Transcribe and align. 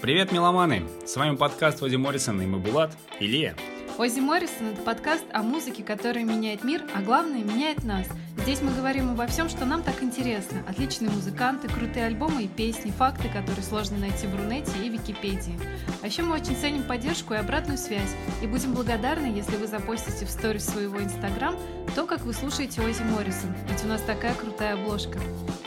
Привет, 0.00 0.30
меломаны! 0.30 0.84
С 1.04 1.16
вами 1.16 1.34
подкаст 1.34 1.82
Ози 1.82 1.96
Моррисон 1.96 2.40
и 2.40 2.46
мы 2.46 2.60
Булат 2.60 2.96
и 3.18 3.26
Лия. 3.26 3.56
Ози 3.98 4.20
Моррисон– 4.20 4.68
это 4.72 4.82
подкаст 4.82 5.24
о 5.32 5.42
музыке, 5.42 5.82
которая 5.82 6.22
меняет 6.24 6.62
мир, 6.62 6.84
а 6.94 7.02
главное– 7.02 7.42
меняет 7.44 7.82
нас. 7.82 8.06
Здесь 8.36 8.62
мы 8.62 8.72
говорим 8.72 9.10
обо 9.10 9.26
всем, 9.26 9.48
что 9.48 9.64
нам 9.64 9.82
так 9.82 10.00
интересно. 10.00 10.62
Отличные 10.68 11.10
музыканты, 11.10 11.66
крутые 11.66 12.06
альбомы 12.06 12.44
и 12.44 12.48
песни, 12.48 12.92
факты, 12.92 13.28
которые 13.28 13.64
сложно 13.64 13.98
найти 13.98 14.28
в 14.28 14.36
Рунете 14.36 14.70
и 14.84 14.88
Википедии. 14.88 15.58
А 16.00 16.06
еще 16.06 16.22
мы 16.22 16.36
очень 16.36 16.54
ценим 16.54 16.84
поддержку 16.84 17.34
и 17.34 17.38
обратную 17.38 17.76
связь, 17.76 18.14
и 18.40 18.46
будем 18.46 18.74
благодарны, 18.74 19.26
если 19.36 19.56
вы 19.56 19.66
запостите 19.66 20.26
в 20.26 20.30
сторис 20.30 20.64
своего 20.64 21.02
Инстаграм 21.02 21.56
то, 21.96 22.06
как 22.06 22.20
вы 22.20 22.34
слушаете 22.34 22.82
Ози 22.82 23.02
Моррисон, 23.02 23.52
ведь 23.68 23.84
у 23.84 23.88
нас 23.88 24.00
такая 24.02 24.34
крутая 24.34 24.74
обложка. 24.74 25.18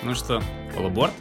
Ну 0.03 0.15
что, 0.15 0.41
полуборд? 0.73 1.11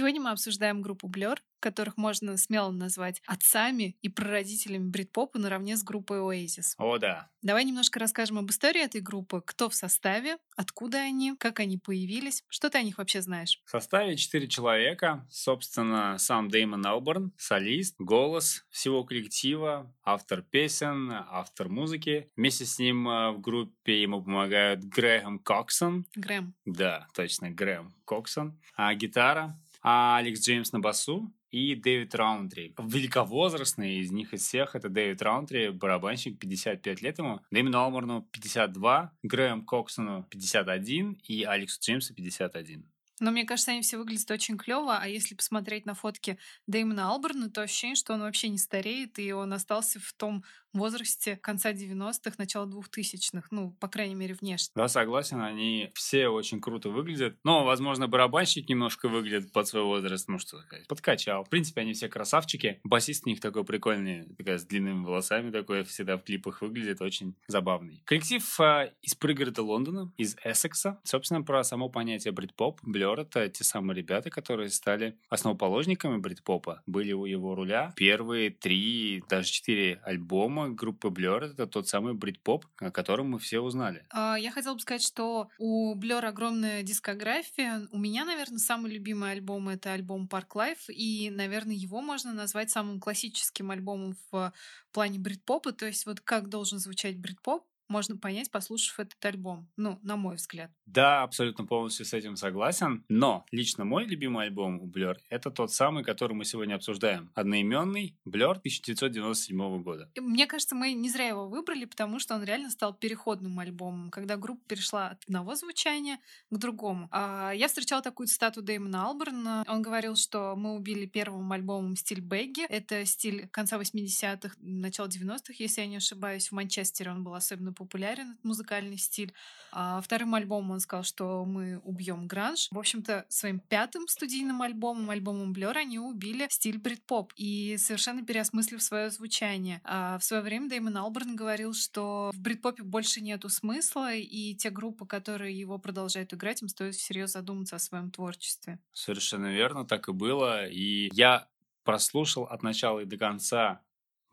Сегодня 0.00 0.22
мы 0.22 0.30
обсуждаем 0.30 0.80
группу 0.80 1.10
Blur, 1.10 1.36
которых 1.60 1.98
можно 1.98 2.38
смело 2.38 2.70
назвать 2.70 3.20
отцами 3.26 3.98
и 4.00 4.08
прародителями 4.08 4.88
брит-попа 4.88 5.38
наравне 5.38 5.76
с 5.76 5.82
группой 5.82 6.20
Oasis. 6.20 6.72
О, 6.78 6.96
да. 6.96 7.28
Давай 7.42 7.66
немножко 7.66 8.00
расскажем 8.00 8.38
об 8.38 8.48
истории 8.50 8.82
этой 8.82 9.02
группы, 9.02 9.42
кто 9.44 9.68
в 9.68 9.74
составе, 9.74 10.38
откуда 10.56 11.02
они, 11.02 11.36
как 11.36 11.60
они 11.60 11.76
появились, 11.76 12.44
что 12.48 12.70
ты 12.70 12.78
о 12.78 12.82
них 12.82 12.96
вообще 12.96 13.20
знаешь? 13.20 13.60
В 13.66 13.70
составе 13.70 14.16
четыре 14.16 14.48
человека, 14.48 15.26
собственно, 15.28 16.16
сам 16.16 16.48
Дэймон 16.48 16.86
Алборн, 16.86 17.34
солист, 17.36 17.96
голос 17.98 18.64
всего 18.70 19.04
коллектива, 19.04 19.94
автор 20.02 20.40
песен, 20.40 21.12
автор 21.12 21.68
музыки. 21.68 22.30
Вместе 22.36 22.64
с 22.64 22.78
ним 22.78 23.06
э, 23.06 23.32
в 23.32 23.40
группе 23.42 24.00
ему 24.00 24.22
помогают 24.22 24.82
Грэм 24.82 25.40
Коксон. 25.40 26.06
Грэм. 26.16 26.54
Да, 26.64 27.06
точно, 27.12 27.50
Грэм 27.50 27.92
Коксон. 28.06 28.58
А 28.76 28.94
гитара 28.94 29.60
а 29.82 30.18
Алекс 30.18 30.40
Джеймс 30.40 30.72
на 30.72 30.80
басу 30.80 31.32
и 31.50 31.74
Дэвид 31.74 32.14
Раунтри. 32.14 32.74
Великовозрастный 32.78 33.98
из 33.98 34.10
них 34.10 34.32
из 34.32 34.42
всех 34.42 34.76
это 34.76 34.88
Дэвид 34.88 35.20
Раунтри, 35.22 35.70
барабанщик, 35.70 36.38
55 36.38 37.02
лет 37.02 37.18
ему. 37.18 37.40
Дэймону 37.50 37.78
Алморну 37.78 38.22
52, 38.32 39.12
Грэм 39.22 39.64
Коксону 39.64 40.24
51 40.30 41.20
и 41.26 41.44
Алексу 41.44 41.80
Джеймсу 41.80 42.14
51. 42.14 42.84
Но 43.20 43.30
мне 43.30 43.44
кажется, 43.44 43.70
они 43.72 43.82
все 43.82 43.98
выглядят 43.98 44.30
очень 44.30 44.56
клево, 44.56 44.98
а 44.98 45.06
если 45.06 45.34
посмотреть 45.34 45.86
на 45.86 45.94
фотки 45.94 46.38
Дэймона 46.66 47.10
Алберна, 47.10 47.50
то 47.50 47.62
ощущение, 47.62 47.96
что 47.96 48.14
он 48.14 48.20
вообще 48.20 48.48
не 48.48 48.58
стареет, 48.58 49.18
и 49.18 49.32
он 49.32 49.52
остался 49.52 50.00
в 50.00 50.12
том 50.14 50.42
возрасте 50.72 51.36
конца 51.36 51.72
90-х, 51.72 52.34
начала 52.38 52.66
2000-х, 52.66 53.48
ну, 53.50 53.72
по 53.80 53.88
крайней 53.88 54.14
мере, 54.14 54.34
внешне. 54.34 54.72
Да, 54.74 54.88
согласен, 54.88 55.40
они 55.40 55.90
все 55.94 56.28
очень 56.28 56.60
круто 56.60 56.90
выглядят. 56.90 57.36
Но, 57.44 57.64
возможно, 57.64 58.08
барабанщик 58.08 58.68
немножко 58.68 59.08
выглядит 59.08 59.52
под 59.52 59.66
свой 59.66 59.82
возраст, 59.82 60.28
ну, 60.28 60.38
что 60.38 60.60
сказать, 60.60 60.86
подкачал. 60.86 61.44
В 61.44 61.48
принципе, 61.48 61.80
они 61.80 61.92
все 61.92 62.08
красавчики. 62.08 62.80
Басист 62.84 63.26
у 63.26 63.30
них 63.30 63.40
такой 63.40 63.64
прикольный, 63.64 64.26
такая 64.36 64.58
с 64.58 64.64
длинными 64.64 65.04
волосами 65.04 65.50
такой, 65.50 65.84
всегда 65.84 66.16
в 66.16 66.22
клипах 66.22 66.62
выглядит 66.62 67.00
очень 67.00 67.34
забавный. 67.48 68.02
Коллектив 68.04 68.60
э, 68.60 68.92
из 69.02 69.14
пригорода 69.14 69.62
Лондона, 69.62 70.12
из 70.16 70.36
Эссекса. 70.44 71.00
Собственно, 71.04 71.42
про 71.42 71.64
само 71.64 71.88
понятие 71.88 72.32
брит-поп. 72.32 72.80
Blur— 73.14 73.22
это 73.22 73.48
те 73.48 73.64
самые 73.64 73.96
ребята, 73.96 74.30
которые 74.30 74.70
стали 74.70 75.18
основоположниками 75.28 76.18
брит-попа. 76.18 76.82
Были 76.86 77.12
у 77.12 77.24
его 77.24 77.54
руля 77.54 77.92
первые 77.96 78.50
три, 78.50 79.22
даже 79.28 79.50
четыре 79.50 80.00
альбома 80.04 80.30
альбома 80.30 80.70
группы 80.70 81.08
Blur 81.08 81.50
это 81.50 81.66
тот 81.66 81.88
самый 81.88 82.14
брит-поп, 82.14 82.66
о 82.78 82.90
котором 82.90 83.30
мы 83.30 83.38
все 83.38 83.60
узнали. 83.60 84.06
А, 84.10 84.36
я 84.36 84.50
хотела 84.52 84.74
бы 84.74 84.80
сказать, 84.80 85.02
что 85.02 85.48
у 85.58 85.94
Blur 85.96 86.24
огромная 86.24 86.82
дискография. 86.82 87.88
У 87.90 87.98
меня, 87.98 88.24
наверное, 88.24 88.58
самый 88.58 88.92
любимый 88.92 89.32
альбом— 89.32 89.68
это 89.70 89.92
альбом 89.92 90.28
Park 90.30 90.50
Life, 90.54 90.88
и, 90.88 91.30
наверное, 91.30 91.74
его 91.74 92.00
можно 92.00 92.32
назвать 92.32 92.70
самым 92.70 93.00
классическим 93.00 93.70
альбомом 93.70 94.14
в 94.30 94.52
плане 94.92 95.18
брит-попа. 95.18 95.72
То 95.72 95.86
есть 95.86 96.06
вот 96.06 96.20
как 96.20 96.48
должен 96.48 96.78
звучать 96.78 97.18
брит-поп, 97.18 97.64
можно 97.90 98.16
понять, 98.16 98.50
послушав 98.50 99.00
этот 99.00 99.22
альбом. 99.24 99.68
Ну, 99.76 99.98
на 100.02 100.16
мой 100.16 100.36
взгляд. 100.36 100.70
Да, 100.86 101.22
абсолютно 101.22 101.66
полностью 101.66 102.06
с 102.06 102.14
этим 102.14 102.36
согласен. 102.36 103.04
Но 103.08 103.44
лично 103.50 103.84
мой 103.84 104.06
любимый 104.06 104.46
альбом 104.46 104.80
у 104.80 104.86
Blur— 104.88 105.16
это 105.28 105.50
тот 105.50 105.72
самый, 105.72 106.04
который 106.04 106.32
мы 106.32 106.44
сегодня 106.44 106.74
обсуждаем. 106.74 107.30
Одноименный 107.34 108.16
Blur 108.26 108.56
1997 108.58 109.82
года. 109.82 110.10
Мне 110.18 110.46
кажется, 110.46 110.74
мы 110.74 110.92
не 110.92 111.10
зря 111.10 111.28
его 111.28 111.48
выбрали, 111.48 111.84
потому 111.84 112.18
что 112.18 112.34
он 112.34 112.44
реально 112.44 112.70
стал 112.70 112.94
переходным 112.94 113.58
альбомом, 113.58 114.10
когда 114.10 114.36
группа 114.36 114.62
перешла 114.66 115.08
от 115.10 115.24
одного 115.24 115.54
звучания 115.54 116.18
к 116.50 116.56
другому. 116.56 117.08
А 117.10 117.52
я 117.52 117.68
встречала 117.68 118.02
такую 118.02 118.26
цитату 118.28 118.62
Дэймона 118.62 119.06
Алберна. 119.06 119.64
Он 119.68 119.82
говорил, 119.82 120.16
что 120.16 120.54
мы 120.56 120.74
убили 120.74 121.06
первым 121.06 121.50
альбомом 121.52 121.96
стиль 121.96 122.20
бэгги. 122.20 122.64
Это 122.66 123.04
стиль 123.04 123.48
конца 123.48 123.78
80-х, 123.78 124.54
начала 124.60 125.08
90-х, 125.08 125.54
если 125.58 125.80
я 125.80 125.86
не 125.86 125.96
ошибаюсь. 125.96 126.48
В 126.48 126.52
Манчестере 126.52 127.10
он 127.10 127.24
был 127.24 127.34
особенно 127.34 127.72
популярен 127.80 128.32
этот 128.32 128.44
музыкальный 128.44 128.98
стиль. 128.98 129.32
А 129.72 130.00
вторым 130.02 130.34
альбомом 130.34 130.72
он 130.72 130.80
сказал, 130.80 131.02
что 131.04 131.44
мы 131.44 131.78
убьем 131.78 132.26
гранж. 132.26 132.68
В 132.70 132.78
общем-то, 132.78 133.24
своим 133.28 133.58
пятым 133.58 134.06
студийным 134.06 134.60
альбомом, 134.60 135.08
альбомом 135.08 135.52
Blur, 135.52 135.76
они 135.76 135.98
убили 135.98 136.46
стиль 136.50 136.78
брит-поп 136.78 137.32
и 137.36 137.76
совершенно 137.78 138.22
переосмыслив 138.22 138.82
свое 138.82 139.10
звучание. 139.10 139.80
А 139.84 140.18
в 140.18 140.24
свое 140.24 140.42
время 140.42 140.68
Дэймон 140.68 140.96
Алберн 140.96 141.36
говорил, 141.36 141.72
что 141.72 142.30
в 142.34 142.40
брит-попе 142.40 142.82
больше 142.82 143.20
нету 143.20 143.48
смысла, 143.48 144.14
и 144.14 144.54
те 144.54 144.70
группы, 144.70 145.06
которые 145.06 145.58
его 145.58 145.78
продолжают 145.78 146.34
играть, 146.34 146.60
им 146.62 146.68
стоит 146.68 146.94
всерьез 146.94 147.32
задуматься 147.32 147.76
о 147.76 147.78
своем 147.78 148.10
творчестве. 148.10 148.78
Совершенно 148.92 149.52
верно, 149.52 149.86
так 149.86 150.08
и 150.08 150.12
было. 150.12 150.66
И 150.68 151.08
я 151.14 151.48
прослушал 151.84 152.44
от 152.44 152.62
начала 152.62 153.00
и 153.00 153.06
до 153.06 153.16
конца 153.16 153.80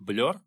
Blur, 0.02 0.40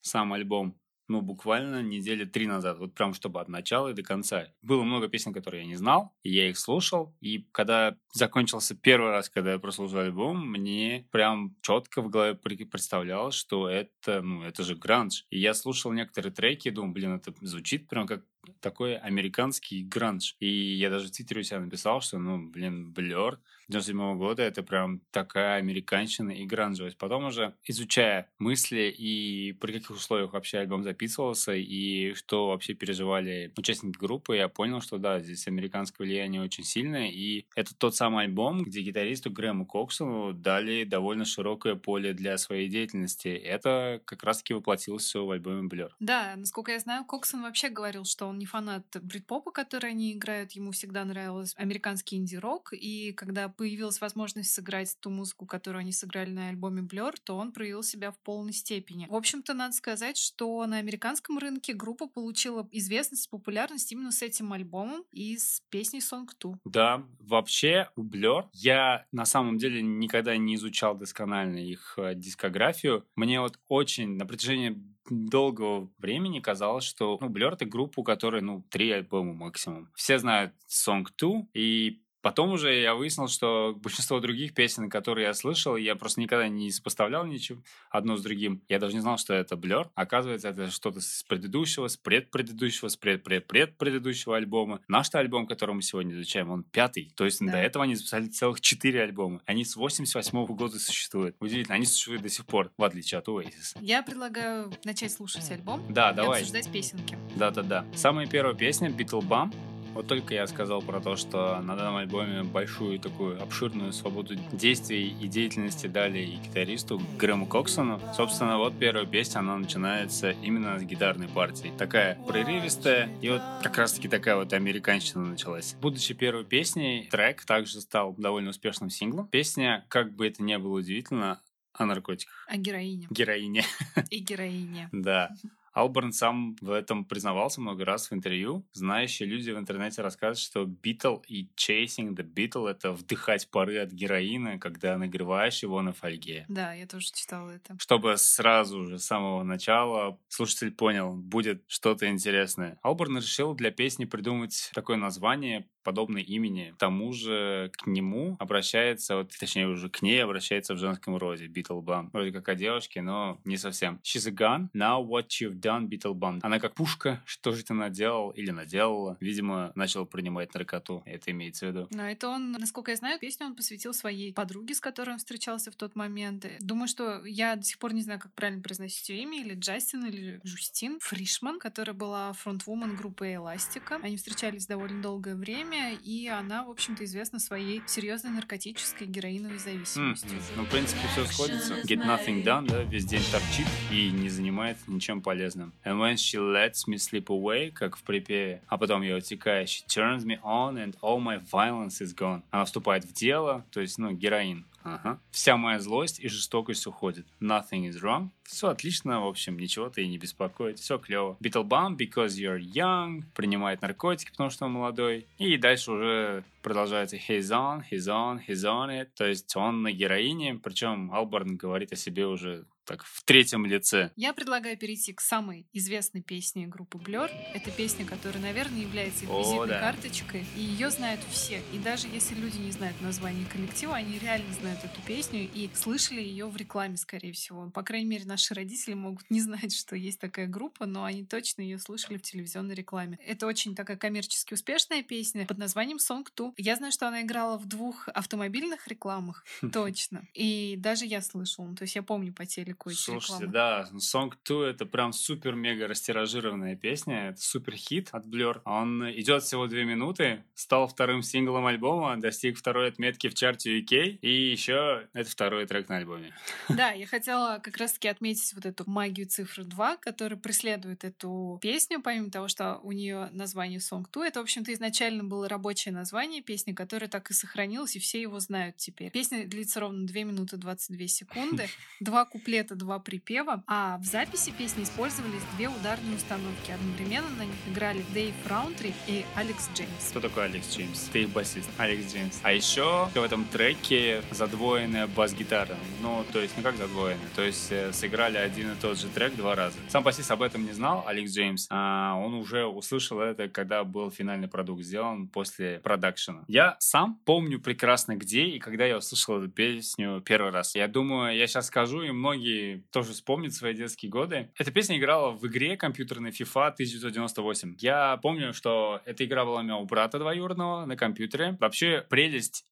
сам 0.00 0.32
альбом, 0.32 0.78
ну, 1.08 1.20
буквально 1.20 1.82
недели 1.82 2.24
три 2.24 2.46
назад, 2.46 2.78
вот 2.78 2.94
прям 2.94 3.14
чтобы 3.14 3.40
от 3.40 3.48
начала 3.48 3.88
и 3.88 3.94
до 3.94 4.02
конца. 4.02 4.48
Было 4.62 4.82
много 4.82 5.08
песен, 5.08 5.32
которые 5.32 5.62
я 5.62 5.68
не 5.68 5.76
знал, 5.76 6.14
и 6.22 6.30
я 6.30 6.48
их 6.48 6.58
слушал, 6.58 7.14
и 7.20 7.46
когда 7.52 7.96
закончился 8.12 8.74
первый 8.74 9.10
раз, 9.10 9.28
когда 9.28 9.52
я 9.52 9.58
прослушал 9.58 10.00
альбом, 10.00 10.48
мне 10.50 11.06
прям 11.10 11.56
четко 11.62 12.02
в 12.02 12.10
голове 12.10 12.34
представлялось, 12.34 13.34
что 13.34 13.68
это, 13.68 14.22
ну, 14.22 14.42
это 14.42 14.62
же 14.62 14.74
гранж. 14.74 15.24
И 15.30 15.38
я 15.38 15.54
слушал 15.54 15.92
некоторые 15.92 16.32
треки 16.32 16.70
думал, 16.70 16.92
блин, 16.92 17.14
это 17.14 17.32
звучит 17.40 17.88
прям 17.88 18.06
как 18.06 18.24
такой 18.60 18.96
американский 18.96 19.84
гранж. 19.84 20.36
И 20.40 20.74
я 20.74 20.90
даже 20.90 21.08
в 21.08 21.10
Твиттере 21.10 21.40
у 21.40 21.44
себя 21.44 21.60
написал, 21.60 22.00
что, 22.00 22.18
ну, 22.18 22.50
блин, 22.50 22.92
Blur 22.92 23.38
97 23.68 24.16
года 24.16 24.42
это 24.42 24.62
прям 24.62 25.00
такая 25.10 25.58
американщина 25.58 26.30
и 26.30 26.46
гранжевость. 26.46 26.96
Потом 26.96 27.26
уже 27.26 27.54
изучая 27.64 28.30
мысли 28.38 28.94
и 28.96 29.52
при 29.52 29.72
каких 29.72 29.90
условиях 29.90 30.32
вообще 30.32 30.58
альбом 30.58 30.82
записывался 30.82 31.52
и 31.54 32.14
что 32.14 32.48
вообще 32.48 32.74
переживали 32.74 33.52
участники 33.56 33.98
группы, 33.98 34.36
я 34.36 34.48
понял, 34.48 34.80
что 34.80 34.98
да, 34.98 35.20
здесь 35.20 35.46
американское 35.46 36.06
влияние 36.06 36.42
очень 36.42 36.64
сильное. 36.64 37.08
И 37.08 37.46
это 37.54 37.74
тот 37.76 37.94
самый 37.94 38.24
альбом, 38.24 38.64
где 38.64 38.80
гитаристу 38.80 39.30
Грэму 39.30 39.66
Коксону 39.66 40.32
дали 40.32 40.84
довольно 40.84 41.24
широкое 41.26 41.74
поле 41.74 42.14
для 42.14 42.38
своей 42.38 42.68
деятельности. 42.68 43.28
Это 43.28 44.00
как 44.06 44.24
раз-таки 44.24 44.54
воплотилось 44.54 45.04
все 45.04 45.26
в 45.26 45.30
альбоме 45.30 45.68
Blur. 45.68 45.90
Да, 46.00 46.34
насколько 46.36 46.72
я 46.72 46.78
знаю, 46.78 47.04
Коксон 47.04 47.42
вообще 47.42 47.68
говорил, 47.68 48.04
что 48.04 48.26
он 48.26 48.37
не 48.38 48.46
фанат 48.46 48.84
брит-попа, 49.02 49.50
который 49.50 49.90
они 49.90 50.12
играют, 50.12 50.52
ему 50.52 50.70
всегда 50.72 51.04
нравился 51.04 51.54
американский 51.56 52.16
инди-рок, 52.16 52.72
и 52.72 53.12
когда 53.12 53.48
появилась 53.48 54.00
возможность 54.00 54.52
сыграть 54.52 54.96
ту 55.00 55.10
музыку, 55.10 55.46
которую 55.46 55.80
они 55.80 55.92
сыграли 55.92 56.30
на 56.30 56.48
альбоме 56.48 56.82
Blur, 56.82 57.14
то 57.22 57.36
он 57.36 57.52
проявил 57.52 57.82
себя 57.82 58.10
в 58.10 58.18
полной 58.20 58.52
степени. 58.52 59.06
В 59.10 59.14
общем-то, 59.14 59.54
надо 59.54 59.74
сказать, 59.74 60.16
что 60.16 60.64
на 60.66 60.78
американском 60.78 61.38
рынке 61.38 61.74
группа 61.74 62.06
получила 62.06 62.68
известность, 62.72 63.28
популярность 63.30 63.90
именно 63.92 64.12
с 64.12 64.22
этим 64.22 64.52
альбомом 64.52 65.04
и 65.12 65.36
с 65.36 65.62
песней 65.68 66.00
Song 66.00 66.26
2. 66.38 66.58
Да, 66.64 67.04
вообще 67.18 67.90
у 67.96 68.04
Blur 68.04 68.46
я 68.52 69.06
на 69.12 69.24
самом 69.24 69.58
деле 69.58 69.82
никогда 69.82 70.36
не 70.36 70.54
изучал 70.54 70.96
досконально 70.96 71.58
их 71.58 71.94
э, 71.96 72.14
дискографию. 72.14 73.06
Мне 73.16 73.40
вот 73.40 73.58
очень 73.68 74.16
на 74.16 74.26
протяжении 74.26 74.80
долгого 75.10 75.90
времени 75.98 76.40
казалось, 76.40 76.84
что 76.84 77.18
ну, 77.20 77.28
Blur— 77.28 77.52
это 77.52 77.64
группа, 77.64 78.00
у 78.00 78.04
которой, 78.04 78.40
ну, 78.40 78.64
три 78.70 78.90
альбома 78.90 79.34
максимум. 79.34 79.90
Все 79.94 80.18
знают 80.18 80.52
Song 80.68 81.06
2, 81.16 81.48
и 81.54 82.00
Потом 82.28 82.50
уже 82.50 82.78
я 82.78 82.94
выяснил, 82.94 83.26
что 83.26 83.74
большинство 83.82 84.20
других 84.20 84.52
песен, 84.52 84.90
которые 84.90 85.28
я 85.28 85.32
слышал, 85.32 85.76
я 85.76 85.96
просто 85.96 86.20
никогда 86.20 86.46
не 86.46 86.70
сопоставлял 86.70 87.24
ничего 87.24 87.62
одно 87.88 88.18
с 88.18 88.22
другим. 88.22 88.60
Я 88.68 88.78
даже 88.78 88.92
не 88.92 89.00
знал, 89.00 89.16
что 89.16 89.32
это 89.32 89.54
Blur. 89.54 89.88
Оказывается, 89.94 90.50
это 90.50 90.70
что-то 90.70 91.00
с 91.00 91.22
предыдущего, 91.22 91.88
с 91.88 91.96
предпредыдущего, 91.96 92.88
с 92.88 92.98
предпредпредпредыдущего 92.98 94.36
альбома. 94.36 94.80
Наш 94.88 95.08
альбом, 95.14 95.46
который 95.46 95.74
мы 95.74 95.80
сегодня 95.80 96.12
изучаем, 96.16 96.50
он 96.50 96.64
пятый. 96.64 97.10
То 97.16 97.24
есть 97.24 97.40
да. 97.40 97.52
до 97.52 97.56
этого 97.56 97.84
они 97.84 97.94
записали 97.94 98.26
целых 98.26 98.60
четыре 98.60 99.04
альбома. 99.04 99.40
Они 99.46 99.64
с 99.64 99.74
88 99.74 100.38
-го 100.38 100.54
года 100.54 100.78
существуют. 100.78 101.34
Удивительно, 101.40 101.76
они 101.76 101.86
существуют 101.86 102.20
до 102.20 102.28
сих 102.28 102.44
пор, 102.44 102.70
в 102.76 102.84
отличие 102.84 103.20
от 103.20 103.28
Oasis. 103.28 103.78
Я 103.80 104.02
предлагаю 104.02 104.70
начать 104.84 105.12
слушать 105.12 105.50
альбом. 105.50 105.82
Да, 105.88 106.12
давай. 106.12 106.40
обсуждать 106.40 106.70
песенки. 106.70 107.16
Да-да-да. 107.36 107.86
Самая 107.94 108.26
первая 108.26 108.54
песня 108.54 108.90
Beatle 108.90 109.26
Bum 109.26 109.50
вот 109.98 110.06
только 110.06 110.32
я 110.32 110.46
сказал 110.46 110.80
про 110.80 111.00
то, 111.00 111.16
что 111.16 111.60
на 111.60 111.74
данном 111.74 111.96
альбоме 111.96 112.44
большую 112.44 113.00
такую 113.00 113.42
обширную 113.42 113.92
свободу 113.92 114.36
действий 114.52 115.08
и 115.08 115.26
деятельности 115.26 115.88
дали 115.88 116.20
и 116.20 116.36
гитаристу 116.36 117.02
Грэму 117.18 117.46
Коксону. 117.46 118.00
Собственно, 118.16 118.58
вот 118.58 118.78
первая 118.78 119.06
песня, 119.06 119.40
она 119.40 119.56
начинается 119.56 120.30
именно 120.30 120.78
с 120.78 120.84
гитарной 120.84 121.26
партии. 121.26 121.72
Такая 121.76 122.16
прерывистая, 122.28 123.08
и 123.20 123.28
вот 123.28 123.42
как 123.60 123.76
раз-таки 123.76 124.06
такая 124.06 124.36
вот 124.36 124.52
американщина 124.52 125.24
началась. 125.24 125.74
Будучи 125.80 126.14
первой 126.14 126.44
песней, 126.44 127.08
трек 127.10 127.44
также 127.44 127.80
стал 127.80 128.14
довольно 128.16 128.50
успешным 128.50 128.90
синглом. 128.90 129.26
Песня, 129.26 129.84
как 129.88 130.14
бы 130.14 130.28
это 130.28 130.44
ни 130.44 130.54
было 130.54 130.78
удивительно, 130.78 131.42
о 131.72 131.86
наркотиках. 131.86 132.46
О 132.48 132.56
героине. 132.56 133.08
Героине. 133.10 133.64
И 134.10 134.18
героине. 134.18 134.90
Да. 134.92 135.30
Алберн 135.78 136.12
сам 136.12 136.56
в 136.60 136.72
этом 136.72 137.04
признавался 137.04 137.60
много 137.60 137.84
раз 137.84 138.10
в 138.10 138.12
интервью. 138.12 138.66
Знающие 138.72 139.28
люди 139.28 139.52
в 139.52 139.58
интернете 139.58 140.02
рассказывают, 140.02 140.38
что 140.40 140.64
Beatle 140.64 141.22
и 141.28 141.48
Chasing 141.56 142.16
the 142.16 142.24
Beatle— 142.24 142.68
это 142.70 142.90
вдыхать 142.90 143.48
пары 143.48 143.78
от 143.78 143.92
героина, 143.92 144.58
когда 144.58 144.98
нагреваешь 144.98 145.62
его 145.62 145.80
на 145.80 145.92
фольге. 145.92 146.44
Да, 146.48 146.72
я 146.72 146.88
тоже 146.88 147.06
читала 147.14 147.50
это. 147.50 147.76
Чтобы 147.78 148.16
сразу 148.16 148.82
же, 148.86 148.98
с 148.98 149.04
самого 149.04 149.44
начала, 149.44 150.18
слушатель 150.26 150.72
понял, 150.72 151.14
будет 151.14 151.62
что-то 151.68 152.08
интересное. 152.08 152.80
Алберн 152.82 153.18
решил 153.18 153.54
для 153.54 153.70
песни 153.70 154.04
придумать 154.04 154.72
такое 154.74 154.96
название, 154.96 155.68
подобное 155.88 156.20
имени. 156.22 156.72
К 156.76 156.76
тому 156.76 157.14
же 157.14 157.70
к 157.72 157.86
нему 157.86 158.36
обращается, 158.38 159.16
вот, 159.16 159.32
точнее 159.40 159.68
уже 159.68 159.88
к 159.88 160.02
ней 160.02 160.22
обращается 160.22 160.74
в 160.74 160.78
женском 160.78 161.16
роде, 161.16 161.46
Beetlebum. 161.46 162.10
Вроде 162.12 162.30
как 162.30 162.46
о 162.50 162.54
девушке, 162.54 163.00
но 163.00 163.40
не 163.46 163.56
совсем. 163.56 163.98
She's 164.04 164.28
a 164.28 164.30
gun, 164.30 164.68
now 164.74 165.02
what 165.02 165.28
you've 165.40 165.58
done, 165.58 165.88
Beetlebum. 165.88 166.40
Она 166.42 166.60
как 166.60 166.74
пушка, 166.74 167.22
что 167.24 167.52
же 167.52 167.64
ты 167.64 167.72
наделал 167.72 168.32
или 168.32 168.50
наделала. 168.50 169.16
Видимо, 169.20 169.72
начал 169.74 170.04
принимать 170.04 170.52
наркоту. 170.52 171.02
Это 171.06 171.30
имеется 171.30 171.64
в 171.64 171.68
виду. 171.70 171.88
Но 171.90 172.06
это 172.06 172.28
он, 172.28 172.52
насколько 172.52 172.90
я 172.90 172.98
знаю, 172.98 173.18
песню 173.18 173.46
он 173.46 173.54
посвятил 173.54 173.94
своей 173.94 174.34
подруге, 174.34 174.74
с 174.74 174.80
которой 174.80 175.12
он 175.12 175.18
встречался 175.18 175.70
в 175.70 175.76
тот 175.76 175.96
момент. 175.96 176.44
Думаю, 176.60 176.86
что 176.86 177.24
я 177.24 177.56
до 177.56 177.62
сих 177.62 177.78
пор 177.78 177.94
не 177.94 178.02
знаю, 178.02 178.20
как 178.20 178.34
правильно 178.34 178.62
произносить 178.62 179.08
ее 179.08 179.22
имя, 179.22 179.40
или 179.40 179.54
Джастин, 179.54 180.04
или 180.04 180.40
Жустин 180.44 180.98
Фришман, 181.00 181.58
которая 181.58 181.94
была 181.94 182.34
фронтвумен 182.34 182.94
группы 182.94 183.32
Эластика. 183.32 183.98
Они 184.02 184.18
встречались 184.18 184.66
довольно 184.66 185.00
долгое 185.00 185.34
время, 185.34 185.77
время, 185.78 185.98
и 186.04 186.28
она, 186.28 186.64
в 186.64 186.70
общем-то, 186.70 187.04
известна 187.04 187.38
своей 187.38 187.82
серьезной 187.86 188.32
наркотической 188.32 189.06
героиновой 189.06 189.58
зависимостью. 189.58 190.30
Mm-hmm. 190.30 190.52
Ну, 190.56 190.64
в 190.64 190.70
принципе, 190.70 191.00
все 191.12 191.24
сходится. 191.26 191.74
Get 191.82 192.04
nothing 192.04 192.44
done, 192.44 192.66
да, 192.66 192.82
весь 192.82 193.04
день 193.04 193.22
торчит 193.30 193.66
и 193.90 194.10
не 194.10 194.28
занимается 194.28 194.84
ничем 194.90 195.22
полезным. 195.22 195.72
And 195.84 195.98
when 195.98 196.14
she 196.14 196.38
lets 196.38 196.86
me 196.88 196.96
slip 196.96 197.26
away, 197.26 197.70
как 197.70 197.96
в 197.96 198.02
припеве, 198.02 198.62
а 198.66 198.78
потом 198.78 199.02
я 199.02 199.16
утекаю, 199.16 199.66
she 199.66 199.86
turns 199.86 200.24
me 200.24 200.40
on 200.42 200.74
and 200.74 200.96
all 201.00 201.20
my 201.20 201.42
violence 201.50 202.00
is 202.00 202.14
gone. 202.14 202.42
Она 202.50 202.64
вступает 202.64 203.04
в 203.04 203.12
дело, 203.12 203.64
то 203.70 203.80
есть, 203.80 203.98
ну, 203.98 204.12
героин. 204.12 204.66
Ага. 204.84 205.20
Вся 205.30 205.56
моя 205.56 205.80
злость 205.80 206.20
и 206.20 206.28
жестокость 206.28 206.86
уходит. 206.86 207.26
Nothing 207.40 207.88
is 207.88 208.00
wrong. 208.00 208.30
Все 208.48 208.68
отлично, 208.68 209.20
в 209.20 209.26
общем, 209.26 209.58
ничего 209.58 209.90
ты 209.90 210.04
и 210.04 210.08
не 210.08 210.16
беспокоит. 210.16 210.78
Все 210.78 210.98
клево. 210.98 211.36
Beetlebum, 211.38 211.96
because 211.98 212.38
you're 212.38 212.58
young. 212.58 213.22
Принимает 213.34 213.82
наркотики, 213.82 214.30
потому 214.30 214.48
что 214.48 214.64
он 214.64 214.72
молодой. 214.72 215.26
И 215.36 215.58
дальше 215.58 215.92
уже 215.92 216.44
продолжается 216.62 217.16
he's 217.16 217.50
on, 217.50 217.82
he's 217.90 218.06
on, 218.06 218.40
he's 218.48 218.64
on 218.64 218.88
it. 218.88 219.10
То 219.14 219.26
есть 219.26 219.54
он 219.54 219.82
на 219.82 219.92
героине. 219.92 220.54
Причем 220.54 221.12
Алборн 221.12 221.56
говорит 221.56 221.92
о 221.92 221.96
себе 221.96 222.26
уже 222.26 222.64
так 222.88 223.04
в 223.04 223.22
третьем 223.24 223.66
лице. 223.66 224.10
Я 224.16 224.32
предлагаю 224.32 224.76
перейти 224.78 225.12
к 225.12 225.20
самой 225.20 225.66
известной 225.74 226.22
песне 226.22 226.66
группы 226.66 226.96
Blur. 226.96 227.30
Это 227.52 227.70
песня, 227.70 228.06
которая, 228.06 228.40
наверное, 228.40 228.80
является 228.80 229.24
их 229.24 229.30
визитной 229.30 229.68
да. 229.68 229.80
карточкой, 229.80 230.46
и 230.56 230.60
ее 230.60 230.90
знают 230.90 231.20
все. 231.30 231.60
И 231.74 231.78
даже 231.78 232.08
если 232.08 232.34
люди 232.34 232.56
не 232.56 232.70
знают 232.70 232.98
название 233.02 233.44
коллектива, 233.44 233.96
они 233.96 234.18
реально 234.18 234.50
знают 234.54 234.82
эту 234.82 235.02
песню 235.02 235.50
и 235.52 235.68
слышали 235.74 236.22
ее 236.22 236.46
в 236.46 236.56
рекламе, 236.56 236.96
скорее 236.96 237.32
всего. 237.32 237.68
По 237.70 237.82
крайней 237.82 238.08
мере, 238.08 238.24
наши 238.38 238.54
родители 238.54 238.94
могут 238.94 239.30
не 239.30 239.40
знать, 239.40 239.74
что 239.74 239.96
есть 239.96 240.20
такая 240.20 240.46
группа, 240.46 240.86
но 240.86 241.04
они 241.04 241.24
точно 241.24 241.62
ее 241.62 241.78
слышали 241.78 242.16
в 242.16 242.22
телевизионной 242.22 242.74
рекламе. 242.74 243.18
Это 243.26 243.46
очень 243.46 243.74
такая 243.74 243.96
коммерчески 243.96 244.54
успешная 244.54 245.02
песня 245.02 245.46
под 245.46 245.58
названием 245.58 245.98
Song 245.98 246.26
2. 246.34 246.52
Я 246.56 246.76
знаю, 246.76 246.92
что 246.92 247.08
она 247.08 247.22
играла 247.22 247.58
в 247.58 247.66
двух 247.66 248.08
автомобильных 248.08 248.88
рекламах, 248.88 249.44
точно. 249.72 250.26
И 250.34 250.76
даже 250.78 251.04
я 251.04 251.20
слышала, 251.20 251.74
то 251.74 251.82
есть 251.82 251.94
я 251.94 252.02
помню 252.02 252.32
по 252.32 252.46
телеку 252.46 252.78
какой 252.78 252.94
Слушайте, 252.94 253.46
да, 253.46 253.88
Song 253.94 254.32
2 254.44 254.70
это 254.70 254.86
прям 254.86 255.12
супер-мега 255.12 255.88
растиражированная 255.88 256.76
песня, 256.76 257.30
это 257.30 257.40
супер 257.40 257.74
хит 257.74 258.08
от 258.12 258.24
Blur. 258.24 258.60
Он 258.64 259.10
идет 259.10 259.42
всего 259.42 259.66
две 259.66 259.84
минуты, 259.84 260.44
стал 260.54 260.86
вторым 260.86 261.22
синглом 261.22 261.66
альбома, 261.66 262.16
достиг 262.16 262.56
второй 262.56 262.88
отметки 262.88 263.28
в 263.28 263.34
чарте 263.34 263.80
UK, 263.80 264.18
и 264.22 264.50
еще 264.50 265.08
это 265.12 265.28
второй 265.28 265.66
трек 265.66 265.88
на 265.88 265.96
альбоме. 265.96 266.32
Да, 266.68 266.90
я 266.90 267.06
хотела 267.06 267.58
как 267.62 267.76
раз-таки 267.76 268.08
отметить 268.08 268.27
вот 268.54 268.66
эту 268.66 268.88
магию 268.88 269.26
цифры 269.26 269.64
2, 269.64 269.96
которая 269.98 270.38
преследует 270.38 271.04
эту 271.04 271.58
песню, 271.62 272.00
помимо 272.00 272.30
того, 272.30 272.48
что 272.48 272.80
у 272.82 272.92
нее 272.92 273.28
название 273.32 273.78
Song 273.78 274.04
2. 274.12 274.28
Это, 274.28 274.40
в 274.40 274.42
общем-то, 274.42 274.72
изначально 274.72 275.24
было 275.24 275.48
рабочее 275.48 275.92
название 275.92 276.42
песни, 276.42 276.72
которое 276.72 277.08
так 277.08 277.30
и 277.30 277.34
сохранилось, 277.34 277.96
и 277.96 277.98
все 277.98 278.20
его 278.20 278.40
знают 278.40 278.76
теперь. 278.76 279.10
Песня 279.10 279.46
длится 279.46 279.80
ровно 279.80 280.06
2 280.06 280.22
минуты 280.22 280.56
22 280.56 281.06
секунды, 281.06 281.68
два 282.00 282.24
куплета 282.24 282.74
два 282.74 282.98
припева, 282.98 283.64
а 283.66 283.98
в 283.98 284.04
записи 284.04 284.52
песни 284.56 284.84
использовались 284.84 285.42
две 285.56 285.68
ударные 285.68 286.16
установки. 286.16 286.70
Одновременно 286.70 287.30
на 287.30 287.44
них 287.44 287.56
играли 287.66 288.04
Дэйв 288.14 288.34
Раунтри 288.46 288.94
и 289.06 289.24
Алекс 289.34 289.68
Джеймс. 289.74 290.10
Кто 290.10 290.20
такой 290.20 290.44
Алекс 290.46 290.74
Джеймс? 290.74 291.00
Ты 291.12 291.22
их 291.22 291.30
басист. 291.30 291.68
Алекс 291.78 292.12
Джеймс. 292.12 292.38
А 292.42 292.52
еще 292.52 293.08
в 293.14 293.22
этом 293.22 293.44
треке 293.44 294.22
задвоенная 294.30 295.06
бас-гитара. 295.06 295.76
Ну, 296.00 296.24
то 296.32 296.40
есть, 296.40 296.54
ну 296.56 296.62
как 296.62 296.76
задвоенная? 296.76 297.28
То 297.34 297.42
есть 297.42 297.68
э, 297.70 297.92
сыграли 298.18 298.38
один 298.38 298.72
и 298.72 298.74
тот 298.74 298.98
же 298.98 299.06
трек 299.10 299.36
два 299.36 299.54
раза. 299.54 299.78
Сам 299.86 300.02
басист 300.02 300.28
об 300.32 300.42
этом 300.42 300.66
не 300.66 300.72
знал, 300.72 301.04
Алекс 301.06 301.32
Джеймс. 301.32 301.68
А 301.70 302.16
он 302.16 302.34
уже 302.34 302.64
услышал 302.64 303.20
это, 303.20 303.48
когда 303.48 303.84
был 303.84 304.10
финальный 304.10 304.48
продукт 304.48 304.82
сделан 304.82 305.28
после 305.28 305.78
продакшена. 305.78 306.42
Я 306.48 306.74
сам 306.80 307.20
помню 307.24 307.60
прекрасно, 307.60 308.16
где 308.16 308.46
и 308.46 308.58
когда 308.58 308.86
я 308.86 308.96
услышал 308.96 309.40
эту 309.40 309.48
песню 309.48 310.20
первый 310.26 310.50
раз. 310.50 310.74
Я 310.74 310.88
думаю, 310.88 311.36
я 311.36 311.46
сейчас 311.46 311.68
скажу, 311.68 312.02
и 312.02 312.10
многие 312.10 312.82
тоже 312.90 313.12
вспомнит 313.12 313.54
свои 313.54 313.72
детские 313.72 314.10
годы. 314.10 314.50
Эта 314.58 314.72
песня 314.72 314.98
играла 314.98 315.30
в 315.30 315.46
игре 315.46 315.76
компьютерной 315.76 316.30
FIFA 316.30 316.72
1998. 316.72 317.76
Я 317.78 318.16
помню, 318.16 318.52
что 318.52 319.00
эта 319.04 319.24
игра 319.24 319.44
была 319.44 319.60
у 319.60 319.62
меня 319.62 319.76
у 319.76 319.84
брата 319.84 320.18
двоюродного 320.18 320.86
на 320.86 320.96
компьютере. 320.96 321.56
Вообще, 321.60 322.04
прелесть 322.10 322.64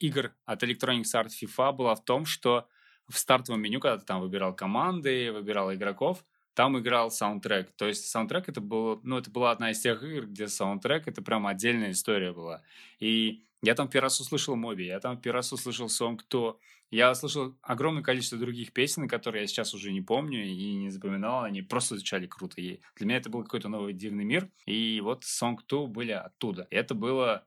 игр 0.00 0.32
от 0.44 0.64
Electronic 0.64 1.04
Arts 1.04 1.34
FIFA 1.40 1.72
была 1.72 1.94
в 1.94 2.04
том, 2.04 2.26
что 2.26 2.66
в 3.12 3.18
стартовом 3.18 3.60
меню, 3.60 3.80
когда 3.80 3.98
ты 3.98 4.04
там 4.04 4.20
выбирал 4.20 4.54
команды, 4.54 5.32
выбирал 5.32 5.72
игроков, 5.72 6.24
там 6.54 6.78
играл 6.78 7.10
саундтрек. 7.10 7.70
То 7.76 7.86
есть 7.86 8.06
саундтрек 8.06 8.48
это 8.48 8.60
был, 8.60 9.00
ну, 9.02 9.18
это 9.18 9.30
была 9.30 9.50
одна 9.52 9.70
из 9.70 9.80
тех 9.80 10.02
игр, 10.02 10.26
где 10.26 10.48
саундтрек 10.48 11.08
это 11.08 11.22
прям 11.22 11.46
отдельная 11.46 11.92
история 11.92 12.32
была. 12.32 12.62
И 13.00 13.44
я 13.62 13.74
там 13.74 13.88
первый 13.88 14.04
раз 14.04 14.20
услышал 14.20 14.56
Моби, 14.56 14.86
я 14.86 15.00
там 15.00 15.20
первый 15.20 15.36
раз 15.36 15.52
услышал 15.52 15.86
Song 15.86 16.18
To, 16.30 16.56
я 16.92 17.14
слышал 17.14 17.56
огромное 17.62 18.02
количество 18.02 18.36
других 18.36 18.74
песен, 18.74 19.08
которые 19.08 19.42
я 19.42 19.46
сейчас 19.46 19.72
уже 19.72 19.92
не 19.92 20.02
помню 20.02 20.44
и 20.44 20.74
не 20.74 20.90
запоминал, 20.90 21.44
они 21.44 21.62
просто 21.62 21.94
звучали 21.94 22.26
круто. 22.26 22.60
И 22.60 22.80
для 22.96 23.06
меня 23.06 23.16
это 23.16 23.30
был 23.30 23.44
какой-то 23.44 23.70
новый 23.70 23.94
дивный 23.94 24.24
мир, 24.24 24.50
и 24.66 25.00
вот 25.02 25.24
Song 25.24 25.56
2 25.66 25.86
были 25.86 26.12
оттуда. 26.12 26.66
Это 26.70 26.94
было 26.94 27.46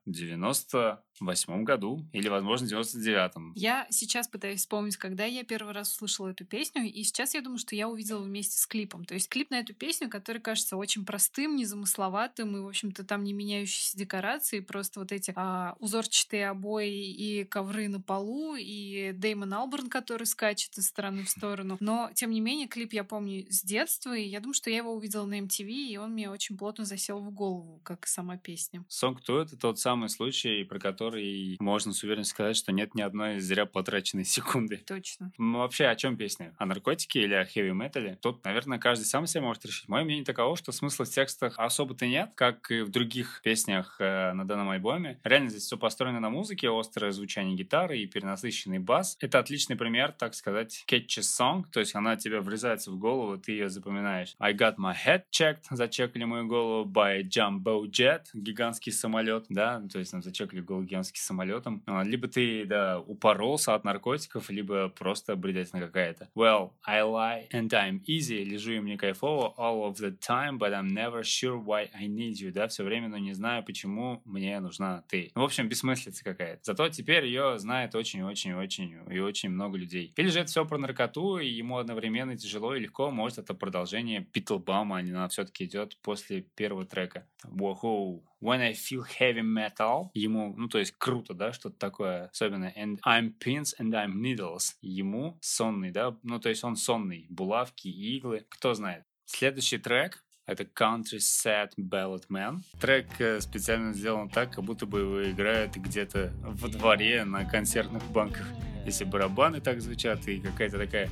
в 1.15 1.15
98 1.20 1.64
году, 1.64 2.06
или, 2.12 2.28
возможно, 2.28 2.68
в 2.68 2.72
99-м. 2.72 3.54
Я 3.56 3.88
сейчас 3.90 4.28
пытаюсь 4.28 4.62
вспомнить, 4.62 4.98
когда 4.98 5.26
я 5.26 5.44
первый 5.44 5.74
раз 5.74 5.94
услышала 5.94 6.30
эту 6.30 6.46
песню, 6.46 6.84
и 6.84 7.04
сейчас 7.04 7.34
я 7.36 7.42
думаю, 7.42 7.60
что 7.60 7.76
я 7.76 7.88
увидела 7.88 8.22
вместе 8.22 8.58
с 8.58 8.66
клипом. 8.66 9.06
То 9.06 9.14
есть 9.14 9.30
клип 9.30 9.52
на 9.52 9.60
эту 9.60 9.74
песню, 9.74 10.10
который 10.10 10.42
кажется 10.42 10.76
очень 10.76 11.06
простым, 11.06 11.56
незамысловатым, 11.56 12.58
и, 12.58 12.60
в 12.60 12.68
общем-то, 12.68 13.04
там 13.04 13.24
не 13.24 13.34
меняющиеся 13.34 13.98
декорации, 13.98 14.60
просто 14.60 15.00
вот 15.00 15.12
эти 15.12 15.34
а, 15.36 15.76
узорчатые 15.80 16.50
обои 16.50 17.12
и 17.12 17.44
ковры 17.46 17.88
на 17.88 18.02
полу, 18.02 18.56
и 18.56 19.12
Дэйм 19.14 19.36
Дэймон 19.36 19.54
Алберн, 19.54 19.90
который 19.90 20.26
скачет 20.26 20.78
из 20.78 20.88
стороны 20.88 21.24
в 21.24 21.30
сторону. 21.30 21.78
Но, 21.82 22.10
тем 22.14 22.32
не 22.32 22.40
менее, 22.40 22.68
клип 22.68 22.94
я 22.94 23.04
помню 23.04 23.46
с 23.50 23.64
детства, 23.64 24.16
и 24.16 24.24
я 24.24 24.40
думаю, 24.40 24.54
что 24.54 24.70
я 24.70 24.78
его 24.78 24.94
увидела 24.94 25.26
на 25.26 25.40
MTV, 25.40 25.70
и 25.70 25.98
он 25.98 26.12
мне 26.12 26.30
очень 26.30 26.58
плотно 26.58 26.86
засел 26.86 27.20
в 27.20 27.32
голову, 27.32 27.82
как 27.84 28.06
и 28.06 28.08
сама 28.08 28.38
песня. 28.38 28.86
Song 28.90 29.18
2— 29.26 29.42
это 29.44 29.58
тот 29.58 29.78
самый 29.78 30.10
случай, 30.10 30.64
про 30.64 30.80
который 30.80 31.05
который 31.06 31.58
можно 31.60 31.94
с 31.94 32.04
уверенностью 32.04 32.34
сказать, 32.36 32.58
что 32.58 32.72
нет 32.72 32.96
ни 32.96 33.02
одной 33.02 33.40
зря 33.40 33.66
потраченной 33.66 34.26
секунды. 34.26 34.78
Точно. 34.78 35.32
Ну, 35.38 35.60
вообще, 35.60 35.86
о 35.86 35.96
чем 35.96 36.18
песня? 36.18 36.54
О 36.58 36.66
наркотике 36.66 37.22
или 37.22 37.34
о 37.36 37.46
хэви-метале? 37.46 38.18
Тут, 38.22 38.44
наверное, 38.44 38.80
каждый 38.80 39.04
сам 39.04 39.28
себе 39.28 39.42
может 39.42 39.66
решить. 39.66 39.88
Мое 39.88 40.04
мнение 40.04 40.26
таково, 40.26 40.56
что 40.56 40.72
смысла 40.72 41.06
в 41.06 41.10
текстах 41.10 41.60
особо-то 41.60 42.08
нет, 42.08 42.32
как 42.36 42.72
и 42.72 42.82
в 42.82 42.90
других 42.90 43.42
песнях 43.44 43.98
э, 44.00 44.34
на 44.34 44.46
данном 44.48 44.70
альбоме. 44.70 45.20
Реально 45.24 45.50
здесь 45.50 45.64
все 45.64 45.78
построено 45.78 46.20
на 46.20 46.30
музыке, 46.30 46.70
острое 46.70 47.12
звучание 47.12 47.56
гитары 47.56 48.00
и 48.00 48.08
перенасыщенный 48.08 48.80
бас. 48.80 49.18
Это 49.20 49.40
отличный 49.40 49.76
пример, 49.76 50.12
так 50.12 50.34
сказать, 50.34 50.84
catchy 50.88 51.22
song, 51.22 51.66
то 51.72 51.80
есть 51.80 51.96
она 51.96 52.16
тебе 52.16 52.40
врезается 52.40 52.92
в 52.92 52.98
голову, 52.98 53.38
ты 53.38 53.52
ее 53.52 53.70
запоминаешь. 53.70 54.36
I 54.40 54.54
got 54.54 54.76
my 54.78 54.96
head 54.96 55.24
checked, 55.32 55.64
зачекали 55.70 56.24
мою 56.24 56.48
голову 56.48 56.90
by 56.90 57.22
Jumbo 57.24 57.84
Jet, 57.86 58.24
гигантский 58.34 58.92
самолет, 58.92 59.46
да, 59.50 59.84
то 59.92 60.00
есть 60.00 60.14
нам 60.14 60.24
зачекали 60.24 60.62
голову 60.62 60.86
гигантским 60.96 61.22
самолетом. 61.22 61.84
А, 61.86 62.04
либо 62.04 62.28
ты, 62.28 62.66
да, 62.66 63.00
упоролся 63.00 63.76
от 63.76 63.84
наркотиков, 63.84 64.50
либо 64.50 64.90
просто 64.90 65.36
бредятина 65.36 65.82
какая-то. 65.82 66.30
Well, 66.36 66.72
I 66.84 67.02
lie 67.02 67.50
and 67.52 67.70
I'm 67.70 68.02
easy, 68.06 68.44
лежу 68.44 68.74
и 68.74 68.80
мне 68.80 68.98
кайфово 68.98 69.54
all 69.58 69.90
of 69.90 69.96
the 69.96 70.18
time, 70.18 70.58
but 70.58 70.72
I'm 70.72 70.88
never 70.88 71.22
sure 71.22 71.62
why 71.64 71.90
I 71.94 72.08
need 72.08 72.34
you, 72.34 72.52
да, 72.52 72.68
все 72.68 72.84
время, 72.84 73.10
но 73.10 73.18
не 73.18 73.34
знаю, 73.34 73.64
почему 73.64 74.22
мне 74.26 74.60
нужна 74.60 75.04
ты. 75.10 75.32
Ну, 75.36 75.42
в 75.42 75.46
общем, 75.46 75.68
бессмыслица 75.68 76.24
какая-то. 76.24 76.62
Зато 76.64 76.90
теперь 76.90 77.26
ее 77.26 77.60
знает 77.60 77.96
очень-очень-очень 77.96 78.96
и 79.10 79.20
очень 79.20 79.50
много 79.50 79.78
людей. 79.78 80.14
Или 80.16 80.30
же 80.30 80.40
это 80.40 80.48
все 80.48 80.66
про 80.66 80.78
наркоту, 80.78 81.40
и 81.40 81.48
ему 81.48 81.78
одновременно 81.78 82.38
тяжело 82.38 82.76
и 82.76 82.80
легко, 82.80 83.12
может, 83.12 83.40
это 83.40 83.54
продолжение 83.54 84.22
Питлбама, 84.22 85.00
она 85.00 85.28
все-таки 85.28 85.66
идет 85.66 85.98
после 86.02 86.42
первого 86.42 86.86
трека. 86.86 87.28
Whoa, 87.44 88.22
when 88.42 88.62
I 88.62 88.74
feel 88.74 89.04
heavy 89.20 89.42
metal, 89.42 90.10
ему, 90.14 90.54
ну, 90.56 90.68
то 90.68 90.80
есть 90.80 90.94
круто, 90.98 91.34
да, 91.34 91.54
что-то 91.54 91.78
такое, 91.78 92.28
особенно 92.28 92.72
and 92.78 93.00
I'm 93.06 93.34
pins 93.38 93.74
and 93.80 93.92
I'm 93.92 94.14
needles, 94.14 94.74
ему 94.82 95.38
сонный, 95.42 95.92
да, 95.92 96.18
ну, 96.24 96.40
то 96.40 96.50
есть 96.50 96.64
он 96.64 96.76
сонный, 96.76 97.28
булавки, 97.30 97.88
иглы, 97.88 98.46
кто 98.50 98.74
знает. 98.74 99.04
Следующий 99.26 99.78
трек 99.78 100.26
это 100.46 100.64
Country 100.64 101.18
Sad 101.18 101.72
Ballad 101.78 102.28
Man. 102.30 102.60
Трек 102.80 103.08
э, 103.20 103.42
специально 103.42 103.94
сделан 103.94 104.30
так, 104.30 104.54
как 104.54 104.64
будто 104.64 104.86
бы 104.86 105.00
его 105.00 105.32
играют 105.32 105.76
где-то 105.76 106.34
во 106.42 106.68
дворе 106.70 107.24
на 107.26 107.46
концертных 107.46 108.04
банках. 108.12 108.48
Если 108.86 109.06
барабаны 109.06 109.60
так 109.60 109.82
звучат 109.82 110.28
и 110.28 110.40
какая-то 110.40 110.78
такая 110.78 111.10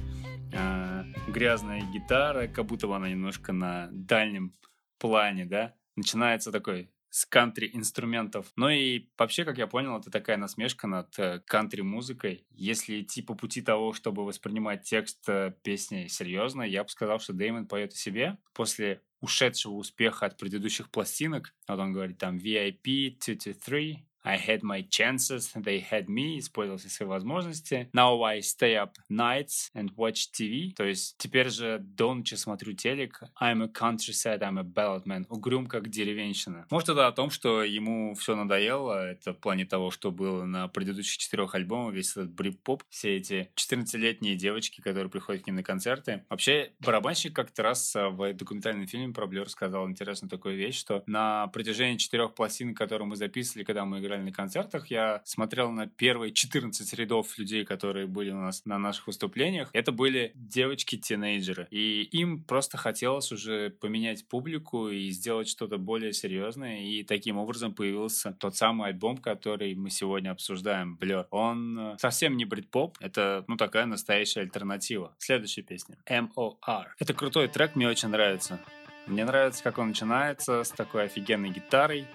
э, 0.53 1.03
грязная 1.29 1.81
гитара, 1.91 2.47
как 2.47 2.65
будто 2.65 2.87
бы 2.87 2.95
она 2.95 3.09
немножко 3.09 3.53
на 3.53 3.89
дальнем 3.91 4.53
плане, 4.99 5.45
да, 5.45 5.73
начинается 5.95 6.51
такой 6.51 6.91
с 7.13 7.27
кантри-инструментов. 7.27 8.51
Ну 8.55 8.69
и 8.69 9.07
вообще, 9.19 9.45
как 9.45 9.59
я 9.59 9.67
понял, 9.67 9.99
это 9.99 10.09
такая 10.09 10.35
насмешка 10.35 10.87
над 10.87 11.19
э, 11.19 11.41
кантри-музыкой. 11.45 12.47
Если 12.49 13.01
идти 13.01 13.21
по 13.21 13.35
пути 13.35 13.61
того, 13.61 13.93
чтобы 13.93 14.25
воспринимать 14.25 14.81
текст 14.81 15.19
э, 15.29 15.53
песни 15.61 16.07
серьезно, 16.07 16.63
я 16.63 16.83
бы 16.83 16.89
сказал, 16.89 17.19
что 17.19 17.33
Дэймон 17.33 17.67
поет 17.67 17.93
о 17.93 17.97
себе. 17.97 18.39
После 18.53 19.03
ушедшего 19.21 19.73
успеха 19.73 20.25
от 20.25 20.37
предыдущих 20.39 20.89
пластинок, 20.89 21.53
вот 21.67 21.77
он 21.77 21.93
говорит 21.93 22.17
там 22.17 22.37
VIP 22.37 23.19
223, 23.19 24.03
I 24.25 24.37
had 24.37 24.61
my 24.61 24.87
chances, 24.89 25.51
they 25.53 25.83
had 25.91 26.07
me, 26.07 26.39
использовал 26.39 26.77
все 26.79 26.89
свои 26.89 27.07
возможности. 27.07 27.89
Now 27.93 28.21
I 28.23 28.39
stay 28.39 28.75
up 28.75 28.93
nights 29.09 29.69
and 29.75 29.93
watch 29.95 30.31
TV. 30.31 30.73
То 30.75 30.85
есть 30.85 31.15
теперь 31.17 31.49
же 31.49 31.79
до 31.79 32.13
ночи 32.13 32.35
смотрю 32.35 32.73
телек. 32.73 33.21
I'm 33.41 33.61
a 33.63 33.67
countryside, 33.67 34.39
I'm 34.39 34.59
a 34.59 34.63
ballad 34.63 35.03
man. 35.05 35.25
Угрюм 35.29 35.67
как 35.67 35.89
деревенщина. 35.89 36.65
Может, 36.69 36.89
это 36.89 37.07
о 37.07 37.11
том, 37.11 37.29
что 37.29 37.63
ему 37.63 38.15
все 38.15 38.35
надоело. 38.35 39.09
Это 39.09 39.33
в 39.33 39.39
плане 39.39 39.65
того, 39.65 39.91
что 39.91 40.11
было 40.11 40.45
на 40.45 40.67
предыдущих 40.67 41.17
четырех 41.17 41.53
альбомах. 41.55 41.93
Весь 41.93 42.11
этот 42.11 42.31
брип-поп. 42.31 42.83
Все 42.89 43.17
эти 43.17 43.49
14-летние 43.55 44.35
девочки, 44.35 44.81
которые 44.81 45.09
приходят 45.09 45.43
к 45.43 45.47
ним 45.47 45.57
на 45.57 45.63
концерты. 45.63 46.23
Вообще, 46.29 46.71
барабанщик 46.79 47.35
как-то 47.35 47.63
раз 47.63 47.93
в 47.93 48.33
документальном 48.33 48.87
фильме 48.87 49.13
про 49.13 49.27
Блер 49.27 49.49
сказал 49.49 49.89
интересную 49.89 50.29
такую 50.29 50.55
вещь, 50.55 50.79
что 50.79 51.03
на 51.07 51.47
протяжении 51.47 51.97
четырех 51.97 52.33
пластин, 52.35 52.73
которые 52.73 53.07
мы 53.07 53.15
записывали, 53.15 53.63
когда 53.63 53.85
мы 53.85 53.99
играли 53.99 54.12
играли 54.13 54.23
на 54.23 54.31
концертах, 54.31 54.87
я 54.87 55.21
смотрел 55.25 55.71
на 55.71 55.87
первые 55.87 56.33
14 56.33 56.93
рядов 56.93 57.37
людей, 57.37 57.65
которые 57.65 58.07
были 58.07 58.31
у 58.31 58.39
нас 58.39 58.65
на 58.65 58.77
наших 58.77 59.07
выступлениях. 59.07 59.69
Это 59.73 59.91
были 59.91 60.31
девочки-тинейджеры. 60.35 61.67
И 61.71 62.03
им 62.03 62.43
просто 62.43 62.77
хотелось 62.77 63.31
уже 63.31 63.69
поменять 63.69 64.27
публику 64.27 64.89
и 64.89 65.09
сделать 65.09 65.47
что-то 65.47 65.77
более 65.77 66.13
серьезное. 66.13 66.81
И 66.83 67.03
таким 67.03 67.37
образом 67.37 67.73
появился 67.73 68.35
тот 68.39 68.55
самый 68.55 68.89
альбом, 68.89 69.17
который 69.17 69.75
мы 69.75 69.89
сегодня 69.89 70.31
обсуждаем, 70.31 70.97
Blur. 70.99 71.25
Он 71.31 71.79
э, 71.79 71.97
совсем 71.99 72.37
не 72.37 72.45
брит-поп, 72.45 72.97
это, 72.99 73.43
ну, 73.47 73.57
такая 73.57 73.85
настоящая 73.85 74.41
альтернатива. 74.41 75.15
Следующая 75.17 75.63
песня. 75.63 75.97
M.O.R. 76.05 76.95
Это 76.99 77.13
крутой 77.13 77.47
трек, 77.47 77.75
мне 77.75 77.87
очень 77.87 78.09
нравится. 78.09 78.59
Мне 79.05 79.25
нравится, 79.25 79.63
как 79.63 79.79
он 79.79 79.89
начинается 79.89 80.63
с 80.63 80.69
такой 80.69 81.03
офигенной 81.03 81.49
гитарой, 81.49 82.07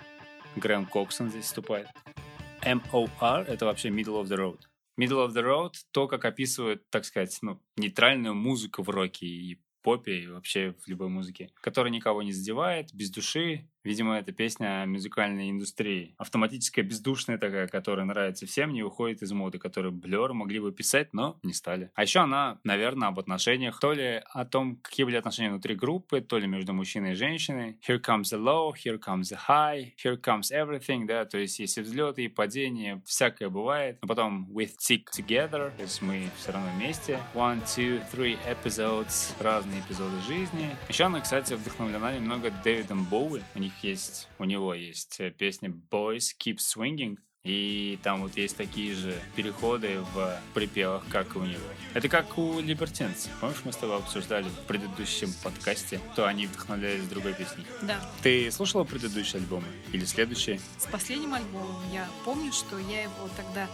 Грэм 0.59 0.87
Коксон 0.87 1.31
здесь 1.31 1.45
вступает. 1.45 1.89
MOR— 2.63 3.45
это 3.47 3.65
вообще 3.67 3.89
Middle 3.89 4.23
of 4.23 4.25
the 4.25 4.37
Road. 4.37 4.61
Middle 4.99 5.27
of 5.27 5.33
the 5.33 5.43
Road— 5.43 5.75
то, 5.93 6.09
как 6.09 6.25
описывают, 6.25 6.89
так 6.91 7.05
сказать, 7.05 7.39
ну, 7.43 7.61
нейтральную 7.77 8.35
музыку 8.35 8.83
в 8.83 8.91
роке 8.91 9.27
и 9.27 9.61
попе 9.83 10.21
и 10.21 10.27
вообще 10.27 10.75
в 10.85 10.89
любой 10.89 11.09
музыке, 11.09 11.51
которая 11.61 11.93
никого 11.93 12.23
не 12.23 12.33
задевает, 12.33 12.93
без 12.93 13.11
души, 13.11 13.69
Видимо, 13.85 14.19
это 14.19 14.33
песня 14.33 14.83
о 14.83 14.87
музыкальной 14.87 15.51
индустрии. 15.51 16.15
Автоматическая, 16.19 16.85
бездушная 16.85 17.39
такая, 17.39 17.69
которая 17.69 18.05
нравится 18.07 18.47
всем, 18.47 18.73
не 18.73 18.83
уходит 18.83 19.23
из 19.23 19.33
моды, 19.33 19.59
которую 19.59 19.95
Blur 19.95 20.33
могли 20.33 20.61
бы 20.61 20.73
писать, 20.73 21.13
но 21.13 21.39
не 21.43 21.53
стали. 21.53 21.91
А 21.95 22.03
еще 22.03 22.21
она, 22.21 22.59
наверное, 22.65 23.09
об 23.09 23.19
отношениях, 23.19 23.79
то 23.81 23.93
ли 23.93 24.23
о 24.33 24.45
том, 24.45 24.77
какие 24.77 25.05
были 25.05 25.17
отношения 25.17 25.51
внутри 25.51 25.75
группы, 25.75 26.21
то 26.21 26.39
ли 26.39 26.47
между 26.47 26.73
мужчиной 26.73 27.13
и 27.13 27.15
женщиной. 27.15 27.79
Here 27.87 28.01
comes 28.01 28.25
the 28.33 28.39
low, 28.39 28.73
here 28.73 28.99
comes 28.99 29.31
the 29.31 29.39
high, 29.49 29.93
here 30.05 30.21
comes 30.21 30.51
everything, 30.53 31.07
да, 31.07 31.25
то 31.25 31.39
есть 31.39 31.59
есть 31.59 31.79
и 31.79 31.81
взлеты, 31.81 32.25
и 32.25 32.29
падения, 32.29 33.03
всякое 33.05 33.49
бывает. 33.49 33.99
Но 34.03 34.09
потом 34.09 34.49
with 34.51 34.73
stick 34.79 35.05
together, 35.17 35.73
то 35.77 35.83
есть 35.83 36.03
мы 36.03 36.29
все 36.37 36.53
равно 36.53 36.71
вместе. 36.77 37.21
One, 37.35 37.63
two, 37.65 38.03
three 38.13 38.39
episodes, 38.47 39.33
разные 39.41 39.81
эпизоды 39.81 40.21
жизни. 40.27 40.77
Еще 40.89 41.05
она, 41.05 41.21
кстати, 41.21 41.55
вдохновлена 41.55 42.17
немного 42.17 42.51
Дэвидом 42.65 43.05
Боуи. 43.05 43.43
У 43.55 43.59
них 43.69 43.85
есть, 43.85 44.29
у 44.39 44.45
него 44.45 44.75
есть 44.75 45.21
э, 45.21 45.31
песня 45.31 45.69
Boys 45.69 46.35
Keep 46.39 46.57
Swinging, 46.57 47.19
и 47.45 47.99
там 48.03 48.23
вот 48.23 48.37
есть 48.37 48.57
такие 48.57 48.95
же 48.95 49.15
переходы 49.37 50.01
в 50.13 50.39
припевах, 50.55 51.05
как 51.09 51.37
и 51.37 51.39
у 51.39 51.45
него. 51.45 51.63
Это 51.95 52.09
как 52.09 52.37
у 52.37 52.61
Либертинс. 52.61 53.29
Помнишь, 53.41 53.59
мы 53.65 53.73
с 53.73 53.77
тобой 53.77 53.97
обсуждали 53.97 54.49
в 54.49 54.67
предыдущем 54.67 55.33
подкасте, 55.43 56.01
то 56.17 56.27
они 56.27 56.47
вдохновлялись 56.47 57.07
другой 57.09 57.35
песней? 57.35 57.65
Да. 57.83 58.01
Ты 58.23 58.51
слушала 58.51 58.85
предыдущие 58.85 59.41
альбомы? 59.41 59.67
Или 59.93 60.05
следующие? 60.05 60.61
С 60.79 60.87
последним 60.87 61.35
альбомом 61.35 61.81
я 61.93 62.09
помню, 62.25 62.53
что 62.53 62.79
я 62.79 63.03
его 63.05 63.29
тогда 63.37 63.69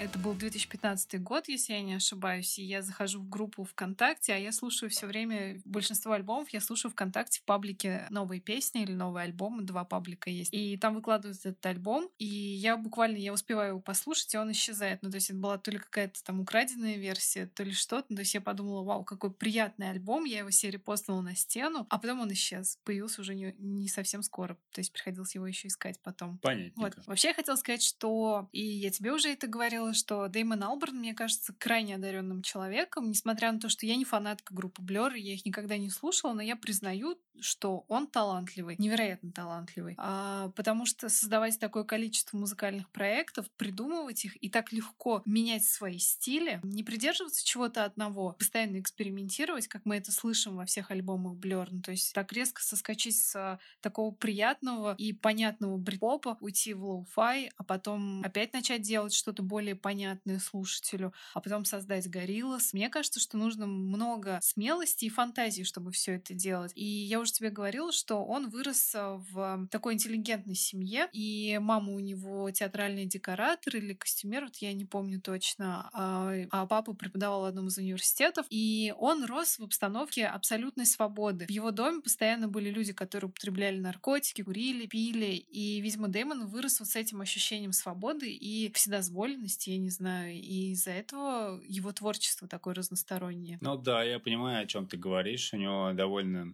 это 0.00 0.18
был 0.18 0.34
2015 0.34 1.20
год, 1.22 1.48
если 1.48 1.72
я 1.72 1.82
не 1.82 1.94
ошибаюсь, 1.94 2.58
и 2.58 2.64
я 2.64 2.82
захожу 2.82 3.20
в 3.20 3.28
группу 3.28 3.64
ВКонтакте, 3.64 4.32
а 4.32 4.36
я 4.36 4.52
слушаю 4.52 4.90
все 4.90 5.06
время 5.06 5.60
большинство 5.64 6.12
альбомов, 6.12 6.48
я 6.50 6.60
слушаю 6.60 6.92
ВКонтакте 6.92 7.40
в 7.40 7.42
паблике 7.42 8.06
новые 8.10 8.40
песни 8.40 8.82
или 8.82 8.92
новые 8.92 9.24
альбомы, 9.24 9.62
два 9.62 9.84
паблика 9.84 10.30
есть. 10.30 10.52
И 10.52 10.76
там 10.76 10.94
выкладывают 10.94 11.38
этот 11.40 11.64
альбом, 11.66 12.08
и 12.18 12.26
я 12.26 12.76
буквально, 12.76 13.16
я 13.16 13.32
успеваю 13.32 13.70
его 13.70 13.80
послушать, 13.80 14.32
и 14.34 14.38
он 14.38 14.52
исчезает. 14.52 15.02
Ну, 15.02 15.10
то 15.10 15.16
есть 15.16 15.30
это 15.30 15.38
была 15.38 15.58
то 15.58 15.70
ли 15.70 15.78
какая-то 15.78 16.22
там 16.22 16.40
украденная 16.40 16.96
версия, 16.96 17.46
то 17.46 17.62
ли 17.64 17.72
что-то. 17.72 18.06
Ну, 18.10 18.16
то 18.16 18.22
есть 18.22 18.34
я 18.34 18.40
подумала, 18.40 18.84
вау, 18.84 19.04
какой 19.04 19.32
приятный 19.32 19.90
альбом, 19.90 20.24
я 20.24 20.38
его 20.38 20.50
себе 20.50 20.72
репостнула 20.72 21.22
на 21.22 21.34
стену, 21.34 21.86
а 21.90 21.98
потом 21.98 22.20
он 22.20 22.32
исчез. 22.32 22.78
Появился 22.84 23.20
уже 23.20 23.34
не, 23.34 23.54
не 23.58 23.88
совсем 23.88 24.22
скоро, 24.22 24.54
то 24.72 24.80
есть 24.80 24.92
приходилось 24.92 25.34
его 25.34 25.46
еще 25.46 25.68
искать 25.68 26.00
потом. 26.02 26.38
Понятно. 26.38 26.82
Вот. 26.82 26.96
Вообще 27.06 27.28
я 27.28 27.34
хотела 27.34 27.56
сказать, 27.56 27.82
что 27.82 28.48
и 28.52 28.62
я 28.62 28.90
тебе 28.90 29.12
уже 29.12 29.17
это 29.26 29.46
говорила, 29.46 29.94
что 29.94 30.28
Дэймон 30.28 30.62
Алберн, 30.62 30.98
мне 30.98 31.14
кажется, 31.14 31.54
крайне 31.58 31.96
одаренным 31.96 32.42
человеком, 32.42 33.10
несмотря 33.10 33.50
на 33.52 33.58
то, 33.58 33.68
что 33.68 33.86
я 33.86 33.96
не 33.96 34.04
фанатка 34.04 34.54
группы 34.54 34.82
Blur, 34.82 35.16
я 35.16 35.34
их 35.34 35.44
никогда 35.44 35.76
не 35.76 35.90
слушала, 35.90 36.32
но 36.32 36.42
я 36.42 36.54
признаю, 36.54 37.18
что 37.40 37.84
он 37.88 38.06
талантливый, 38.06 38.76
невероятно 38.78 39.32
талантливый, 39.32 39.94
а, 39.98 40.50
потому 40.56 40.86
что 40.86 41.08
создавать 41.08 41.58
такое 41.58 41.84
количество 41.84 42.36
музыкальных 42.36 42.90
проектов, 42.90 43.46
придумывать 43.56 44.24
их 44.24 44.42
и 44.42 44.48
так 44.48 44.72
легко 44.72 45.22
менять 45.24 45.64
свои 45.64 45.98
стили, 45.98 46.60
не 46.62 46.82
придерживаться 46.82 47.44
чего-то 47.44 47.84
одного, 47.84 48.32
постоянно 48.32 48.80
экспериментировать, 48.80 49.68
как 49.68 49.84
мы 49.84 49.96
это 49.96 50.12
слышим 50.12 50.56
во 50.56 50.64
всех 50.64 50.90
альбомах 50.90 51.34
Blur, 51.34 51.68
ну, 51.70 51.82
то 51.82 51.90
есть 51.90 52.12
так 52.14 52.32
резко 52.32 52.62
соскочить 52.62 53.16
с 53.18 53.58
такого 53.80 54.12
приятного 54.14 54.94
и 54.98 55.12
понятного 55.12 55.76
брит-попа, 55.76 56.36
уйти 56.40 56.74
в 56.74 56.84
lo-fi, 56.84 57.50
а 57.56 57.64
потом 57.64 58.22
опять 58.22 58.52
начать 58.52 58.82
делать 58.82 59.14
что-то 59.14 59.42
более 59.42 59.74
понятное 59.74 60.38
слушателю, 60.38 61.12
а 61.34 61.40
потом 61.40 61.64
создать 61.64 62.08
Gorillaz. 62.08 62.72
Мне 62.72 62.88
кажется, 62.88 63.20
что 63.20 63.36
нужно 63.36 63.66
много 63.66 64.38
смелости 64.42 65.06
и 65.06 65.10
фантазии, 65.10 65.62
чтобы 65.62 65.92
все 65.92 66.16
это 66.16 66.34
делать. 66.34 66.72
И 66.74 66.84
я 66.84 67.20
уже 67.20 67.27
уже 67.28 67.34
тебе 67.34 67.50
говорила, 67.50 67.92
что 67.92 68.24
он 68.24 68.48
вырос 68.48 68.94
э, 68.94 69.20
в 69.30 69.68
такой 69.70 69.94
интеллигентной 69.94 70.54
семье, 70.54 71.08
и 71.12 71.58
мама 71.60 71.92
у 71.92 71.98
него 71.98 72.50
театральный 72.50 73.04
декоратор 73.04 73.76
или 73.76 73.92
костюмер, 73.92 74.44
вот 74.44 74.56
я 74.56 74.72
не 74.72 74.84
помню 74.84 75.20
точно, 75.20 75.90
а, 75.92 76.32
а 76.50 76.66
папа 76.66 76.94
преподавал 76.94 77.42
в 77.42 77.44
одном 77.44 77.68
из 77.68 77.76
университетов, 77.78 78.46
и 78.50 78.94
он 78.98 79.24
рос 79.24 79.58
в 79.58 79.64
обстановке 79.64 80.26
абсолютной 80.26 80.86
свободы. 80.86 81.46
В 81.46 81.50
его 81.50 81.70
доме 81.70 82.00
постоянно 82.00 82.48
были 82.48 82.70
люди, 82.70 82.92
которые 82.92 83.28
употребляли 83.28 83.78
наркотики, 83.78 84.42
курили, 84.42 84.86
пили, 84.86 85.34
и, 85.36 85.80
видимо, 85.80 86.08
Дэймон 86.08 86.46
вырос 86.46 86.80
вот 86.80 86.88
с 86.88 86.96
этим 86.96 87.20
ощущением 87.20 87.72
свободы 87.72 88.30
и 88.30 88.72
вседозволенности, 88.72 89.70
я 89.70 89.78
не 89.78 89.90
знаю, 89.90 90.34
и 90.34 90.72
из-за 90.72 90.92
этого 90.92 91.60
его 91.66 91.92
творчество 91.92 92.48
такое 92.48 92.74
разностороннее. 92.74 93.58
Ну 93.60 93.76
да, 93.76 94.02
я 94.02 94.18
понимаю, 94.18 94.62
о 94.62 94.66
чем 94.66 94.86
ты 94.86 94.96
говоришь. 94.96 95.52
У 95.52 95.56
него 95.56 95.92
довольно 95.92 96.52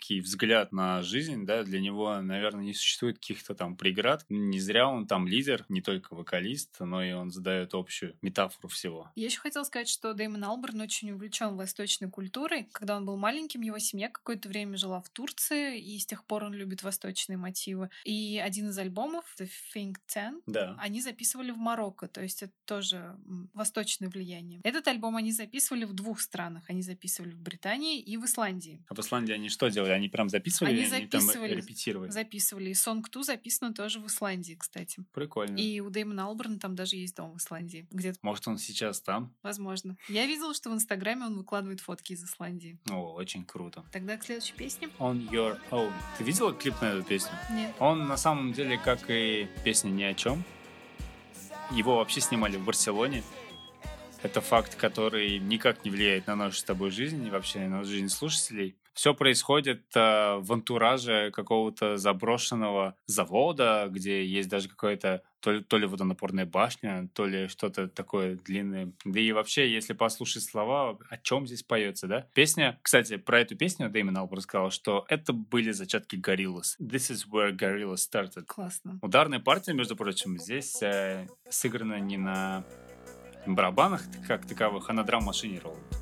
широкий 0.00 0.20
взгляд 0.20 0.72
на 0.72 1.02
жизнь, 1.02 1.44
да, 1.44 1.62
для 1.62 1.80
него, 1.80 2.20
наверное, 2.20 2.64
не 2.64 2.74
существует 2.74 3.18
каких-то 3.18 3.54
там 3.54 3.76
преград. 3.76 4.24
Не 4.28 4.58
зря 4.58 4.88
он 4.88 5.06
там 5.06 5.26
лидер, 5.26 5.64
не 5.68 5.80
только 5.80 6.14
вокалист, 6.14 6.76
но 6.80 7.02
и 7.02 7.12
он 7.12 7.30
задает 7.30 7.74
общую 7.74 8.16
метафору 8.22 8.68
всего. 8.68 9.10
Я 9.14 9.26
еще 9.26 9.40
хотела 9.40 9.64
сказать, 9.64 9.88
что 9.88 10.14
Дэймон 10.14 10.44
Алберн 10.44 10.80
очень 10.80 11.12
увлечен 11.12 11.56
восточной 11.56 12.10
культурой. 12.10 12.68
Когда 12.72 12.96
он 12.96 13.04
был 13.04 13.16
маленьким, 13.16 13.62
его 13.62 13.78
семья 13.78 14.08
какое-то 14.08 14.48
время 14.48 14.76
жила 14.76 15.00
в 15.00 15.08
Турции, 15.10 15.80
и 15.80 15.98
с 15.98 16.06
тех 16.06 16.24
пор 16.24 16.44
он 16.44 16.54
любит 16.54 16.82
восточные 16.82 17.36
мотивы. 17.36 17.90
И 18.04 18.38
один 18.38 18.70
из 18.70 18.78
альбомов, 18.78 19.24
The 19.38 19.48
Think 19.74 19.96
Ten, 20.14 20.40
да. 20.46 20.76
они 20.78 21.00
записывали 21.00 21.50
в 21.50 21.56
Марокко, 21.56 22.08
то 22.08 22.22
есть 22.22 22.42
это 22.42 22.52
тоже 22.64 23.16
восточное 23.54 24.08
влияние. 24.08 24.60
Этот 24.64 24.88
альбом 24.88 25.16
они 25.16 25.32
записывали 25.32 25.84
в 25.84 25.92
двух 25.92 26.20
странах. 26.20 26.64
Они 26.68 26.82
записывали 26.82 27.32
в 27.32 27.40
Британии 27.40 28.00
и 28.00 28.16
в 28.16 28.24
Исландии. 28.24 28.84
А 28.88 28.94
в 28.94 28.98
Исландии 29.00 29.32
они 29.32 29.48
что 29.48 29.68
делали? 29.68 29.89
Они 29.92 30.08
прям 30.08 30.28
записывали? 30.28 30.72
Они 30.72 30.86
записывали. 30.86 31.46
Они 31.46 31.54
там 31.54 31.58
репетировали? 31.58 32.10
Записывали. 32.10 32.70
И 32.70 32.72
Song 32.72 33.02
2 33.10 33.22
записано 33.22 33.74
тоже 33.74 34.00
в 34.00 34.06
Исландии, 34.06 34.54
кстати. 34.54 35.04
Прикольно. 35.12 35.56
И 35.56 35.80
у 35.80 35.90
Дэймона 35.90 36.26
Алберна 36.26 36.58
там 36.58 36.74
даже 36.74 36.96
есть 36.96 37.16
дом 37.16 37.32
в 37.32 37.38
Исландии. 37.38 37.86
Где 37.90 38.14
Может, 38.22 38.48
он 38.48 38.58
сейчас 38.58 39.00
там? 39.00 39.34
Возможно. 39.42 39.96
Я 40.08 40.26
видела, 40.26 40.54
что 40.54 40.70
в 40.70 40.74
Инстаграме 40.74 41.26
он 41.26 41.36
выкладывает 41.36 41.80
фотки 41.80 42.12
из 42.12 42.24
Исландии. 42.24 42.78
О, 42.90 43.14
очень 43.14 43.44
круто. 43.44 43.84
Тогда 43.92 44.16
к 44.16 44.24
следующей 44.24 44.54
песне. 44.54 44.88
On 44.98 45.28
Your 45.30 45.58
Own. 45.70 45.92
Ты 46.18 46.24
видела 46.24 46.52
клип 46.52 46.80
на 46.80 46.86
эту 46.86 47.02
песню? 47.02 47.32
Нет. 47.50 47.74
Он 47.78 48.06
на 48.06 48.16
самом 48.16 48.52
деле, 48.52 48.78
как 48.78 49.08
и 49.08 49.48
песня 49.64 49.90
«Ни 49.90 50.02
о 50.02 50.14
чем», 50.14 50.44
его 51.70 51.96
вообще 51.96 52.20
снимали 52.20 52.56
в 52.56 52.64
Барселоне. 52.64 53.22
Это 54.22 54.40
факт, 54.40 54.74
который 54.74 55.38
никак 55.38 55.84
не 55.84 55.90
влияет 55.90 56.26
на 56.26 56.36
нашу 56.36 56.58
с 56.58 56.64
тобой 56.64 56.90
жизнь 56.90 57.24
и 57.26 57.30
вообще 57.30 57.60
на 57.68 57.84
жизнь 57.84 58.08
слушателей. 58.08 58.76
Все 58.94 59.14
происходит 59.14 59.84
э, 59.94 60.36
в 60.40 60.52
антураже 60.52 61.30
какого-то 61.32 61.96
заброшенного 61.96 62.96
завода, 63.06 63.88
где 63.90 64.24
есть 64.24 64.48
даже 64.48 64.68
какое-то 64.68 65.22
то 65.40 65.52
ли, 65.52 65.62
то 65.62 65.78
ли 65.78 65.86
водонапорная 65.86 66.46
башня, 66.46 67.08
то 67.14 67.26
ли 67.26 67.48
что-то 67.48 67.88
такое 67.88 68.36
длинное. 68.36 68.92
Да 69.04 69.20
и 69.20 69.32
вообще, 69.32 69.72
если 69.72 69.94
послушать 69.94 70.42
слова, 70.42 70.98
о 71.08 71.16
чем 71.18 71.46
здесь 71.46 71.62
поется, 71.62 72.06
да? 72.06 72.26
Песня, 72.34 72.78
кстати, 72.82 73.16
про 73.16 73.40
эту 73.40 73.56
песню 73.56 73.88
Дэймон 73.88 74.18
Албер 74.18 74.40
сказал, 74.42 74.70
что 74.70 75.04
это 75.08 75.32
были 75.32 75.70
зачатки 75.70 76.16
Gorillaz. 76.16 76.76
This 76.78 77.10
is 77.10 77.26
where 77.30 77.56
Gorillaz 77.56 78.06
started. 78.10 78.44
Классно. 78.46 78.98
Ударная 79.02 79.40
партия, 79.40 79.72
между 79.72 79.96
прочим, 79.96 80.38
здесь 80.38 80.82
э, 80.82 81.26
сыграна 81.48 81.98
не 82.00 82.18
на 82.18 82.64
барабанах 83.46 84.02
как 84.26 84.46
таковых, 84.46 84.90
а 84.90 84.92
на 84.92 85.04
драм-машине 85.04 85.60
роллинг. 85.60 85.99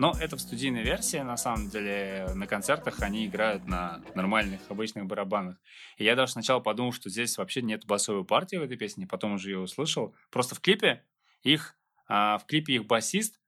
Но 0.00 0.16
это 0.18 0.38
в 0.38 0.40
студийной 0.40 0.82
версии, 0.82 1.18
на 1.18 1.36
самом 1.36 1.68
деле, 1.68 2.26
на 2.34 2.46
концертах 2.46 3.02
они 3.02 3.26
играют 3.26 3.66
на 3.66 4.00
нормальных, 4.14 4.62
обычных 4.70 5.04
барабанах. 5.04 5.58
И 5.98 6.04
я 6.04 6.16
даже 6.16 6.32
сначала 6.32 6.58
подумал, 6.58 6.92
что 6.92 7.10
здесь 7.10 7.36
вообще 7.36 7.60
нет 7.60 7.84
басовой 7.84 8.24
партии 8.24 8.56
в 8.56 8.62
этой 8.62 8.78
песне, 8.78 9.06
потом 9.06 9.34
уже 9.34 9.50
ее 9.50 9.58
услышал. 9.58 10.14
Просто 10.30 10.54
в 10.54 10.60
клипе 10.60 11.04
их, 11.42 11.76
а, 12.08 12.38
в 12.38 12.46
клипе 12.46 12.76
их 12.76 12.86
басист 12.86 13.38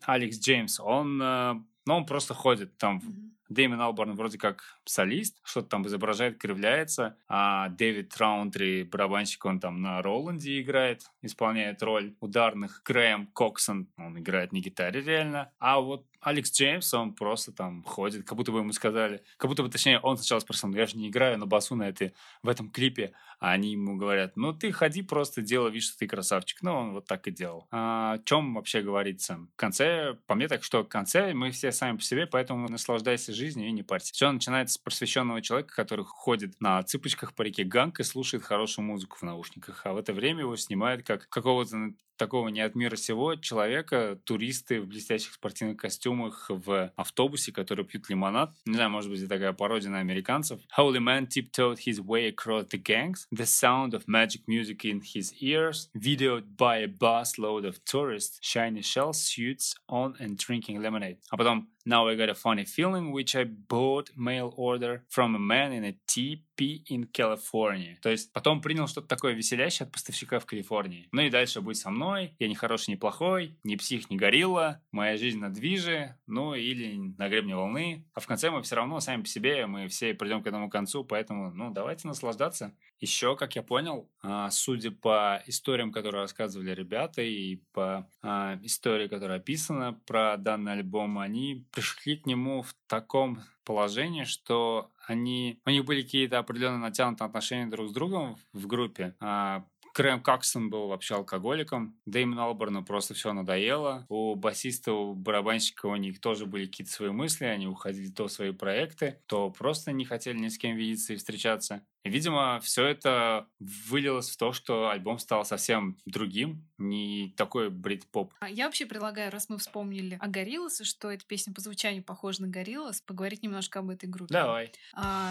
Алекс 0.00 0.40
Джеймс, 0.40 0.80
он, 0.80 1.20
а, 1.22 1.62
ну, 1.84 1.94
он 1.94 2.06
просто 2.06 2.32
ходит 2.32 2.78
там 2.78 3.02
Дэймон 3.50 3.80
Алборн 3.80 4.14
вроде 4.14 4.38
как 4.38 4.78
солист, 4.84 5.38
что-то 5.44 5.68
там 5.68 5.86
изображает, 5.86 6.38
кривляется, 6.38 7.16
а 7.28 7.68
Дэвид 7.68 8.08
Траунтри, 8.10 8.84
барабанщик, 8.84 9.44
он 9.44 9.60
там 9.60 9.82
на 9.82 10.00
Роланде 10.00 10.60
играет, 10.60 11.02
исполняет 11.20 11.82
роль 11.82 12.14
ударных. 12.20 12.82
Грэм 12.84 13.26
Коксон, 13.26 13.88
он 13.98 14.18
играет 14.18 14.52
на 14.52 14.60
гитаре 14.60 15.00
реально. 15.02 15.52
А 15.58 15.80
вот 15.80 16.06
Алекс 16.20 16.52
Джеймс, 16.52 16.92
он 16.94 17.14
просто 17.14 17.52
там 17.52 17.82
ходит, 17.82 18.24
как 18.24 18.36
будто 18.36 18.52
бы 18.52 18.58
ему 18.58 18.72
сказали, 18.72 19.22
как 19.36 19.48
будто 19.48 19.62
бы, 19.62 19.70
точнее, 19.70 19.98
он 20.00 20.16
сначала 20.16 20.40
спросил, 20.40 20.68
ну 20.68 20.76
я 20.76 20.86
же 20.86 20.96
не 20.96 21.08
играю 21.08 21.38
на 21.38 21.46
басу 21.46 21.74
на 21.76 21.88
этой, 21.88 22.14
в 22.42 22.48
этом 22.48 22.70
клипе, 22.70 23.12
а 23.40 23.52
они 23.52 23.72
ему 23.72 23.96
говорят, 23.96 24.36
ну 24.36 24.52
ты 24.52 24.70
ходи 24.70 25.02
просто, 25.02 25.40
делай 25.40 25.70
вид, 25.70 25.82
что 25.82 25.98
ты 25.98 26.06
красавчик. 26.06 26.62
Ну, 26.62 26.74
он 26.74 26.92
вот 26.92 27.06
так 27.06 27.26
и 27.26 27.30
делал. 27.30 27.66
А, 27.70 28.14
о 28.14 28.18
чем 28.18 28.54
вообще 28.54 28.82
говорится? 28.82 29.38
В 29.54 29.56
конце, 29.56 30.18
по 30.26 30.34
мне 30.34 30.46
так, 30.46 30.62
что 30.62 30.84
в 30.84 30.88
конце 30.88 31.32
мы 31.32 31.50
все 31.50 31.72
сами 31.72 31.96
по 31.96 32.02
себе, 32.02 32.26
поэтому 32.26 32.68
наслаждайся 32.68 33.32
жизнью 33.32 33.68
и 33.68 33.72
не 33.72 33.82
парься. 33.82 34.12
Все 34.12 34.30
начинается 34.30 34.74
с 34.74 34.78
просвещенного 34.78 35.40
человека, 35.40 35.74
который 35.74 36.04
ходит 36.04 36.60
на 36.60 36.82
цыпочках 36.82 37.34
по 37.34 37.42
реке 37.42 37.64
Ганг 37.64 38.00
и 38.00 38.04
слушает 38.04 38.44
хорошую 38.44 38.84
музыку 38.84 39.16
в 39.16 39.22
наушниках, 39.22 39.86
а 39.86 39.94
в 39.94 39.96
это 39.96 40.12
время 40.12 40.40
его 40.40 40.56
снимают 40.56 41.06
как 41.06 41.28
какого-то 41.30 41.94
такого 42.20 42.48
не 42.48 42.60
от 42.60 42.74
мира 42.74 42.96
сего 42.96 43.34
человека, 43.34 44.20
туристы 44.24 44.82
в 44.82 44.86
блестящих 44.86 45.32
спортивных 45.32 45.78
костюмах 45.78 46.50
в 46.50 46.92
автобусе, 46.94 47.50
которые 47.50 47.86
пьют 47.86 48.10
лимонад. 48.10 48.52
Не 48.66 48.74
знаю, 48.74 48.90
может 48.90 49.10
быть, 49.10 49.20
это 49.20 49.30
такая 49.30 49.54
пародия 49.54 49.90
на 49.90 50.00
американцев. 50.00 50.60
Holy 50.78 50.98
man 50.98 51.26
tiptoed 51.26 51.78
his 51.78 51.98
way 51.98 52.28
across 52.28 52.68
the 52.68 52.78
gangs, 52.82 53.26
the 53.32 53.46
sound 53.46 53.94
of 53.94 54.04
magic 54.06 54.42
music 54.46 54.84
in 54.84 55.00
his 55.00 55.32
ears, 55.40 55.88
videoed 55.96 56.56
by 56.58 56.82
a 56.84 56.88
busload 56.88 57.66
of 57.66 57.82
tourists, 57.86 58.38
shiny 58.42 58.82
shell 58.82 59.14
suits 59.14 59.74
on 59.88 60.14
and 60.20 60.36
drinking 60.36 60.78
lemonade. 60.82 61.16
А 61.30 61.38
потом 61.38 61.70
Now 61.86 62.08
I 62.08 62.16
got 62.16 62.28
a 62.28 62.34
funny 62.34 62.64
feeling, 62.64 63.10
which 63.12 63.34
I 63.34 63.44
bought 63.44 64.10
mail 64.14 64.52
order 64.56 65.02
from 65.08 65.34
a 65.34 65.38
man 65.38 65.72
in 65.72 65.84
a 65.84 65.96
TP 66.06 66.82
in 66.86 67.06
California. 67.06 67.96
То 68.02 68.10
есть 68.10 68.32
потом 68.32 68.60
принял 68.60 68.86
что-то 68.86 69.08
такое 69.08 69.32
веселящее 69.32 69.86
от 69.86 69.92
поставщика 69.92 70.38
в 70.38 70.46
Калифорнии. 70.46 71.08
Ну 71.12 71.22
и 71.22 71.30
дальше 71.30 71.60
будь 71.60 71.78
со 71.78 71.90
мной, 71.90 72.34
я 72.38 72.48
не 72.48 72.54
хороший, 72.54 72.90
не 72.90 72.96
плохой, 72.96 73.56
не 73.64 73.76
псих, 73.76 74.10
не 74.10 74.16
горилла, 74.16 74.82
моя 74.92 75.16
жизнь 75.16 75.38
на 75.38 75.50
движе, 75.50 76.18
ну 76.26 76.54
или 76.54 77.14
на 77.16 77.28
гребне 77.28 77.56
волны. 77.56 78.04
А 78.12 78.20
в 78.20 78.26
конце 78.26 78.50
мы 78.50 78.62
все 78.62 78.76
равно 78.76 79.00
сами 79.00 79.22
по 79.22 79.28
себе, 79.28 79.66
мы 79.66 79.88
все 79.88 80.12
придем 80.14 80.42
к 80.42 80.46
этому 80.46 80.68
концу, 80.68 81.04
поэтому, 81.04 81.50
ну, 81.50 81.70
давайте 81.70 82.08
наслаждаться. 82.08 82.74
Еще, 83.00 83.36
как 83.36 83.56
я 83.56 83.62
понял, 83.62 84.10
а, 84.22 84.50
судя 84.50 84.90
по 84.90 85.42
историям, 85.46 85.92
которые 85.92 86.22
рассказывали 86.22 86.74
ребята, 86.74 87.22
и 87.22 87.56
по 87.72 88.06
а, 88.20 88.58
истории, 88.62 89.08
которая 89.08 89.38
описана 89.38 89.98
про 90.06 90.36
данный 90.36 90.72
альбом, 90.72 91.18
они 91.18 91.64
пришли 91.70 92.16
к 92.16 92.26
нему 92.26 92.62
в 92.62 92.74
таком 92.86 93.40
положении, 93.64 94.24
что 94.24 94.92
они, 95.06 95.60
у 95.64 95.70
них 95.70 95.84
были 95.84 96.02
какие-то 96.02 96.38
определенные 96.38 96.78
натянутые 96.78 97.26
отношения 97.26 97.66
друг 97.66 97.88
с 97.88 97.92
другом 97.92 98.36
в 98.52 98.66
группе. 98.66 99.14
А, 99.20 99.64
Грэм 99.94 100.22
Каксон 100.22 100.70
был 100.70 100.88
вообще 100.88 101.16
алкоголиком. 101.16 101.96
Дэймон 102.06 102.38
Алберну 102.38 102.84
просто 102.84 103.14
все 103.14 103.32
надоело. 103.32 104.06
У 104.08 104.34
басиста, 104.34 104.92
у 104.92 105.14
барабанщика 105.14 105.86
у 105.86 105.96
них 105.96 106.20
тоже 106.20 106.46
были 106.46 106.66
какие-то 106.66 106.92
свои 106.92 107.10
мысли. 107.10 107.44
Они 107.44 107.66
уходили 107.66 108.08
то 108.08 108.28
в 108.28 108.32
свои 108.32 108.52
проекты, 108.52 109.20
то 109.26 109.50
просто 109.50 109.92
не 109.92 110.04
хотели 110.04 110.38
ни 110.38 110.48
с 110.48 110.58
кем 110.58 110.76
видеться 110.76 111.12
и 111.12 111.16
встречаться. 111.16 111.82
Видимо, 112.02 112.60
все 112.60 112.86
это 112.86 113.46
вылилось 113.58 114.30
в 114.30 114.36
то, 114.38 114.52
что 114.52 114.88
альбом 114.88 115.18
стал 115.18 115.44
совсем 115.44 115.98
другим, 116.06 116.66
не 116.78 117.34
такой 117.36 117.68
брит-поп. 117.68 118.32
А 118.40 118.48
я 118.48 118.64
вообще 118.64 118.86
предлагаю, 118.86 119.30
раз 119.30 119.50
мы 119.50 119.58
вспомнили 119.58 120.16
о 120.18 120.26
Гориллас, 120.26 120.80
что 120.82 121.10
эта 121.10 121.26
песня 121.26 121.52
по 121.52 121.60
звучанию 121.60 122.02
похожа 122.02 122.40
на 122.40 122.48
Гориллас, 122.48 123.02
поговорить 123.02 123.42
немножко 123.42 123.80
об 123.80 123.90
этой 123.90 124.08
группе. 124.08 124.32
Давай. 124.32 124.72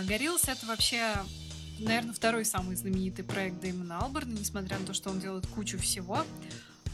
Гориллас— 0.07 0.43
это 0.47 0.67
вообще 0.67 1.15
наверное, 1.79 2.13
второй 2.13 2.45
самый 2.45 2.75
знаменитый 2.75 3.23
проект 3.23 3.59
Дэймона 3.59 3.99
Алберна, 3.99 4.37
несмотря 4.37 4.77
на 4.79 4.85
то, 4.85 4.93
что 4.93 5.09
он 5.09 5.19
делает 5.19 5.47
кучу 5.47 5.77
всего. 5.77 6.23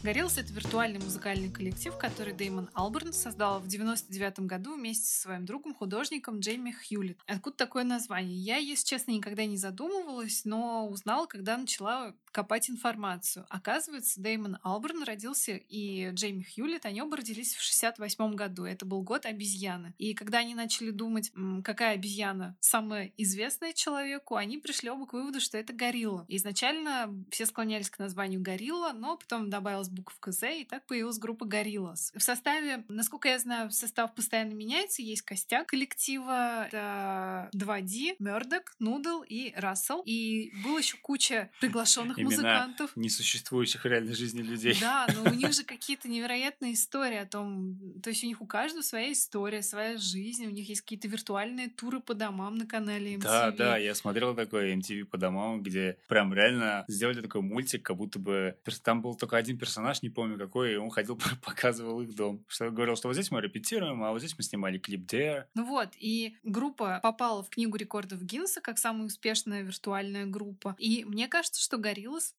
Горелс— 0.06 0.38
это 0.38 0.52
виртуальный 0.52 1.00
музыкальный 1.00 1.50
коллектив, 1.50 1.92
который 1.98 2.32
Дэймон 2.32 2.70
Алберн 2.74 3.12
создал 3.12 3.58
в 3.58 3.66
99 3.66 4.38
году 4.46 4.76
вместе 4.76 5.04
со 5.04 5.22
своим 5.22 5.44
другом, 5.44 5.74
художником 5.74 6.38
Джейми 6.38 6.70
Хьюлит. 6.70 7.18
Откуда 7.26 7.56
такое 7.56 7.82
название? 7.82 8.38
Я, 8.38 8.58
если 8.58 8.86
честно, 8.86 9.10
никогда 9.10 9.44
не 9.46 9.56
задумывалась, 9.56 10.44
но 10.44 10.86
узнала, 10.86 11.26
когда 11.26 11.56
начала 11.56 12.14
копать 12.30 12.70
информацию. 12.70 13.46
Оказывается, 13.48 14.20
Дэймон 14.20 14.58
Алберн 14.62 15.02
родился, 15.02 15.52
и 15.56 16.10
Джейми 16.10 16.44
Хьюлит, 16.44 16.86
они 16.86 17.02
оба 17.02 17.16
родились 17.16 17.56
в 17.56 17.62
68 17.62 18.34
году. 18.34 18.64
Это 18.64 18.86
был 18.86 19.02
год 19.02 19.26
обезьяны. 19.26 19.92
И 19.98 20.14
когда 20.14 20.38
они 20.38 20.54
начали 20.54 20.90
думать, 20.90 21.32
какая 21.64 21.94
обезьяна 21.94 22.56
самая 22.60 23.10
известная 23.16 23.72
человеку, 23.72 24.36
они 24.36 24.58
пришли 24.58 24.88
оба 24.88 25.06
к 25.06 25.14
выводу, 25.14 25.40
что 25.40 25.58
это 25.58 25.72
горилла. 25.72 26.26
Изначально 26.28 27.12
все 27.30 27.46
склонялись 27.46 27.90
к 27.90 27.98
названию 27.98 28.40
горилла, 28.40 28.92
но 28.92 29.16
потом 29.16 29.50
добавилось 29.50 29.88
буковка 29.96 30.32
Z, 30.32 30.60
и 30.60 30.64
так 30.64 30.86
появилась 30.86 31.18
группа 31.18 31.44
Gorillaz. 31.44 32.16
В 32.16 32.22
составе, 32.22 32.84
насколько 32.88 33.28
я 33.28 33.38
знаю, 33.38 33.70
состав 33.70 34.14
постоянно 34.14 34.52
меняется, 34.52 35.02
есть 35.02 35.22
костяк 35.22 35.66
коллектива, 35.66 36.66
это 36.66 37.50
2D, 37.54 38.16
Мёрдок, 38.18 38.74
Нудл 38.78 39.22
и 39.22 39.52
Рассел. 39.56 40.02
И 40.04 40.52
было 40.64 40.78
еще 40.78 40.96
куча 40.98 41.50
приглашенных 41.60 42.18
музыкантов. 42.18 42.94
несуществующих 42.96 43.84
в 43.84 43.86
реальной 43.86 44.14
жизни 44.14 44.42
людей. 44.42 44.76
Да, 44.80 45.06
но 45.14 45.30
у 45.30 45.34
них 45.34 45.52
же 45.52 45.64
какие-то 45.64 46.08
невероятные 46.08 46.74
истории 46.74 47.18
о 47.18 47.26
том, 47.26 47.78
то 48.02 48.10
есть 48.10 48.22
у 48.24 48.26
них 48.26 48.40
у 48.40 48.46
каждого 48.46 48.82
своя 48.82 49.12
история, 49.12 49.62
своя 49.62 49.96
жизнь, 49.96 50.46
у 50.46 50.50
них 50.50 50.68
есть 50.68 50.82
какие-то 50.82 51.08
виртуальные 51.08 51.68
туры 51.68 52.00
по 52.00 52.14
домам 52.14 52.56
на 52.56 52.66
канале 52.66 53.14
MTV. 53.14 53.22
Да, 53.22 53.50
да, 53.50 53.76
я 53.76 53.94
смотрел 53.94 54.34
такой 54.34 54.74
MTV 54.74 55.04
по 55.04 55.18
домам, 55.18 55.62
где 55.62 55.98
прям 56.08 56.32
реально 56.34 56.84
сделали 56.88 57.20
такой 57.20 57.42
мультик, 57.42 57.84
как 57.84 57.96
будто 57.96 58.18
бы 58.18 58.56
там 58.82 59.02
был 59.02 59.14
только 59.14 59.36
один 59.36 59.58
персонаж, 59.58 59.85
не 60.02 60.10
помню 60.10 60.38
какой, 60.38 60.76
он 60.76 60.90
ходил, 60.90 61.18
показывал 61.44 62.00
их 62.02 62.14
дом. 62.14 62.44
Что 62.48 62.70
говорил, 62.70 62.96
что 62.96 63.08
вот 63.08 63.14
здесь 63.14 63.30
мы 63.30 63.40
репетируем, 63.40 64.02
а 64.02 64.12
вот 64.12 64.20
здесь 64.20 64.36
мы 64.36 64.44
снимали 64.44 64.78
клип 64.78 65.10
Dare. 65.10 65.44
Ну 65.54 65.64
вот, 65.64 65.90
и 65.98 66.36
группа 66.42 67.00
попала 67.02 67.42
в 67.42 67.50
книгу 67.50 67.76
рекордов 67.76 68.22
Гиннесса 68.22 68.60
как 68.60 68.78
самая 68.78 69.06
успешная 69.06 69.62
виртуальная 69.62 70.26
группа. 70.26 70.74
И 70.78 71.04
мне 71.04 71.28
кажется, 71.28 71.60
что 71.60 71.78
Гориллас 71.78 72.34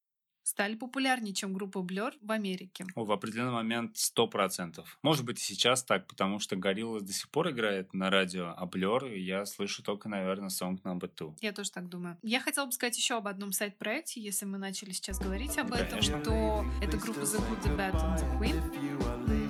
стали 0.47 0.75
популярнее, 0.75 1.33
чем 1.33 1.53
группа 1.53 1.79
Blur 1.79 2.13
в 2.21 2.31
Америке. 2.31 2.86
О, 2.95 3.03
в 3.03 3.12
определенный 3.12 3.51
момент 3.51 3.97
сто 3.97 4.27
процентов. 4.27 4.97
Может 5.01 5.25
быть 5.25 5.39
и 5.39 5.43
сейчас 5.43 5.83
так, 5.83 6.07
потому 6.07 6.39
что 6.39 6.55
Gorillaz 6.55 7.01
до 7.01 7.12
сих 7.13 7.29
пор 7.29 7.51
играет 7.51 7.93
на 7.93 8.10
радио, 8.10 8.53
а 8.55 8.65
Blur 8.65 9.13
я 9.17 9.45
слышу 9.45 9.83
только, 9.83 10.07
наверное, 10.07 10.49
Song 10.49 10.81
Number 10.83 11.12
Two. 11.13 11.36
Я 11.41 11.51
тоже 11.51 11.71
так 11.71 11.89
думаю. 11.89 12.17
Я 12.23 12.39
хотела 12.39 12.65
бы 12.65 12.71
сказать 12.71 12.97
еще 12.97 13.17
об 13.17 13.27
одном 13.27 13.51
сайт-проекте, 13.51 14.21
если 14.21 14.45
мы 14.45 14.57
начали 14.57 14.91
сейчас 14.91 15.19
говорить 15.19 15.57
об 15.57 15.73
этом, 15.73 15.99
Конечно. 15.99 16.21
что 16.23 16.65
это 16.81 16.97
группа 16.97 17.19
The 17.19 17.39
Good, 17.39 17.63
The 17.63 17.77
Bad 17.77 17.93
and 17.95 18.17
The 18.17 18.39
Queen. 18.39 19.46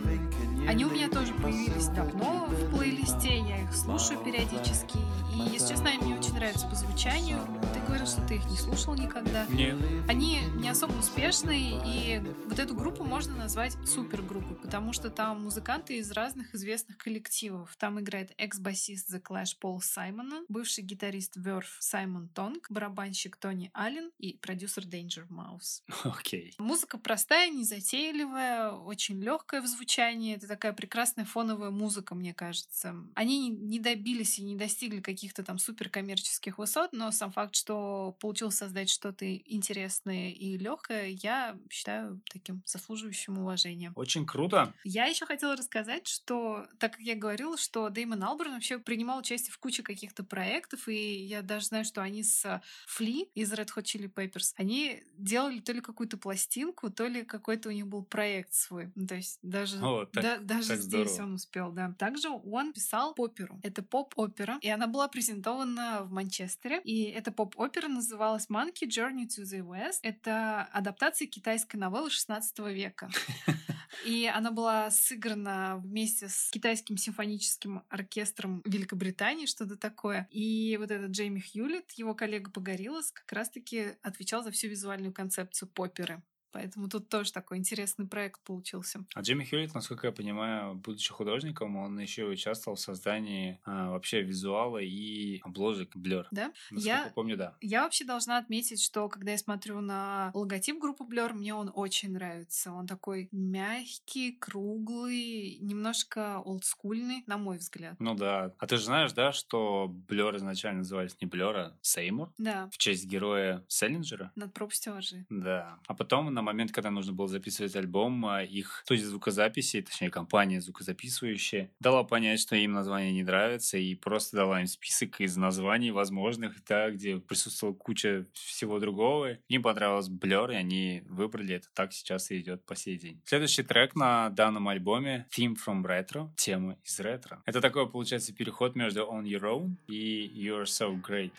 Они 0.68 0.84
у 0.84 0.90
меня 0.90 1.10
тоже 1.10 1.34
появились 1.34 1.88
давно 1.88 2.46
в 2.48 2.76
плейлисте, 2.76 3.40
я 3.40 3.64
их 3.64 3.74
слушаю 3.74 4.20
периодически. 4.20 4.98
И, 5.34 5.50
если 5.54 5.70
честно, 5.70 5.92
они 5.92 6.04
мне 6.04 6.20
очень 6.20 6.34
нравятся 6.34 6.68
по 6.68 6.76
звучанию. 6.76 7.40
Ты 7.74 7.80
говорил, 7.80 8.06
что 8.06 8.22
ты 8.28 8.36
их 8.36 8.46
не 8.50 8.58
слушал 8.58 8.96
никогда. 8.96 9.46
Нет. 9.46 9.78
Они 10.10 10.42
не 10.56 10.68
особо 10.68 10.94
успешные, 10.98 11.80
и 11.86 12.20
вот 12.46 12.60
эту 12.60 12.76
группу 12.76 13.06
можно 13.06 13.36
назвать 13.36 13.78
супергруппой, 13.86 14.58
потому 14.58 14.92
что 14.92 15.10
там 15.10 15.44
музыканты 15.44 16.00
из 16.00 16.12
разных 16.12 16.54
известных 16.54 16.98
коллективов. 16.98 17.76
Там 17.78 18.00
играет 18.02 18.34
экс-басист 18.38 19.10
The 19.14 19.22
Clash 19.22 19.58
Пол 19.60 19.80
Саймона, 19.80 20.44
бывший 20.50 20.84
гитарист 20.84 21.38
Verve 21.38 21.66
Саймон 21.80 22.28
Тонг, 22.30 22.70
барабанщик 22.70 23.38
Тони 23.38 23.72
Аллен 23.74 24.12
и 24.18 24.34
продюсер 24.38 24.84
Danger 24.84 25.28
Mouse. 25.30 25.82
Окей. 26.04 26.56
Okay. 26.58 26.62
Музыка 26.62 26.98
простая, 26.98 27.50
незатейливая, 27.52 28.72
очень 28.72 29.22
легкая 29.22 29.62
в 29.62 29.68
звучании. 29.68 30.36
Это 30.36 30.48
такая 30.58 30.74
прекрасная 30.74 31.24
фоновая 31.24 31.70
музыка, 31.70 32.16
мне 32.16 32.34
кажется. 32.34 32.96
Они 33.14 33.50
не 33.50 33.80
добились 33.80 34.40
и 34.40 34.44
не 34.44 34.56
достигли 34.56 35.02
каких-то 35.02 35.44
там 35.44 35.60
суперкоммерческих 35.60 36.58
высот, 36.58 36.94
но 36.94 37.12
сам 37.12 37.32
факт, 37.32 37.56
что 37.56 38.18
получилось 38.20 38.56
создать 38.56 38.90
что-то 38.90 39.32
интересное 39.36 40.32
и 40.32 40.58
легкое, 40.58 41.10
я 41.10 41.56
считаю 41.70 42.22
таким 42.32 42.64
заслуживающим 42.66 43.38
уважения. 43.38 43.94
Очень 43.96 44.26
круто. 44.26 44.74
Я 44.84 45.06
еще 45.06 45.28
хотела 45.28 45.56
рассказать, 45.56 46.08
что, 46.08 46.66
так 46.80 46.94
как 46.94 47.02
я 47.02 47.14
говорила, 47.14 47.56
что 47.56 47.90
Дэймон 47.90 48.24
Алберн 48.24 48.54
вообще 48.54 48.80
принимал 48.80 49.20
участие 49.20 49.52
в 49.52 49.60
куче 49.60 49.84
каких-то 49.84 50.24
проектов, 50.24 50.88
и 50.88 51.24
я 51.24 51.44
даже 51.44 51.68
знаю, 51.68 51.86
что 51.86 52.02
они 52.02 52.24
с 52.24 52.64
Фли 52.88 53.30
из 53.36 53.54
Red 53.54 53.70
Hot 53.76 53.84
Chili 53.84 54.12
Peppers, 54.12 54.54
они 54.56 55.04
делали 55.20 55.60
то 55.60 55.72
ли 55.72 55.82
какую-то 55.82 56.18
пластинку, 56.18 56.90
то 56.90 57.06
ли 57.06 57.24
какой-то 57.24 57.70
у 57.70 57.72
них 57.72 57.86
был 57.86 58.04
проект 58.04 58.56
свой. 58.56 58.92
Ну, 58.96 59.06
то 59.06 59.14
есть 59.14 59.38
даже, 59.44 59.78
О, 59.86 60.06
так, 60.06 60.24
да, 60.24 60.38
даже 60.48 60.70
так 60.70 60.80
здесь 60.80 61.12
здорово. 61.12 61.30
он 61.30 61.34
успел, 61.36 61.72
да. 61.72 61.94
Также 61.98 62.30
он 62.30 62.74
писал 62.74 63.14
оперу. 63.18 63.60
Это 63.64 63.84
поп-опера, 63.84 64.58
и 64.62 64.70
она 64.70 64.88
была 64.88 65.08
презентована 65.08 66.04
в 66.04 66.12
Манчестере. 66.12 66.82
И 66.84 67.04
эта 67.04 67.32
поп-опера 67.32 67.88
называлась 67.88 68.48
Monkey 68.50 68.88
Journey 68.88 69.28
to 69.28 69.44
the 69.44 69.62
West. 69.62 70.00
Это 70.04 70.64
адаптация 70.72 71.28
китайской 71.28 71.78
новеллы 71.78 72.10
16 72.10 72.60
века. 72.60 73.10
И 74.06 74.26
она 74.26 74.52
была 74.52 74.92
сыграна 74.92 75.78
вместе 75.78 76.28
с 76.30 76.50
китайским 76.52 76.98
симфоническим 76.98 77.84
оркестром 77.90 78.62
Великобритании, 78.66 79.46
что-то 79.46 79.78
такое. 79.78 80.28
И 80.30 80.78
вот 80.78 80.92
этот 80.92 81.12
Джейми 81.12 81.40
Хьюлит, 81.40 81.92
его 81.94 82.14
коллега 82.14 82.52
Погорелос, 82.52 83.12
как 83.12 83.32
раз-таки 83.32 83.96
отвечал 84.04 84.44
за 84.44 84.52
всю 84.52 84.68
визуальную 84.68 85.14
концепцию 85.14 85.70
поперы. 85.70 86.22
Поэтому 86.58 86.90
тут 86.90 87.08
тоже 87.08 87.32
такой 87.32 87.60
интересный 87.60 88.08
проект 88.08 88.42
получился. 88.42 89.06
А 89.14 89.22
Джимми 89.22 89.44
Хьюитт, 89.44 89.76
насколько 89.76 90.08
я 90.08 90.12
понимаю, 90.12 90.74
будучи 90.74 91.14
художником, 91.14 91.76
он 91.76 92.00
еще 92.00 92.26
участвовал 92.26 92.78
в 92.78 92.80
создании 92.80 93.60
а, 93.64 93.92
вообще 93.92 94.24
визуала 94.24 94.80
и 94.80 95.40
обложек 95.44 95.96
Blur. 95.96 96.26
Да? 96.32 96.52
Насколько 96.72 96.88
я 96.88 97.12
помню, 97.14 97.38
да. 97.38 97.56
Я 97.62 97.84
вообще 97.84 98.06
должна 98.06 98.40
отметить, 98.40 98.82
что 98.82 99.08
когда 99.08 99.34
я 99.34 99.38
смотрю 99.38 99.82
на 99.82 100.32
логотип 100.34 100.80
группы 100.80 101.04
Blur, 101.04 101.34
мне 101.34 101.54
он 101.54 101.72
очень 101.76 102.14
нравится. 102.14 102.72
Он 102.72 102.88
такой 102.88 103.30
мягкий, 103.32 104.32
круглый, 104.32 105.60
немножко 105.62 106.40
олдскульный, 106.40 107.24
на 107.28 107.38
мой 107.38 107.60
взгляд. 107.60 107.98
Ну 108.00 108.16
да. 108.16 108.56
А 108.58 108.66
ты 108.66 108.78
же 108.78 108.86
знаешь, 108.86 109.14
да, 109.14 109.32
что 109.32 109.96
Blur 110.08 110.38
изначально 110.38 110.80
назывались 110.80 111.18
не 111.22 111.28
Blur, 111.28 111.56
а 111.56 111.78
Сеймур? 111.84 112.34
Да. 112.40 112.68
В 112.72 112.80
честь 112.80 113.06
героя 113.06 113.64
Селлинджера? 113.68 114.32
Над 114.34 114.56
пропастью. 114.56 114.88
Да. 115.30 115.80
А 115.86 115.94
потом 115.94 116.34
на 116.34 116.42
момент, 116.48 116.72
когда 116.72 116.90
нужно 116.90 117.14
было 117.14 117.28
записывать 117.28 117.76
альбом, 117.76 118.26
а, 118.26 118.44
их 118.44 118.82
студия 118.86 119.06
звукозаписи, 119.06 119.82
точнее, 119.82 120.10
компания 120.10 120.62
звукозаписывающая, 120.62 121.70
дала 121.80 122.04
понять, 122.04 122.40
что 122.40 122.56
им 122.56 122.72
название 122.72 123.12
не 123.12 123.24
нравится, 123.24 123.78
и 123.78 123.96
просто 123.96 124.38
дала 124.38 124.62
им 124.62 124.68
список 124.68 125.22
из 125.22 125.38
названий 125.38 125.92
возможных, 125.92 126.64
да, 126.66 126.90
где 126.90 127.18
присутствовала 127.20 127.76
куча 127.76 128.26
всего 128.34 128.80
другого. 128.80 129.38
Им 129.50 129.62
понравилось 129.62 130.10
Blur, 130.10 130.52
и 130.54 130.56
они 130.56 131.04
выбрали 131.08 131.56
это. 131.56 131.68
Так 131.74 131.94
сейчас 131.94 132.32
и 132.32 132.40
идет 132.40 132.66
по 132.66 132.76
сей 132.76 132.98
день. 132.98 133.22
Следующий 133.26 133.64
трек 133.64 133.96
на 133.96 134.30
данном 134.30 134.68
альбоме 134.68 135.28
Theme 135.36 135.56
from 135.56 135.84
Retro, 135.84 136.30
тема 136.36 136.78
из 136.84 137.00
ретро. 137.00 137.42
Это 137.46 137.62
такой, 137.62 137.90
получается, 137.90 138.34
переход 138.34 138.76
между 138.76 139.02
On 139.02 139.24
Your 139.24 139.44
Own 139.44 139.76
и 139.88 140.32
You're 140.36 140.64
So 140.64 141.02
Great 141.02 141.32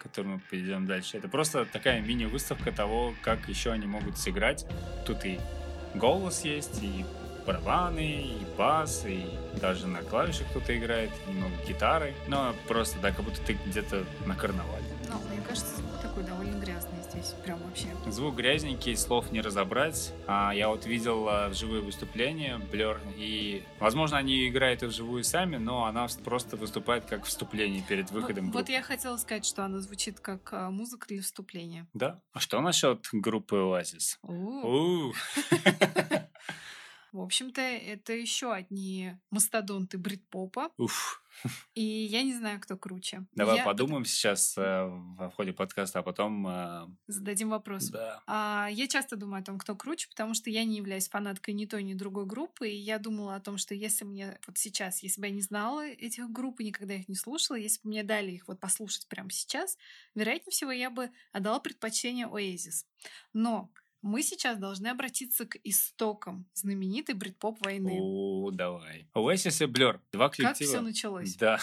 к 0.00 0.04
которому 0.04 0.34
мы 0.34 0.40
перейдем 0.50 0.86
дальше. 0.86 1.18
Это 1.18 1.28
просто 1.28 1.66
такая 1.66 2.00
мини-выставка 2.00 2.72
того, 2.72 3.14
как 3.20 3.48
еще 3.48 3.70
они 3.70 3.86
могут 3.86 4.16
сыграть. 4.16 4.66
Тут 5.06 5.24
и 5.26 5.38
голос 5.94 6.44
есть, 6.44 6.82
и 6.82 7.04
барабаны, 7.46 8.22
и 8.22 8.46
бас, 8.56 9.04
и 9.06 9.24
даже 9.60 9.86
на 9.86 10.00
клавишах 10.02 10.46
кто-то 10.48 10.76
играет, 10.76 11.10
немного 11.28 11.54
гитары. 11.68 12.14
Но 12.28 12.54
просто, 12.66 12.98
да, 13.00 13.12
как 13.12 13.24
будто 13.24 13.40
ты 13.42 13.58
где-то 13.66 14.04
на 14.26 14.34
карнавале. 14.34 14.84
Ну, 15.08 15.20
мне 15.30 15.42
кажется, 15.46 15.82
здесь, 17.20 17.34
прям 17.44 17.58
вообще. 17.62 17.88
Звук 18.06 18.36
грязненький, 18.36 18.96
слов 18.96 19.30
не 19.32 19.40
разобрать. 19.40 20.12
А 20.26 20.52
я 20.52 20.68
вот 20.68 20.86
видел 20.86 21.28
а, 21.28 21.48
вживые 21.48 21.82
выступления 21.82 22.58
Blur, 22.72 22.98
и, 23.16 23.64
возможно, 23.78 24.18
они 24.18 24.48
играют 24.48 24.82
и 24.82 24.86
вживую 24.86 25.24
сами, 25.24 25.56
но 25.56 25.84
она 25.84 26.06
просто 26.24 26.56
выступает 26.56 27.04
как 27.04 27.24
вступление 27.24 27.82
перед 27.82 28.10
выходом 28.10 28.46
вот, 28.46 28.52
группы. 28.52 28.58
вот 28.58 28.68
я 28.68 28.82
хотела 28.82 29.16
сказать, 29.16 29.44
что 29.44 29.64
она 29.64 29.80
звучит 29.80 30.20
как 30.20 30.52
а, 30.52 30.70
музыка 30.70 31.06
для 31.08 31.22
вступления. 31.22 31.86
Да? 31.94 32.20
А 32.32 32.40
что 32.40 32.60
насчет 32.60 33.08
группы. 33.12 33.56
У. 34.22 35.12
В 37.12 37.20
общем-то, 37.20 37.60
это 37.60 38.12
еще 38.12 38.52
одни 38.52 39.12
мастодонты 39.30 39.98
брит-попа. 39.98 40.70
Уф. 40.76 41.22
И 41.74 41.82
я 41.82 42.22
не 42.22 42.34
знаю, 42.34 42.60
кто 42.60 42.76
круче. 42.76 43.26
Давай 43.34 43.56
Я- 43.58 43.64
подумаем 43.64 44.04
сейчас 44.04 44.56
э, 44.58 44.86
во 44.86 45.30
входе 45.30 45.52
подкаста, 45.52 46.00
а 46.00 46.02
потом... 46.02 46.46
э, 46.46 46.86
Зададим 47.06 47.50
вопрос. 47.50 47.88
да. 47.88 48.22
А, 48.26 48.68
я 48.70 48.86
часто 48.88 49.16
думаю 49.16 49.42
о 49.42 49.44
том, 49.44 49.58
кто 49.58 49.74
круче, 49.76 50.08
потому 50.08 50.34
что 50.34 50.50
я 50.50 50.64
не 50.64 50.76
являюсь 50.76 51.08
фанаткой 51.08 51.54
ни 51.54 51.66
той, 51.66 51.82
ни 51.82 51.94
другой 51.94 52.26
группы. 52.26 52.68
И 52.68 52.76
я 52.76 52.98
думала 52.98 53.34
о 53.36 53.40
том, 53.40 53.58
что 53.58 53.74
если 53.74 54.04
мне 54.04 54.38
вот 54.46 54.58
сейчас, 54.58 55.02
если 55.02 55.20
бы 55.20 55.26
я 55.28 55.32
не 55.32 55.42
знала 55.42 55.86
этих 55.86 56.30
групп 56.30 56.60
и 56.60 56.64
никогда 56.64 56.94
их 56.94 57.08
не 57.08 57.14
слушала, 57.14 57.56
если 57.56 57.80
бы 57.82 57.90
мне 57.90 58.02
дали 58.02 58.32
их 58.32 58.48
вот 58.48 58.60
послушать 58.60 59.06
прямо 59.08 59.30
сейчас, 59.30 59.76
вероятнее 60.14 60.52
всего, 60.52 60.70
я 60.72 60.90
бы 60.90 61.10
отдала 61.32 61.60
предпочтение 61.60 62.26
Oasis. 62.26 62.84
Но 63.32 63.70
мы 64.02 64.22
сейчас 64.22 64.58
должны 64.58 64.88
обратиться 64.88 65.46
к 65.46 65.56
истокам 65.64 66.46
знаменитой 66.54 67.14
брит-поп 67.14 67.64
войны. 67.64 67.98
О, 68.00 68.50
давай. 68.50 69.06
Oasis 69.14 69.64
и 69.64 69.70
Blur. 69.70 70.00
Два 70.12 70.28
Как 70.28 70.36
коллектива. 70.38 70.70
все 70.70 70.80
началось? 70.80 71.34
Да. 71.36 71.58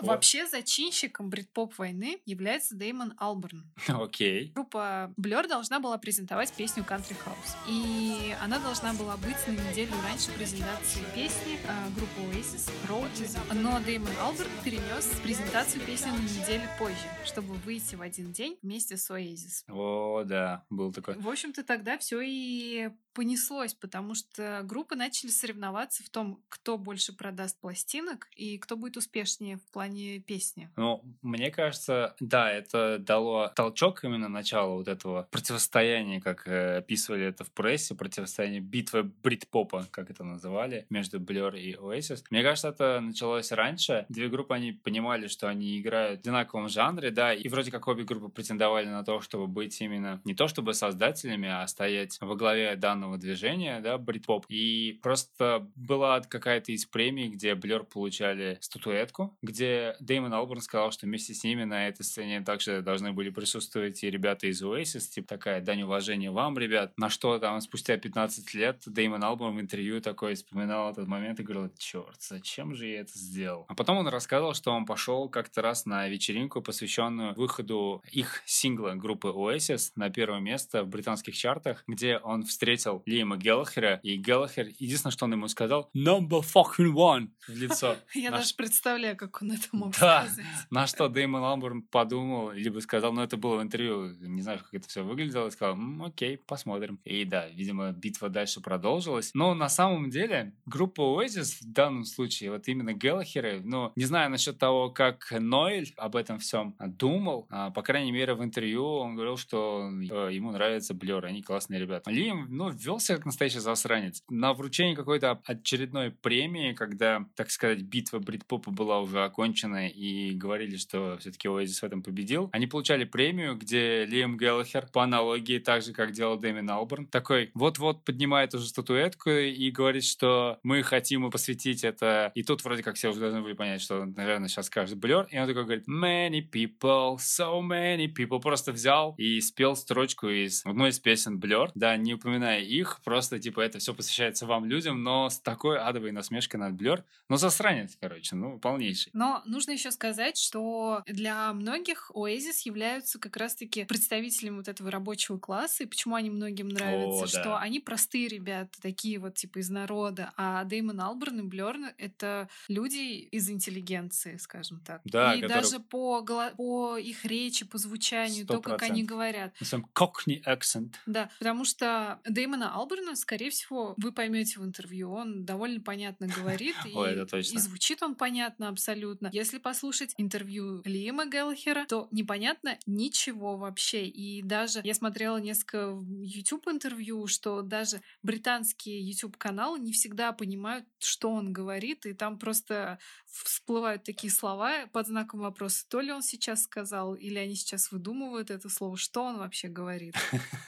Вообще 0.00 0.46
зачинщиком 0.46 1.30
брит-поп 1.30 1.76
войны 1.78 2.20
является 2.24 2.74
Деймон 2.76 3.14
Алберн. 3.18 3.70
Окей. 3.88 4.52
Группа 4.54 5.12
Blur 5.20 5.48
должна 5.48 5.80
была 5.80 5.98
презентовать 5.98 6.52
песню 6.52 6.84
Country 6.84 7.16
House. 7.24 7.56
И 7.68 8.34
она 8.40 8.58
должна 8.58 8.94
была 8.94 9.16
быть 9.16 9.36
на 9.46 9.52
неделю 9.52 9.92
раньше 10.04 10.32
презентации 10.32 11.02
песни 11.14 11.58
э, 11.64 11.90
группы 11.94 12.20
Oasis 12.36 12.70
the... 12.86 13.54
Но 13.54 13.80
Деймон 13.80 14.12
Алберн 14.20 14.50
перенес 14.64 15.06
презентацию 15.22 15.84
песни 15.84 16.10
на 16.10 16.18
неделю 16.18 16.68
позже, 16.78 16.96
чтобы 17.24 17.54
выйти 17.54 17.94
в 17.94 18.02
один 18.02 18.32
день 18.32 18.58
вместе 18.62 18.96
с 18.96 19.10
Oasis. 19.10 19.64
О, 19.68 20.24
да, 20.24 20.64
был 20.70 20.92
такой. 20.92 21.16
В 21.18 21.28
общем-то, 21.28 21.64
тогда 21.64 21.98
все 21.98 22.20
и 22.20 22.90
понеслось, 23.18 23.74
потому 23.74 24.14
что 24.14 24.60
группы 24.62 24.94
начали 24.94 25.30
соревноваться 25.30 26.04
в 26.04 26.08
том, 26.08 26.40
кто 26.48 26.78
больше 26.78 27.12
продаст 27.12 27.58
пластинок 27.58 28.28
и 28.36 28.58
кто 28.58 28.76
будет 28.76 28.96
успешнее 28.96 29.56
в 29.56 29.70
плане 29.72 29.87
песни. 30.26 30.70
Ну, 30.76 31.02
мне 31.22 31.50
кажется, 31.50 32.14
да, 32.20 32.50
это 32.50 32.98
дало 32.98 33.48
толчок 33.54 34.04
именно 34.04 34.28
начала 34.28 34.74
вот 34.74 34.88
этого 34.88 35.28
противостояния, 35.30 36.20
как 36.20 36.46
э, 36.46 36.78
описывали 36.78 37.26
это 37.26 37.44
в 37.44 37.50
прессе, 37.50 37.94
противостояние 37.94 38.60
битвы 38.60 39.02
брит-попа, 39.02 39.86
как 39.90 40.10
это 40.10 40.24
называли, 40.24 40.86
между 40.90 41.18
Blur 41.18 41.58
и 41.58 41.74
Oasis. 41.74 42.24
Мне 42.30 42.42
кажется, 42.42 42.68
это 42.68 43.00
началось 43.00 43.52
раньше. 43.52 44.06
Две 44.08 44.28
группы, 44.28 44.54
они 44.54 44.72
понимали, 44.72 45.26
что 45.28 45.48
они 45.48 45.80
играют 45.80 46.20
в 46.20 46.22
одинаковом 46.22 46.68
жанре, 46.68 47.10
да, 47.10 47.34
и 47.34 47.48
вроде 47.48 47.70
как 47.70 47.88
обе 47.88 48.04
группы 48.04 48.28
претендовали 48.28 48.86
на 48.86 49.04
то, 49.04 49.20
чтобы 49.20 49.46
быть 49.46 49.80
именно 49.80 50.20
не 50.24 50.34
то 50.34 50.48
чтобы 50.48 50.74
создателями, 50.74 51.48
а 51.48 51.66
стоять 51.66 52.18
во 52.20 52.36
главе 52.36 52.76
данного 52.76 53.18
движения, 53.18 53.80
да, 53.80 53.98
брит-поп. 53.98 54.46
И 54.48 54.98
просто 55.02 55.68
была 55.76 56.20
какая-то 56.20 56.72
из 56.72 56.86
премий, 56.86 57.28
где 57.28 57.54
Блер 57.54 57.84
получали 57.84 58.58
статуэтку, 58.60 59.36
где 59.42 59.77
Дэймон 60.00 60.32
Алберн 60.32 60.60
сказал, 60.60 60.92
что 60.92 61.06
вместе 61.06 61.34
с 61.34 61.44
ними 61.44 61.64
на 61.64 61.88
этой 61.88 62.02
сцене 62.02 62.40
также 62.40 62.82
должны 62.82 63.12
были 63.12 63.30
присутствовать 63.30 64.02
и 64.02 64.10
ребята 64.10 64.46
из 64.46 64.62
Oasis, 64.62 65.08
типа 65.10 65.28
такая 65.28 65.60
дань 65.60 65.82
уважения 65.82 66.30
вам, 66.30 66.58
ребят. 66.58 66.92
На 66.96 67.10
что 67.10 67.38
там 67.38 67.60
спустя 67.60 67.96
15 67.96 68.54
лет 68.54 68.82
Дэймон 68.86 69.22
Алберн 69.24 69.56
в 69.56 69.60
интервью 69.60 70.00
такой 70.00 70.34
вспоминал 70.34 70.92
этот 70.92 71.06
момент 71.06 71.40
и 71.40 71.42
говорил, 71.42 71.70
черт, 71.78 72.20
зачем 72.20 72.74
же 72.74 72.86
я 72.86 73.00
это 73.00 73.18
сделал? 73.18 73.64
А 73.68 73.74
потом 73.74 73.98
он 73.98 74.08
рассказывал, 74.08 74.54
что 74.54 74.72
он 74.72 74.86
пошел 74.86 75.28
как-то 75.28 75.62
раз 75.62 75.86
на 75.86 76.08
вечеринку, 76.08 76.62
посвященную 76.62 77.34
выходу 77.34 78.02
их 78.10 78.42
сингла 78.46 78.92
группы 78.94 79.28
Oasis 79.28 79.92
на 79.96 80.10
первое 80.10 80.40
место 80.40 80.84
в 80.84 80.88
британских 80.88 81.36
чартах, 81.36 81.84
где 81.86 82.18
он 82.18 82.42
встретил 82.44 83.02
Лима 83.06 83.36
Геллахера, 83.36 84.00
и 84.02 84.16
Геллахер, 84.16 84.68
единственное, 84.78 85.12
что 85.12 85.24
он 85.26 85.32
ему 85.32 85.48
сказал, 85.48 85.90
number 85.94 86.42
fucking 86.42 86.92
one 86.92 87.28
в 87.46 87.56
лицо. 87.56 87.96
Я 88.14 88.30
даже 88.30 88.54
представляю, 88.54 89.16
как 89.16 89.42
он 89.42 89.52
это 89.52 89.67
мог 89.72 89.94
сказать. 89.94 90.30
На 90.70 90.86
что 90.86 91.08
Дэймон 91.08 91.42
Ламберн 91.42 91.82
подумал, 91.82 92.50
либо 92.50 92.80
сказал, 92.80 93.12
ну 93.12 93.22
это 93.22 93.36
было 93.36 93.58
в 93.58 93.62
интервью, 93.62 94.14
не 94.20 94.42
знаю, 94.42 94.58
как 94.58 94.74
это 94.74 94.88
все 94.88 95.02
выглядело, 95.02 95.48
и 95.48 95.50
сказал, 95.50 95.78
окей, 96.04 96.38
посмотрим. 96.38 97.00
И 97.04 97.24
да, 97.24 97.48
видимо, 97.48 97.92
битва 97.92 98.28
дальше 98.28 98.60
продолжилась. 98.60 99.30
Но 99.34 99.54
на 99.54 99.68
самом 99.68 100.10
деле 100.10 100.54
группа 100.66 101.00
Oasis 101.00 101.58
в 101.60 101.72
данном 101.72 102.04
случае, 102.04 102.50
вот 102.50 102.68
именно 102.68 102.92
Геллахеры, 102.92 103.60
ну, 103.64 103.92
не 103.96 104.04
знаю 104.04 104.30
насчет 104.30 104.58
того, 104.58 104.90
как 104.90 105.28
Ноэль 105.30 105.92
об 105.96 106.16
этом 106.16 106.38
всем 106.38 106.74
думал, 106.78 107.46
а, 107.50 107.70
по 107.70 107.82
крайней 107.82 108.12
мере, 108.12 108.34
в 108.34 108.42
интервью 108.42 108.84
он 108.84 109.14
говорил, 109.14 109.36
что 109.36 109.90
э, 109.90 110.30
ему 110.32 110.50
нравится 110.50 110.94
Блер, 110.94 111.24
они 111.24 111.42
классные 111.42 111.80
ребята. 111.80 112.10
Лим, 112.10 112.46
ну, 112.48 112.70
вел 112.70 113.00
себя 113.00 113.16
как 113.16 113.26
настоящий 113.26 113.60
засранец. 113.60 114.22
На 114.28 114.52
вручении 114.52 114.94
какой-то 114.94 115.40
очередной 115.44 116.10
премии, 116.10 116.72
когда, 116.72 117.24
так 117.34 117.50
сказать, 117.50 117.82
битва 117.82 118.18
брит-попа 118.18 118.70
была 118.70 119.00
уже 119.00 119.24
окончена 119.24 119.57
и 119.64 120.32
говорили, 120.34 120.76
что 120.76 121.16
все-таки 121.18 121.48
Oasis 121.48 121.80
в 121.80 121.84
этом 121.84 122.02
победил, 122.02 122.48
они 122.52 122.66
получали 122.66 123.04
премию, 123.04 123.56
где 123.56 124.04
Лиам 124.04 124.36
Геллахер, 124.36 124.88
по 124.92 125.02
аналогии, 125.02 125.58
так 125.58 125.82
же, 125.82 125.92
как 125.92 126.12
делал 126.12 126.38
Дэмин 126.38 126.68
Алберн, 126.70 127.06
такой 127.06 127.50
вот-вот 127.54 128.04
поднимает 128.04 128.54
уже 128.54 128.66
статуэтку 128.66 129.30
и 129.30 129.70
говорит, 129.70 130.04
что 130.04 130.58
мы 130.62 130.82
хотим 130.82 131.30
посвятить 131.30 131.84
это. 131.84 132.32
И 132.34 132.42
тут 132.42 132.64
вроде 132.64 132.82
как 132.82 132.96
все 132.96 133.10
уже 133.10 133.20
должны 133.20 133.42
были 133.42 133.54
понять, 133.54 133.80
что, 133.80 134.04
наверное, 134.04 134.48
сейчас 134.48 134.66
скажет 134.66 134.98
Блер. 134.98 135.26
И 135.30 135.38
он 135.38 135.46
такой 135.46 135.64
говорит, 135.64 135.88
many 135.88 136.40
people, 136.40 137.16
so 137.16 137.60
many 137.60 138.06
people. 138.06 138.40
Просто 138.40 138.72
взял 138.72 139.14
и 139.18 139.40
спел 139.40 139.76
строчку 139.76 140.28
из 140.28 140.64
одной 140.64 140.90
из 140.90 141.00
песен 141.00 141.38
Блер, 141.38 141.70
да, 141.74 141.96
не 141.96 142.14
упоминая 142.14 142.60
их, 142.60 143.00
просто, 143.04 143.38
типа, 143.38 143.60
это 143.60 143.78
все 143.78 143.94
посвящается 143.94 144.46
вам, 144.46 144.64
людям, 144.64 145.02
но 145.02 145.28
с 145.28 145.40
такой 145.40 145.78
адовой 145.78 146.12
насмешкой 146.12 146.60
над 146.60 146.74
Блер. 146.74 147.04
Ну, 147.28 147.36
засранец, 147.36 147.96
короче, 148.00 148.36
ну, 148.36 148.58
полнейший. 148.58 149.10
Но 149.44 149.58
нужно 149.58 149.72
еще 149.72 149.90
сказать, 149.90 150.36
что 150.36 151.02
для 151.06 151.52
многих 151.52 152.10
Oasis 152.14 152.62
являются 152.64 153.18
как 153.18 153.36
раз-таки 153.36 153.84
представителями 153.84 154.56
вот 154.56 154.68
этого 154.68 154.90
рабочего 154.90 155.38
класса, 155.38 155.84
и 155.84 155.86
почему 155.86 156.14
они 156.14 156.30
многим 156.30 156.68
нравятся, 156.68 157.24
О, 157.24 157.26
да. 157.26 157.26
что 157.26 157.58
они 157.58 157.80
простые 157.80 158.28
ребята, 158.28 158.80
такие 158.80 159.18
вот, 159.18 159.34
типа, 159.34 159.58
из 159.58 159.68
народа, 159.70 160.32
а 160.36 160.64
Деймон 160.64 161.00
Алберн 161.00 161.40
и 161.40 161.42
Блер— 161.42 161.68
это 161.98 162.48
люди 162.68 163.28
из 163.30 163.50
интеллигенции, 163.50 164.36
скажем 164.38 164.80
так. 164.80 165.00
Да, 165.04 165.34
и 165.34 165.42
которые... 165.42 165.62
даже 165.62 165.80
по, 165.80 166.22
по 166.56 166.96
их 166.96 167.24
речи, 167.24 167.64
по 167.66 167.78
звучанию, 167.78 168.44
100%. 168.44 168.46
то, 168.46 168.60
как 168.60 168.82
они 168.82 169.04
говорят. 169.04 169.54
Cockney 169.94 170.42
accent. 170.44 170.94
Да, 171.06 171.30
потому 171.38 171.64
что 171.64 172.20
Дэймона 172.24 172.74
Алберна, 172.74 173.16
скорее 173.16 173.50
всего, 173.50 173.94
вы 173.96 174.12
поймете 174.12 174.60
в 174.60 174.64
интервью. 174.64 175.12
Он 175.12 175.44
довольно 175.44 175.80
понятно 175.80 176.26
говорит. 176.26 176.76
И 176.84 177.58
звучит 177.58 178.02
он 178.02 178.14
понятно 178.14 178.68
абсолютно. 178.68 179.27
Если 179.32 179.58
послушать 179.58 180.14
интервью 180.16 180.82
Лима 180.84 181.26
Геллахера, 181.26 181.86
то 181.86 182.08
непонятно 182.10 182.78
ничего 182.86 183.56
вообще. 183.56 184.06
И 184.06 184.42
даже 184.42 184.80
я 184.84 184.94
смотрела 184.94 185.38
несколько 185.38 185.98
YouTube 186.20 186.68
интервью, 186.68 187.26
что 187.26 187.62
даже 187.62 188.00
британские 188.22 189.00
YouTube 189.00 189.36
каналы 189.36 189.78
не 189.78 189.92
всегда 189.92 190.32
понимают, 190.32 190.86
что 190.98 191.30
он 191.30 191.52
говорит, 191.52 192.06
и 192.06 192.12
там 192.12 192.38
просто 192.38 192.98
всплывают 193.26 194.04
такие 194.04 194.32
слова 194.32 194.86
под 194.92 195.06
знаком 195.06 195.40
вопроса, 195.40 195.84
то 195.88 196.00
ли 196.00 196.12
он 196.12 196.22
сейчас 196.22 196.62
сказал, 196.62 197.14
или 197.14 197.38
они 197.38 197.54
сейчас 197.54 197.92
выдумывают 197.92 198.50
это 198.50 198.68
слово, 198.68 198.96
что 198.96 199.24
он 199.24 199.38
вообще 199.38 199.68
говорит. 199.68 200.14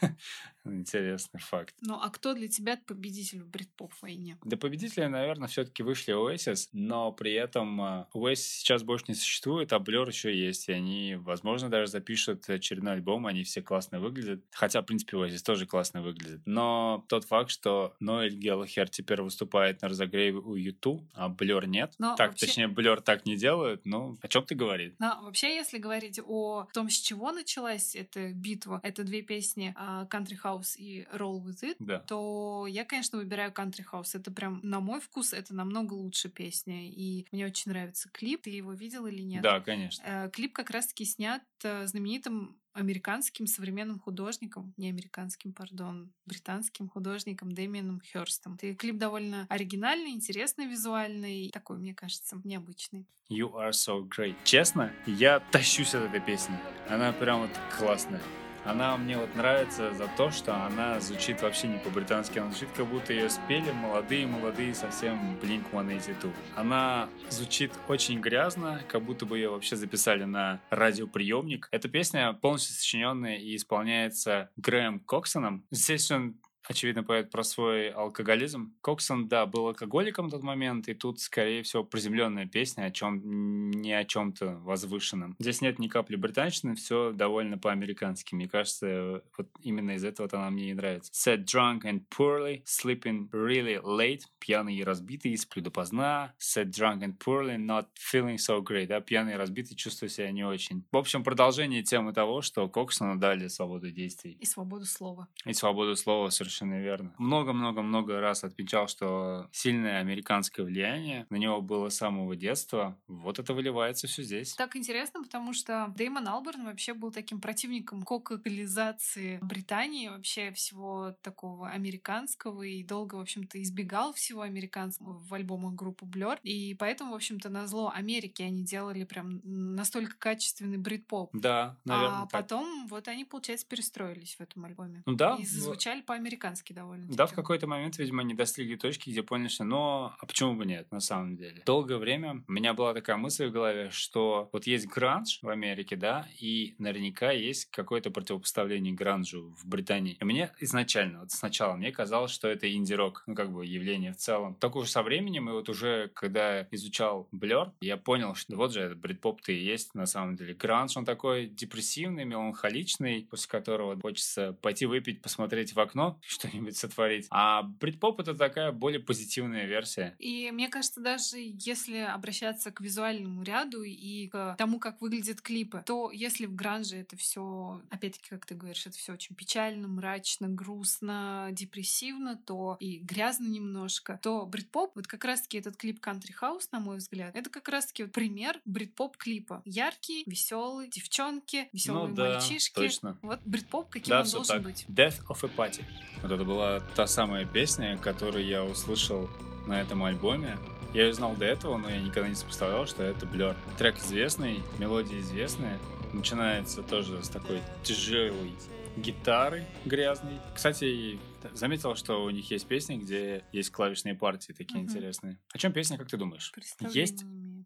Интересный 0.65 1.41
факт. 1.41 1.75
Ну 1.81 1.95
а 1.95 2.11
кто 2.11 2.35
для 2.35 2.49
тебя 2.49 2.79
победитель 2.87 3.43
в 3.43 3.49
брит-поп 3.49 3.93
войне? 4.03 4.39
Для 4.45 4.57
победителя, 4.57 5.09
наверное, 5.09 5.49
все-таки 5.49 5.83
вышли 5.83 6.15
Oasis, 6.15 6.69
но 6.73 7.13
при 7.13 7.33
этом 7.33 7.81
Oasis 8.15 8.35
сейчас 8.35 8.83
больше 8.83 9.07
не 9.09 9.15
существует, 9.15 9.73
а 9.73 9.79
Blur 9.79 10.09
еще 10.09 10.37
есть, 10.37 10.69
и 10.69 10.73
они, 10.73 11.17
возможно, 11.17 11.69
даже 11.69 11.91
запишут 11.91 12.49
очередной 12.49 12.95
альбом, 12.95 13.27
они 13.27 13.45
все 13.45 13.63
классно 13.63 14.01
выглядят. 14.01 14.45
Хотя, 14.53 14.83
в 14.83 14.87
принципе, 14.87 15.17
Oasis 15.17 15.43
тоже 15.45 15.67
классно 15.67 16.03
выглядит. 16.03 16.41
Но 16.45 17.05
тот 17.09 17.25
факт, 17.25 17.51
что 17.51 17.95
Ноэль 18.01 18.37
Геллахер 18.37 18.89
теперь 18.89 19.23
выступает 19.23 19.83
на 19.83 19.89
разогреве 19.89 20.39
у 20.39 20.55
YouTube, 20.55 21.03
а 21.15 21.29
Blur 21.29 21.67
нет. 21.67 21.95
Но 21.99 22.17
так, 22.17 22.31
вообще... 22.31 22.47
точнее, 22.47 22.69
Blur 22.69 23.01
так 23.01 23.27
не 23.27 23.37
делают, 23.37 23.83
ну, 23.85 24.19
о 24.21 24.29
чем 24.29 24.45
ты 24.45 24.55
говоришь? 24.55 24.95
Но 24.99 25.21
вообще, 25.23 25.55
если 25.55 25.79
говорить 25.79 26.21
о 26.25 26.69
том, 26.73 26.91
с 26.91 26.99
чего 26.99 27.33
началась 27.33 27.95
эта 27.95 28.33
битва, 28.33 28.81
это 28.83 29.05
две 29.05 29.23
песни 29.23 29.75
а, 29.77 30.07
Country 30.07 30.37
House 30.43 30.50
и 30.77 31.07
Roll 31.13 31.43
With 31.43 31.63
It, 31.63 31.77
да. 31.79 32.01
то 32.01 32.67
я, 32.69 32.85
конечно, 32.85 33.19
выбираю 33.19 33.53
Country 33.53 33.85
House. 33.91 34.11
Это 34.15 34.31
прям, 34.31 34.61
на 34.63 34.81
мой 34.81 35.01
вкус, 35.01 35.33
это 35.33 35.55
намного 35.55 35.95
лучше 35.95 36.29
песня. 36.29 36.89
И 36.89 37.27
мне 37.33 37.47
очень 37.47 37.71
нравится 37.73 38.09
клип. 38.13 38.43
Ты 38.43 38.51
его 38.51 38.73
видел 38.73 39.07
или 39.07 39.23
нет? 39.23 39.43
Да, 39.43 39.61
конечно. 39.61 40.03
Э, 40.05 40.31
клип 40.31 40.53
как 40.53 40.71
раз-таки 40.71 41.05
снят 41.05 41.43
э, 41.63 41.87
знаменитым 41.87 42.61
американским 42.73 43.47
современным 43.47 43.99
художником, 43.99 44.73
не 44.77 44.89
американским, 44.89 45.53
пардон, 45.53 46.13
британским 46.25 46.89
художником 46.89 47.53
Дэмианом 47.53 48.01
Хёрстом. 48.13 48.57
И 48.63 48.75
клип 48.75 48.97
довольно 48.97 49.47
оригинальный, 49.49 50.11
интересный 50.11 50.67
визуальный, 50.67 51.51
такой, 51.51 51.79
мне 51.79 51.95
кажется, 51.95 52.41
необычный. 52.45 53.07
You 53.29 53.53
are 53.55 53.71
so 53.71 54.09
great. 54.09 54.37
Честно, 54.45 54.93
я 55.07 55.41
тащусь 55.53 55.95
от 55.95 56.05
этой 56.05 56.21
песни. 56.21 56.57
Она 56.89 57.13
прям 57.13 57.43
вот 57.43 57.51
классная. 57.79 58.21
Она 58.65 58.97
мне 58.97 59.17
вот 59.17 59.35
нравится 59.35 59.93
за 59.95 60.09
то, 60.17 60.31
что 60.31 60.55
она 60.67 61.01
звучит 61.01 61.43
вообще 61.43 61.69
не 61.69 61.79
по-британски, 61.79 62.39
она 62.39 62.51
звучит 62.51 62.69
как 62.77 62.87
будто 62.87 63.13
ее 63.13 63.31
спели 63.31 63.71
молодые-молодые 63.71 64.75
совсем 64.75 65.37
Blink-182. 65.43 66.33
Она 66.57 67.09
звучит 67.29 67.73
очень 67.89 68.21
грязно, 68.21 68.83
как 68.89 69.03
будто 69.03 69.27
бы 69.27 69.39
ее 69.39 69.51
вообще 69.51 69.77
записали 69.77 70.25
на 70.25 70.61
радиоприемник. 70.71 71.69
Эта 71.71 71.89
песня 71.89 72.33
полностью 72.33 72.75
сочиненная 72.75 73.37
и 73.37 73.57
исполняется 73.57 74.51
Грэем 74.57 75.01
Коксоном. 75.01 75.65
Здесь 75.71 76.11
он 76.11 76.37
очевидно, 76.71 77.03
поет 77.03 77.31
про 77.31 77.43
свой 77.43 77.91
алкоголизм. 77.91 78.73
Коксон, 78.81 79.29
да, 79.29 79.45
был 79.47 79.67
алкоголиком 79.67 80.29
в 80.29 80.31
тот 80.31 80.43
момент, 80.43 80.89
и 80.89 80.95
тут, 80.95 81.21
скорее 81.21 81.63
всего, 81.65 81.83
приземленная 81.83 82.47
песня 82.47 82.85
о 82.85 82.91
чем 82.91 83.71
не 83.71 83.93
о 83.93 84.05
чем-то 84.05 84.61
возвышенном. 84.63 85.35
Здесь 85.39 85.61
нет 85.61 85.79
ни 85.79 85.89
капли 85.89 86.17
британщины, 86.17 86.77
все 86.77 87.13
довольно 87.13 87.59
по-американски. 87.59 88.35
Мне 88.35 88.49
кажется, 88.49 89.23
вот 89.37 89.49
именно 89.63 89.93
из 89.93 90.05
этого 90.05 90.29
она 90.33 90.51
мне 90.51 90.71
и 90.71 90.75
нравится. 90.75 91.11
Set 91.13 91.45
drunk 91.45 91.83
and 91.83 92.03
poorly, 92.17 92.63
sleeping 92.65 93.29
really 93.31 93.83
late, 93.83 94.23
пьяный 94.39 94.77
и 94.77 94.85
разбитый, 94.85 95.37
сплю 95.37 95.63
допоздна. 95.63 96.35
Set 96.39 96.71
drunk 96.71 97.01
and 97.01 97.19
poorly, 97.19 97.57
not 97.57 97.87
feeling 97.99 98.37
so 98.37 98.63
great, 98.63 98.87
да, 98.87 99.01
пьяный 99.01 99.33
и 99.33 99.37
разбитый, 99.37 99.77
чувствую 99.77 100.09
себя 100.09 100.31
не 100.31 100.45
очень. 100.45 100.85
В 100.93 100.97
общем, 100.97 101.25
продолжение 101.25 101.83
темы 101.83 102.13
того, 102.13 102.43
что 102.43 102.69
Коксону 102.69 103.19
дали 103.19 103.49
свободу 103.49 103.91
действий. 103.91 104.37
И 104.41 104.47
свободу 104.47 104.85
слова. 104.85 105.27
И 105.45 105.53
свободу 105.53 105.97
слова, 105.97 106.31
совершенно 106.31 106.60
верно. 106.67 107.15
Много-много-много 107.19 108.21
раз 108.21 108.45
отмечал, 108.45 108.89
что 108.89 109.49
сильное 109.53 110.01
американское 110.01 110.65
влияние 110.65 111.27
на 111.31 111.37
него 111.37 111.61
было 111.61 111.89
с 111.89 111.97
самого 111.97 112.37
детства. 112.37 112.99
Вот 113.07 113.39
это 113.39 113.55
выливается 113.55 114.07
все 114.07 114.23
здесь. 114.23 114.55
Так 114.55 114.77
интересно, 114.77 115.23
потому 115.23 115.53
что 115.53 115.93
Дэймон 115.97 116.29
Алберн 116.29 116.65
вообще 116.65 116.95
был 116.95 117.11
таким 117.11 117.41
противником 117.41 118.03
кокализации 118.03 119.39
Британии, 119.43 120.09
вообще 120.09 120.53
всего 120.53 121.15
такого 121.23 121.69
американского, 121.71 122.63
и 122.63 122.83
долго, 122.83 123.17
в 123.17 123.21
общем-то, 123.21 123.61
избегал 123.63 124.13
всего 124.13 124.43
американского 124.43 125.19
в 125.19 125.35
альбомах 125.35 125.75
группы 125.75 126.05
Blur. 126.07 126.39
И 126.43 126.75
поэтому, 126.75 127.13
в 127.13 127.15
общем-то, 127.15 127.49
на 127.49 127.67
зло 127.67 127.93
Америки 127.95 128.43
они 128.43 128.65
делали 128.65 129.05
прям 129.05 129.41
настолько 129.45 130.17
качественный 130.19 130.79
брит-поп. 130.79 131.31
Да, 131.33 131.77
наверное. 131.85 132.23
А 132.23 132.27
так. 132.27 132.43
потом 132.43 132.87
вот 132.89 133.09
они, 133.09 133.25
получается, 133.25 133.67
перестроились 133.67 134.37
в 134.37 134.41
этом 134.41 134.65
альбоме. 134.65 135.03
Ну 135.07 135.15
да. 135.15 135.37
И 135.37 135.45
зазвучали 135.45 136.01
по-американски 136.01 136.50
довольно. 136.73 137.07
Да, 137.09 137.27
в 137.27 137.35
какой-то 137.35 137.67
момент, 137.67 137.99
видимо, 137.99 138.23
они 138.23 138.35
достигли 138.35 138.77
точки, 138.77 139.11
где 139.11 139.23
поняли, 139.23 139.49
что 139.49 139.65
ну, 139.65 140.11
а 140.19 140.27
почему 140.27 140.55
бы 140.55 140.65
нет, 140.65 140.91
на 140.91 141.01
самом 141.01 141.37
деле. 141.37 141.63
Долгое 141.67 141.99
время 141.99 142.45
у 142.47 142.53
меня 142.53 142.75
была 142.75 142.95
такая 142.95 143.17
мысль 143.17 143.47
в 143.47 143.53
голове, 143.53 143.91
что 143.91 144.49
вот 144.53 144.67
есть 144.67 144.87
гранж 144.87 145.39
в 145.43 145.49
Америке, 145.49 145.97
да, 145.97 146.27
и 146.39 146.75
наверняка 146.79 147.31
есть 147.33 147.67
какое-то 147.67 148.11
противопоставление 148.11 148.95
гранжу 148.95 149.55
в 149.59 149.67
Британии. 149.67 150.17
И 150.21 150.25
мне 150.25 150.53
изначально, 150.61 151.21
вот 151.21 151.31
сначала, 151.31 151.75
мне 151.77 151.93
казалось, 151.93 152.31
что 152.31 152.49
это 152.49 152.73
инди-рок, 152.73 153.25
ну, 153.27 153.35
как 153.35 153.53
бы 153.53 153.65
явление 153.65 154.13
в 154.13 154.17
целом. 154.17 154.55
Только 154.57 154.79
уже 154.79 154.91
со 154.91 155.03
временем, 155.03 155.49
и 155.49 155.53
вот 155.53 155.69
уже, 155.69 156.09
когда 156.15 156.67
изучал 156.71 157.29
Blur, 157.33 157.73
я 157.81 157.97
понял, 157.97 158.35
что 158.35 158.57
вот 158.57 158.73
же 158.73 158.81
этот 158.81 158.99
брит-поп-то 158.99 159.53
и 159.53 159.63
есть 159.63 159.95
на 159.95 160.07
самом 160.07 160.37
деле. 160.37 160.55
Гранж, 160.55 160.97
он 160.97 161.05
такой 161.05 161.47
депрессивный, 161.47 162.25
меланхоличный, 162.25 163.27
после 163.31 163.49
которого 163.49 163.99
хочется 164.01 164.53
пойти 164.55 164.87
выпить, 164.87 165.23
посмотреть 165.23 165.75
в 165.75 165.81
окно, 165.81 166.19
что-нибудь 166.31 166.77
сотворить. 166.77 167.27
А 167.31 167.63
брит-поп— 167.63 168.21
это 168.21 168.35
такая 168.35 168.73
более 168.73 169.01
позитивная 169.01 169.67
версия. 169.67 170.15
И 170.19 170.51
мне 170.53 170.69
кажется, 170.69 171.01
даже 171.01 171.37
если 171.39 171.99
обращаться 171.99 172.71
к 172.71 172.81
визуальному 172.81 173.43
ряду 173.43 173.83
и 173.83 174.29
к 174.29 174.55
тому, 174.57 174.79
как 174.79 175.01
выглядят 175.01 175.41
клипы, 175.41 175.83
то 175.85 176.11
если 176.13 176.47
в 176.47 176.55
гранже 176.55 176.97
это 176.97 177.17
все, 177.17 177.81
опять-таки, 177.91 178.29
как 178.31 178.47
ты 178.47 178.55
говоришь, 178.55 178.87
это 178.87 178.97
все 178.97 179.13
очень 179.13 179.35
печально, 179.35 179.89
мрачно, 179.89 180.49
грустно, 180.49 181.49
депрессивно, 181.53 182.37
то 182.37 182.77
и 182.81 182.99
грязно 182.99 183.49
немножко, 183.49 184.19
то 184.23 184.47
брит-поп, 184.47 184.93
вот 184.95 185.07
как 185.07 185.25
раз-таки 185.25 185.59
этот 185.59 185.77
клип 185.77 186.05
Country 186.05 186.33
House, 186.41 186.69
на 186.73 186.81
мой 186.81 186.99
взгляд, 186.99 187.35
это 187.35 187.51
как 187.51 187.69
раз-таки 187.69 188.05
вот 188.05 188.13
пример 188.13 188.61
брит-поп 188.65 189.17
клипа. 189.17 189.63
Яркий, 189.65 190.23
веселый, 190.27 190.89
девчонки, 190.89 191.69
веселые 191.73 192.09
ну, 192.09 192.15
да, 192.15 192.35
мальчишки. 192.35 192.75
Точно. 192.75 193.19
Вот 193.23 193.41
брит-поп, 193.45 193.91
каким 193.91 194.11
да, 194.11 194.23
он 194.23 194.31
должен 194.31 194.57
так. 194.57 194.63
быть. 194.63 194.85
Death 194.89 195.27
of 195.29 195.45
a 195.45 195.49
Party. 195.49 195.85
Вот 196.23 196.31
это 196.31 196.45
была 196.45 196.81
та 196.95 197.07
самая 197.07 197.47
песня, 197.47 197.99
которую 197.99 198.45
я 198.45 198.65
услышал 198.65 199.29
на 199.67 199.81
этом 199.81 200.05
альбоме. 200.05 200.59
Я 200.93 201.07
ее 201.07 201.15
знал 201.15 201.35
до 201.35 201.45
этого, 201.45 201.77
но 201.77 201.89
я 201.89 202.01
никогда 202.01 202.29
не 202.29 202.35
сопоставлял, 202.35 202.87
что 202.87 203.03
это 203.03 203.25
Blur. 203.27 203.57
Трек 203.79 203.99
известный, 203.99 204.61
мелодия 204.79 205.21
известная. 205.21 205.79
Начинается 206.13 206.83
тоже 206.83 207.23
с 207.23 207.29
такой 207.29 207.61
тяжелой 207.85 208.53
гитары 208.97 209.67
грязной. 209.85 210.41
Кстати, 210.55 211.19
заметил, 211.53 211.95
что 211.95 212.25
у 212.25 212.31
них 212.31 212.51
есть 212.51 212.67
песни, 212.67 212.97
где 212.97 213.45
есть 213.53 213.71
клавишные 213.71 214.15
партии 214.15 214.53
такие 214.53 214.81
угу. 214.81 214.91
интересные. 214.91 215.39
О 215.53 215.59
чем 215.59 215.73
песня, 215.73 215.97
как 215.97 216.09
ты 216.09 216.17
думаешь? 216.17 216.53
Есть 216.93 217.25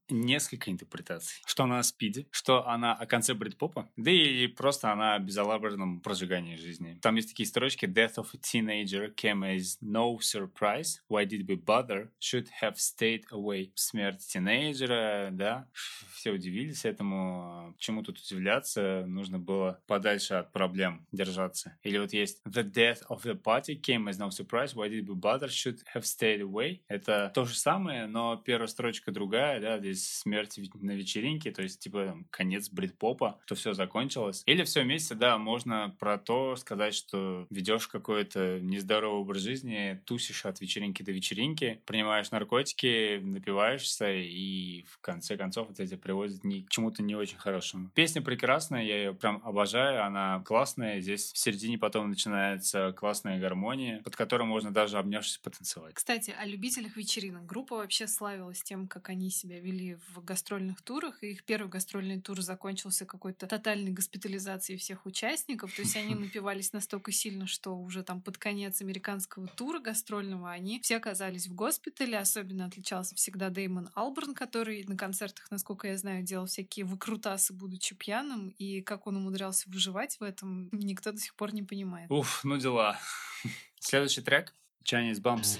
несколько 0.08 0.70
интерпретаций. 0.70 1.42
Что 1.46 1.64
она 1.64 1.78
о 1.78 1.82
спиде, 1.82 2.26
что 2.30 2.66
она 2.66 2.94
о 2.94 3.06
конце 3.06 3.34
брит-попа, 3.34 3.90
да 3.96 4.10
и 4.10 4.46
просто 4.46 4.92
она 4.92 5.14
о 5.14 5.18
безалаберном 5.18 6.00
прожигании 6.00 6.56
жизни. 6.56 6.98
Там 7.02 7.16
есть 7.16 7.30
такие 7.30 7.46
строчки 7.46 7.86
«Death 7.86 8.16
of 8.16 8.26
a 8.34 8.38
teenager 8.38 9.14
came 9.14 9.42
as 9.42 9.78
no 9.82 10.18
surprise. 10.18 11.00
Why 11.08 11.24
did 11.26 11.46
we 11.46 11.56
bother? 11.56 12.10
Should 12.20 12.48
have 12.62 12.76
stayed 12.76 13.24
away». 13.32 13.72
Смерть 13.74 14.26
тинейджера, 14.26 15.30
да, 15.32 15.68
все 16.12 16.30
удивились 16.30 16.84
этому. 16.84 17.74
Чему 17.78 18.02
тут 18.02 18.18
удивляться? 18.18 19.04
Нужно 19.06 19.38
было 19.38 19.80
подальше 19.86 20.34
от 20.34 20.52
проблем 20.52 21.06
держаться. 21.12 21.78
Или 21.82 21.98
вот 21.98 22.12
есть 22.12 22.40
«The 22.46 22.62
death 22.62 23.02
of 23.08 23.22
the 23.24 23.40
party 23.40 23.80
came 23.80 24.08
as 24.08 24.18
no 24.18 24.28
surprise. 24.28 24.74
Why 24.74 24.88
did 24.88 25.06
we 25.06 25.14
bother? 25.14 25.48
Should 25.48 25.80
have 25.94 26.02
stayed 26.02 26.40
away». 26.40 26.80
Это 26.88 27.30
то 27.34 27.44
же 27.44 27.54
самое, 27.54 28.06
но 28.06 28.36
первая 28.36 28.68
строчка 28.68 29.10
другая, 29.10 29.60
да, 29.60 29.78
здесь 29.78 30.03
смерть 30.06 30.58
на 30.74 30.92
вечеринке, 30.92 31.50
то 31.50 31.62
есть, 31.62 31.80
типа, 31.80 32.18
конец 32.30 32.68
брит-попа, 32.70 33.38
что 33.44 33.54
все 33.54 33.72
закончилось. 33.72 34.42
Или 34.46 34.64
все 34.64 34.82
вместе, 34.82 35.14
да, 35.14 35.38
можно 35.38 35.94
про 35.98 36.18
то 36.18 36.56
сказать, 36.56 36.94
что 36.94 37.46
ведешь 37.50 37.88
какой-то 37.88 38.60
нездоровый 38.60 39.20
образ 39.20 39.42
жизни, 39.42 40.00
тусишь 40.04 40.46
от 40.46 40.60
вечеринки 40.60 41.02
до 41.02 41.12
вечеринки, 41.12 41.80
принимаешь 41.86 42.30
наркотики, 42.30 43.20
напиваешься, 43.22 44.12
и 44.12 44.84
в 44.88 44.98
конце 45.00 45.36
концов 45.36 45.70
это 45.70 45.86
тебя 45.86 45.98
приводит 45.98 46.44
ни 46.44 46.60
к 46.60 46.70
чему-то 46.70 47.02
не 47.02 47.14
очень 47.14 47.38
хорошему. 47.38 47.90
Песня 47.94 48.22
прекрасная, 48.22 48.82
я 48.82 48.96
ее 48.96 49.14
прям 49.14 49.40
обожаю, 49.44 50.04
она 50.04 50.42
классная, 50.44 51.00
здесь 51.00 51.32
в 51.32 51.38
середине 51.38 51.78
потом 51.78 52.08
начинается 52.08 52.92
классная 52.92 53.38
гармония, 53.38 54.00
под 54.02 54.16
которой 54.16 54.44
можно 54.44 54.70
даже 54.70 54.98
обнявшись 54.98 55.38
потанцевать. 55.38 55.94
Кстати, 55.94 56.34
о 56.38 56.46
любителях 56.46 56.96
вечеринок. 56.96 57.46
Группа 57.46 57.76
вообще 57.76 58.06
славилась 58.06 58.62
тем, 58.62 58.88
как 58.88 59.08
они 59.08 59.30
себя 59.30 59.60
вели 59.60 59.83
в 59.92 60.24
гастрольных 60.24 60.82
турах, 60.82 61.22
и 61.22 61.32
их 61.32 61.44
первый 61.44 61.68
гастрольный 61.68 62.20
тур 62.20 62.40
закончился 62.40 63.06
какой-то 63.06 63.46
тотальной 63.46 63.92
госпитализацией 63.92 64.78
всех 64.78 65.06
участников, 65.06 65.74
то 65.74 65.82
есть 65.82 65.96
они 65.96 66.14
напивались 66.14 66.72
настолько 66.72 67.12
сильно, 67.12 67.46
что 67.46 67.76
уже 67.76 68.02
там 68.02 68.20
под 68.20 68.38
конец 68.38 68.80
американского 68.80 69.46
тура 69.46 69.78
гастрольного 69.78 70.50
они 70.50 70.80
все 70.80 70.96
оказались 70.96 71.46
в 71.46 71.54
госпитале, 71.54 72.18
особенно 72.18 72.66
отличался 72.66 73.14
всегда 73.14 73.50
Деймон 73.50 73.90
Алберн, 73.94 74.34
который 74.34 74.84
на 74.84 74.96
концертах, 74.96 75.50
насколько 75.50 75.88
я 75.88 75.96
знаю, 75.98 76.22
делал 76.22 76.46
всякие 76.46 76.84
выкрутасы, 76.84 77.52
будучи 77.52 77.94
пьяным, 77.94 78.48
и 78.58 78.80
как 78.80 79.06
он 79.06 79.16
умудрялся 79.16 79.68
выживать 79.68 80.18
в 80.18 80.22
этом, 80.22 80.68
никто 80.72 81.12
до 81.12 81.18
сих 81.18 81.34
пор 81.34 81.54
не 81.54 81.62
понимает. 81.62 82.10
Уф, 82.10 82.42
ну 82.44 82.56
дела. 82.56 82.98
Следующий 83.78 84.22
трек 84.22 84.54
Chinese 84.84 85.20
Bumps. 85.20 85.58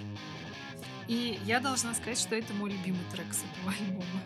И 1.07 1.39
я 1.45 1.61
должна 1.61 1.95
сказать, 1.95 2.19
что 2.19 2.35
это 2.35 2.53
мой 2.55 2.71
любимый 2.71 3.05
трек 3.13 3.27
с 3.33 3.43
этого 3.45 3.73
альбома. 3.73 4.23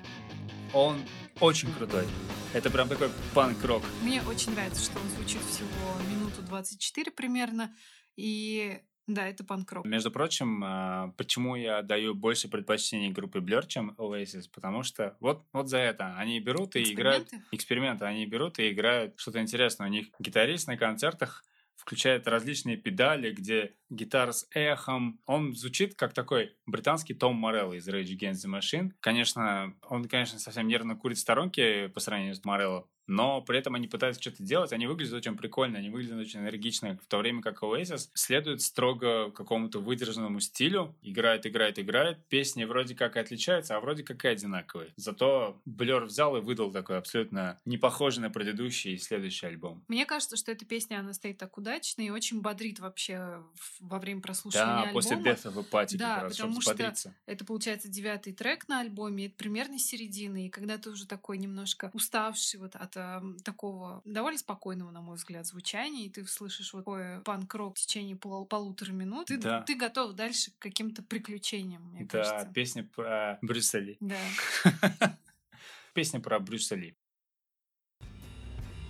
Он 0.72 0.96
очень 1.40 1.72
крутой. 1.72 2.06
Это 2.54 2.70
прям 2.70 2.88
такой 2.88 3.10
панк-рок. 3.34 3.82
Мне 4.02 4.22
очень 4.22 4.52
нравится, 4.52 4.82
что 4.82 4.98
он 5.00 5.08
звучит 5.08 5.40
всего 5.42 5.68
минуту 6.10 6.42
24 6.42 7.10
примерно. 7.10 7.74
И 8.16 8.80
да, 9.08 9.26
это 9.26 9.42
панк-рок. 9.42 9.86
Между 9.86 10.10
прочим, 10.10 10.62
а, 10.62 11.14
почему 11.16 11.56
я 11.56 11.82
даю 11.82 12.14
больше 12.14 12.48
предпочтений 12.48 13.10
группе 13.10 13.38
Blur, 13.38 13.66
чем 13.66 13.94
Oasis? 13.98 14.44
Потому 14.52 14.82
что 14.82 15.16
вот, 15.18 15.46
вот 15.52 15.68
за 15.68 15.78
это. 15.78 16.14
Они 16.16 16.38
берут 16.40 16.76
и 16.76 16.92
играют... 16.92 17.28
Эксперименты. 17.50 18.04
Они 18.04 18.26
берут 18.26 18.58
и 18.58 18.70
играют 18.70 19.14
что-то 19.16 19.40
интересное. 19.40 19.88
У 19.88 19.90
них 19.90 20.08
гитарист 20.18 20.68
на 20.68 20.76
концертах 20.76 21.42
включает 21.88 22.28
различные 22.28 22.76
педали, 22.76 23.32
где 23.32 23.74
гитара 23.88 24.32
с 24.32 24.46
эхом. 24.50 25.22
Он 25.24 25.54
звучит 25.54 25.94
как 25.94 26.12
такой 26.12 26.54
британский 26.66 27.14
Том 27.14 27.34
Морелло 27.34 27.72
из 27.72 27.88
Rage 27.88 28.14
Against 28.14 28.44
the 28.44 28.58
Machine. 28.58 28.90
Конечно, 29.00 29.74
он, 29.88 30.04
конечно, 30.04 30.38
совсем 30.38 30.68
нервно 30.68 30.96
курит 30.96 31.16
сторонке 31.16 31.88
по 31.88 32.00
сравнению 32.00 32.34
с 32.34 32.44
Морелло, 32.44 32.86
но 33.08 33.40
при 33.40 33.58
этом 33.58 33.74
они 33.74 33.88
пытаются 33.88 34.20
что-то 34.20 34.42
делать, 34.42 34.72
они 34.72 34.86
выглядят 34.86 35.14
очень 35.14 35.36
прикольно, 35.36 35.78
они 35.78 35.90
выглядят 35.90 36.18
очень 36.18 36.40
энергично, 36.40 36.96
в 37.02 37.06
то 37.06 37.18
время 37.18 37.42
как 37.42 37.62
Oasis 37.62 38.10
следует 38.14 38.60
строго 38.60 39.30
какому-то 39.30 39.80
выдержанному 39.80 40.40
стилю, 40.40 40.94
играет, 41.02 41.46
играет, 41.46 41.78
играет, 41.78 42.24
песни 42.26 42.64
вроде 42.64 42.94
как 42.94 43.16
и 43.16 43.20
отличаются, 43.20 43.76
а 43.76 43.80
вроде 43.80 44.04
как 44.04 44.24
и 44.24 44.28
одинаковые. 44.28 44.92
Зато 44.96 45.60
Blur 45.66 46.04
взял 46.04 46.36
и 46.36 46.40
выдал 46.40 46.70
такой 46.70 46.98
абсолютно 46.98 47.58
не 47.64 47.78
похожий 47.78 48.22
на 48.22 48.30
предыдущий 48.30 48.94
и 48.94 48.98
следующий 48.98 49.46
альбом. 49.46 49.82
Мне 49.88 50.04
кажется, 50.04 50.36
что 50.36 50.52
эта 50.52 50.66
песня, 50.66 50.98
она 51.00 51.14
стоит 51.14 51.38
так 51.38 51.56
удачно 51.56 52.02
и 52.02 52.10
очень 52.10 52.42
бодрит 52.42 52.78
вообще 52.78 53.42
во 53.80 53.98
время 53.98 54.20
прослушивания 54.20 54.66
да, 54.66 54.82
альбома. 54.82 54.92
после 54.92 55.16
Death 55.16 55.44
of 55.44 55.58
a 55.58 55.62
Party 55.62 55.96
да, 55.96 56.22
раз, 56.24 56.36
потому 56.36 56.60
что 56.60 56.94
это, 57.26 57.44
получается, 57.46 57.88
девятый 57.88 58.34
трек 58.34 58.68
на 58.68 58.80
альбоме, 58.80 59.26
это 59.26 59.36
примерно 59.36 59.78
середина, 59.78 60.44
и 60.44 60.50
когда 60.50 60.76
ты 60.76 60.90
уже 60.90 61.06
такой 61.06 61.38
немножко 61.38 61.90
уставший 61.94 62.60
вот 62.60 62.76
от 62.76 62.97
какого-то 62.98 63.42
такого 63.44 64.02
довольно 64.04 64.38
спокойного, 64.38 64.90
на 64.90 65.00
мой 65.00 65.16
взгляд, 65.16 65.46
звучания, 65.46 66.06
и 66.06 66.10
ты 66.10 66.24
слышишь 66.26 66.72
вот 66.72 66.80
такой 66.80 67.20
панк-рок 67.22 67.76
в 67.76 67.80
течение 67.80 68.16
пол 68.16 68.46
полутора 68.46 68.92
минут, 68.92 69.26
ты, 69.26 69.38
да. 69.38 69.62
ты 69.62 69.74
готов 69.74 70.12
дальше 70.14 70.50
к 70.52 70.62
каким-то 70.62 71.02
приключениям, 71.02 71.82
мне 71.90 72.04
да, 72.04 72.22
кажется. 72.22 72.52
песня 72.52 72.84
про 72.84 73.38
Брюссели. 73.42 73.96
Да. 74.00 74.18
Песня 75.94 76.20
про 76.20 76.38
Брюссели. 76.38 76.96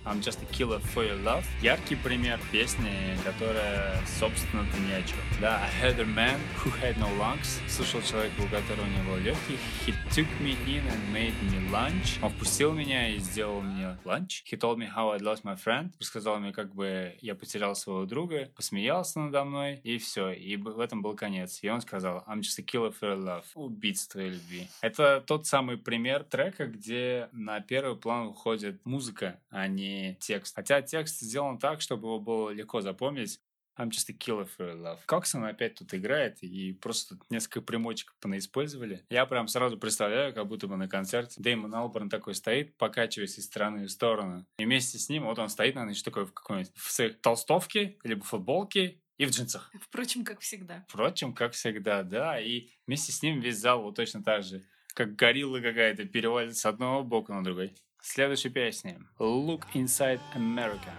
I'm 0.09 0.21
Just 0.21 0.41
a 0.41 0.45
Killer 0.47 0.79
for 0.79 1.03
Your 1.05 1.23
Love. 1.23 1.45
Яркий 1.61 1.95
пример 1.95 2.39
песни, 2.51 3.15
которая, 3.23 3.95
собственно, 4.19 4.65
ты 4.73 4.79
ни 4.79 4.91
о 4.91 5.03
чем. 5.03 5.19
Да, 5.39 5.61
I 5.61 5.69
had 5.69 5.99
a 5.99 6.05
man 6.05 6.39
who 6.57 6.71
had 6.81 6.97
no 6.97 7.07
lungs. 7.19 7.61
Слышал 7.67 8.01
человека, 8.01 8.33
у 8.39 8.47
которого 8.47 8.87
не 8.87 9.03
было 9.03 9.17
легких. 9.17 9.59
He 9.85 9.93
took 10.09 10.27
me 10.41 10.57
in 10.65 10.83
and 10.87 11.13
made 11.13 11.35
me 11.51 11.69
lunch. 11.69 12.17
Он 12.23 12.31
впустил 12.31 12.73
меня 12.73 13.09
и 13.09 13.19
сделал 13.19 13.61
мне 13.61 13.99
ланч. 14.03 14.43
He 14.51 14.57
told 14.57 14.79
me 14.79 14.89
how 14.91 15.11
I 15.11 15.19
lost 15.19 15.43
my 15.43 15.55
friend. 15.55 15.91
Рассказал 15.99 16.39
мне, 16.39 16.53
как 16.53 16.73
бы 16.73 17.15
я 17.21 17.35
потерял 17.35 17.75
своего 17.75 18.05
друга. 18.05 18.49
Посмеялся 18.55 19.19
надо 19.19 19.43
мной. 19.43 19.79
И 19.83 19.99
все. 19.99 20.31
И 20.31 20.55
в 20.55 20.79
этом 20.79 21.03
был 21.03 21.15
конец. 21.15 21.59
И 21.61 21.69
он 21.69 21.81
сказал, 21.81 22.23
I'm 22.27 22.39
just 22.39 22.57
a 22.57 22.63
killer 22.63 22.91
for 22.99 23.15
your 23.15 23.23
love. 23.23 23.43
Убийца 23.53 24.09
твоей 24.09 24.31
любви. 24.31 24.67
Это 24.81 25.23
тот 25.25 25.45
самый 25.45 25.77
пример 25.77 26.23
трека, 26.23 26.65
где 26.65 27.29
на 27.31 27.59
первый 27.59 27.95
план 27.95 28.25
уходит 28.25 28.83
музыка, 28.85 29.39
а 29.51 29.67
не 29.67 29.98
текст. 30.19 30.55
Хотя 30.55 30.81
текст 30.81 31.19
сделан 31.19 31.59
так, 31.59 31.81
чтобы 31.81 32.07
его 32.07 32.19
было 32.19 32.49
легко 32.49 32.81
запомнить. 32.81 33.39
I'm 33.77 33.89
just 33.91 34.09
a 34.09 34.13
killer 34.13 34.47
for 34.57 34.75
love. 34.75 34.99
Коксон 35.05 35.45
опять 35.45 35.75
тут 35.75 35.93
играет, 35.93 36.43
и 36.43 36.73
просто 36.73 37.15
тут 37.15 37.31
несколько 37.31 37.61
примочек 37.61 38.13
понаиспользовали. 38.19 39.05
Я 39.09 39.25
прям 39.25 39.47
сразу 39.47 39.77
представляю, 39.77 40.33
как 40.33 40.47
будто 40.47 40.67
бы 40.67 40.75
на 40.75 40.89
концерте 40.89 41.41
Дэймон 41.41 41.73
Алберн 41.73 42.09
такой 42.09 42.35
стоит, 42.35 42.75
покачиваясь 42.77 43.37
из 43.37 43.45
стороны 43.45 43.85
в 43.85 43.89
сторону. 43.89 44.45
И 44.57 44.65
вместе 44.65 44.99
с 44.99 45.07
ним, 45.07 45.23
вот 45.23 45.39
он 45.39 45.47
стоит, 45.47 45.75
наверное, 45.75 45.93
еще 45.93 46.03
такой 46.03 46.25
в 46.25 46.33
какой-нибудь 46.33 46.73
в 46.75 46.91
своих 46.91 47.21
толстовке, 47.21 47.97
либо 48.03 48.21
футболке, 48.25 48.99
и 49.17 49.25
в 49.25 49.31
джинсах. 49.31 49.71
Впрочем, 49.81 50.25
как 50.25 50.39
всегда. 50.39 50.85
Впрочем, 50.89 51.33
как 51.33 51.53
всегда, 51.53 52.03
да. 52.03 52.39
И 52.39 52.69
вместе 52.87 53.11
с 53.11 53.21
ним 53.21 53.39
весь 53.39 53.59
зал 53.59 53.81
вот 53.81 53.95
точно 53.95 54.23
так 54.23 54.43
же, 54.43 54.65
как 54.93 55.15
горилла 55.15 55.59
какая-то, 55.59 56.05
перевалится 56.05 56.61
с 56.61 56.65
одного 56.65 57.03
бока 57.03 57.33
на 57.33 57.43
другой. 57.43 57.75
Следующая 58.01 58.49
песня 58.49 58.97
Look 59.19 59.65
Inside 59.73 60.21
America. 60.33 60.91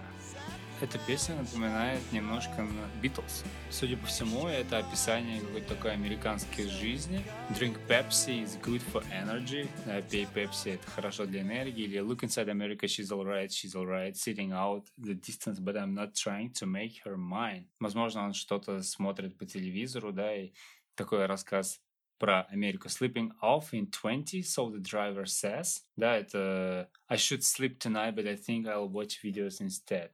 Эта 0.81 0.99
песня 0.99 1.35
напоминает 1.35 1.99
немножко 2.11 2.61
на 2.61 2.89
Beatles. 3.01 3.43
Судя 3.69 3.97
по 3.97 4.05
всему, 4.05 4.47
это 4.47 4.77
описание 4.77 5.39
какой-то 5.41 5.75
такой 5.75 5.93
американской 5.93 6.67
жизни. 6.67 7.23
Drink 7.51 7.77
Pepsi 7.87 8.43
is 8.43 8.59
good 8.61 8.83
for 8.91 9.03
energy. 9.11 9.67
Пей 10.09 10.25
Pepsi, 10.25 10.75
это 10.75 10.89
хорошо 10.89 11.25
для 11.25 11.41
энергии. 11.41 11.85
Или 11.85 11.99
Look 11.99 12.21
inside 12.21 12.49
America, 12.49 12.87
she's 12.87 13.11
alright, 13.11 13.51
she's 13.51 13.75
alright. 13.75 14.15
Sitting 14.15 14.51
out 14.51 14.85
the 14.97 15.15
distance, 15.15 15.59
but 15.59 15.75
I'm 15.75 15.93
not 15.93 16.13
trying 16.13 16.51
to 16.53 16.67
make 16.67 17.01
her 17.05 17.17
mine. 17.17 17.67
Возможно, 17.79 18.25
он 18.25 18.33
что-то 18.33 18.81
смотрит 18.83 19.37
по 19.37 19.45
телевизору, 19.45 20.11
да, 20.11 20.35
и 20.35 20.51
такой 20.95 21.25
рассказ 21.25 21.79
про 22.21 22.43
Америку. 22.51 22.87
Sleeping 22.87 23.31
off 23.41 23.73
in 23.73 23.89
20, 23.89 24.43
so 24.43 24.69
the 24.69 24.79
driver 24.79 25.25
says. 25.25 25.81
Да, 25.97 26.17
это 26.17 26.87
I 27.07 27.17
should 27.17 27.41
sleep 27.41 27.79
tonight, 27.79 28.15
but 28.15 28.27
I 28.27 28.35
think 28.35 28.67
I'll 28.67 28.89
watch 28.89 29.21
videos 29.23 29.59
instead. 29.59 30.11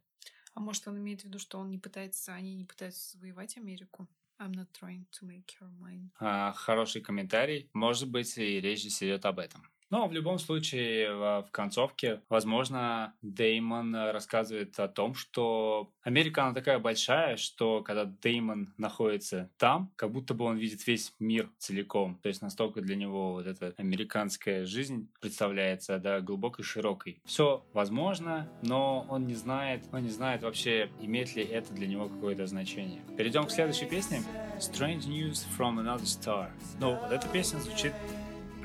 А 0.54 0.62
может, 0.62 0.88
он 0.88 0.98
имеет 0.98 1.22
в 1.22 1.26
виду, 1.26 1.38
что 1.38 1.60
он 1.60 1.70
не 1.70 1.78
пытается, 1.78 2.34
они 2.34 2.56
не 2.56 2.64
пытаются 2.64 3.12
завоевать 3.12 3.58
Америку? 3.58 4.08
I'm 4.40 4.54
not 4.54 4.68
trying 4.72 5.06
to 5.20 5.28
make 5.28 5.50
her 5.60 5.70
mine. 5.80 6.10
А, 6.20 6.54
хороший 6.54 7.02
комментарий. 7.02 7.70
Может 7.74 8.10
быть, 8.10 8.38
и 8.38 8.62
речь 8.62 8.80
здесь 8.80 9.04
идет 9.04 9.26
об 9.26 9.40
этом. 9.40 9.62
Но 9.90 10.08
в 10.08 10.14
любом 10.14 10.40
случае, 10.40 11.14
в 11.14 11.48
концовке, 11.52 12.22
возможно, 12.30 13.14
Деймон 13.22 13.96
рассказывает 13.96 14.80
о 14.80 14.88
том, 14.88 15.14
что 15.14 15.90
Америка, 16.02 16.44
она 16.44 16.54
такая 16.54 16.80
большая, 16.80 17.38
что 17.38 17.82
когда 17.84 18.06
Деймон 18.06 18.74
находится 18.78 19.50
там, 19.58 19.92
как 19.96 20.12
будто 20.12 20.34
бы 20.34 20.46
он 20.46 20.58
видит 20.58 20.86
весь 20.88 21.14
мир 21.20 21.50
целиком. 21.58 22.20
То 22.22 22.30
есть 22.30 22.42
настолько 22.42 22.82
для 22.82 22.96
него 22.96 23.34
вот 23.34 23.48
эта 23.48 23.74
американская 23.78 24.66
жизнь 24.66 25.10
представляется, 25.22 26.00
да, 26.00 26.22
глубокой, 26.22 26.64
широкой. 26.64 27.22
Все 27.26 27.66
возможно, 27.74 28.50
но 28.62 29.06
он 29.10 29.26
не 29.26 29.36
знает, 29.36 29.84
он 29.92 30.04
не 30.04 30.10
знает 30.10 30.44
вообще, 30.44 30.90
имеет 31.02 31.36
ли 31.36 31.44
это 31.44 31.74
для 31.74 31.88
него 31.88 32.10
какое-то 32.10 32.46
значение. 32.48 33.02
Перейдем 33.18 33.46
к 33.46 33.52
следующей 33.52 33.86
песне. 33.86 34.22
Strange 34.60 35.08
News 35.08 35.46
from 35.58 35.80
Another 35.80 36.04
Star. 36.04 36.50
Ну, 36.80 36.96
вот 36.96 37.12
эта 37.12 37.28
песня 37.30 37.60
звучит 37.60 37.94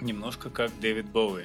немножко 0.03 0.51
как 0.51 0.71
Дэвид 0.81 1.07
Боуи. 1.07 1.45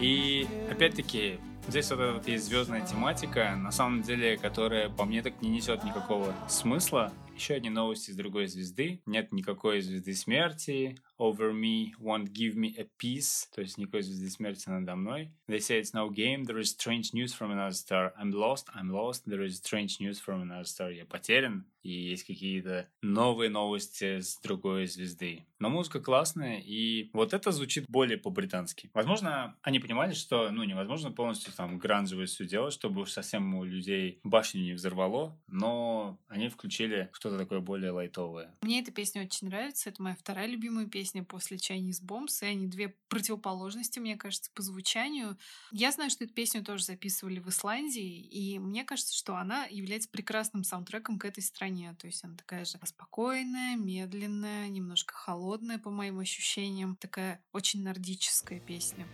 И 0.00 0.46
опять-таки, 0.70 1.38
здесь 1.68 1.90
вот, 1.90 1.98
вот 2.14 2.28
есть 2.28 2.46
звездная 2.46 2.80
тематика, 2.80 3.54
на 3.56 3.70
самом 3.70 4.02
деле, 4.02 4.36
которая 4.36 4.88
по 4.88 5.04
мне 5.04 5.22
так 5.22 5.40
не 5.42 5.50
несет 5.50 5.84
никакого 5.84 6.34
смысла. 6.48 7.12
Еще 7.34 7.54
одни 7.54 7.68
новости 7.68 8.12
с 8.12 8.16
другой 8.16 8.46
звезды. 8.46 9.02
Нет 9.06 9.32
никакой 9.32 9.80
звезды 9.80 10.14
смерти. 10.14 10.96
Over 11.18 11.52
me 11.52 11.88
won't 12.00 12.32
give 12.32 12.54
me 12.54 12.72
a 12.78 12.86
peace. 13.00 13.46
То 13.54 13.60
есть 13.60 13.76
никакой 13.76 14.02
звезды 14.02 14.30
смерти 14.30 14.68
надо 14.68 14.94
мной. 14.94 15.32
They 15.48 15.58
say 15.58 15.80
it's 15.80 15.92
no 15.92 16.08
game. 16.10 16.44
There 16.44 16.60
is 16.60 16.70
strange 16.70 17.12
news 17.12 17.32
from 17.36 17.50
another 17.50 17.74
star. 17.74 18.12
I'm 18.16 18.30
lost. 18.30 18.68
I'm 18.74 18.88
lost. 18.88 19.24
There 19.26 19.44
is 19.44 19.56
strange 19.56 19.98
news 20.00 20.20
from 20.20 20.42
another 20.42 20.64
star. 20.64 20.92
Я 20.92 21.06
потерян. 21.06 21.66
И 21.84 21.92
есть 21.92 22.24
какие-то 22.24 22.88
новые 23.02 23.50
новости 23.50 24.20
с 24.20 24.38
другой 24.40 24.86
звезды. 24.86 25.44
Но 25.58 25.68
музыка 25.68 26.00
классная, 26.00 26.58
и 26.58 27.10
вот 27.12 27.34
это 27.34 27.52
звучит 27.52 27.84
более 27.88 28.16
по-британски. 28.16 28.90
Возможно, 28.94 29.54
они 29.60 29.80
понимали, 29.80 30.14
что 30.14 30.50
ну, 30.50 30.64
невозможно 30.64 31.12
полностью 31.12 31.52
там 31.52 31.78
гранжевое 31.78 32.24
все 32.24 32.46
делать, 32.46 32.72
чтобы 32.72 33.02
уж 33.02 33.12
совсем 33.12 33.54
у 33.54 33.64
людей 33.64 34.18
башню 34.24 34.62
не 34.62 34.72
взорвало, 34.72 35.38
но 35.46 36.18
они 36.28 36.48
включили 36.48 37.10
что-то 37.24 37.38
такое 37.38 37.60
более 37.60 37.90
лайтовое. 37.90 38.54
Мне 38.60 38.82
эта 38.82 38.92
песня 38.92 39.22
очень 39.22 39.48
нравится. 39.48 39.88
Это 39.88 40.02
моя 40.02 40.14
вторая 40.14 40.46
любимая 40.46 40.84
песня 40.84 41.24
после 41.24 41.56
Chinese 41.56 42.02
Bombs, 42.02 42.42
и 42.42 42.44
они 42.44 42.66
две 42.66 42.94
противоположности, 43.08 43.98
мне 43.98 44.16
кажется, 44.16 44.50
по 44.52 44.60
звучанию. 44.60 45.38
Я 45.72 45.90
знаю, 45.90 46.10
что 46.10 46.24
эту 46.24 46.34
песню 46.34 46.62
тоже 46.62 46.84
записывали 46.84 47.38
в 47.38 47.48
Исландии, 47.48 48.20
и 48.20 48.58
мне 48.58 48.84
кажется, 48.84 49.16
что 49.16 49.36
она 49.36 49.64
является 49.64 50.10
прекрасным 50.10 50.64
саундтреком 50.64 51.18
к 51.18 51.24
этой 51.24 51.42
стране. 51.42 51.96
То 51.98 52.08
есть 52.08 52.22
она 52.24 52.36
такая 52.36 52.66
же 52.66 52.78
спокойная, 52.84 53.76
медленная, 53.76 54.68
немножко 54.68 55.14
холодная, 55.14 55.78
по 55.78 55.88
моим 55.88 56.18
ощущениям. 56.18 56.94
Такая 56.96 57.42
очень 57.54 57.82
нордическая 57.82 58.60
песня. 58.60 59.06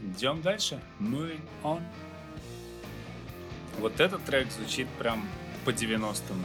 Идем 0.00 0.42
дальше. 0.42 0.78
Moving 1.00 1.48
on. 1.62 1.82
Вот 3.78 3.98
этот 3.98 4.22
трек 4.26 4.52
звучит 4.52 4.88
прям 4.98 5.26
по 5.64 5.70
90-м. 5.70 6.44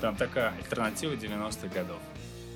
Прям 0.00 0.16
такая 0.16 0.54
альтернатива 0.56 1.14
90-х 1.14 1.68
годов. 1.74 2.00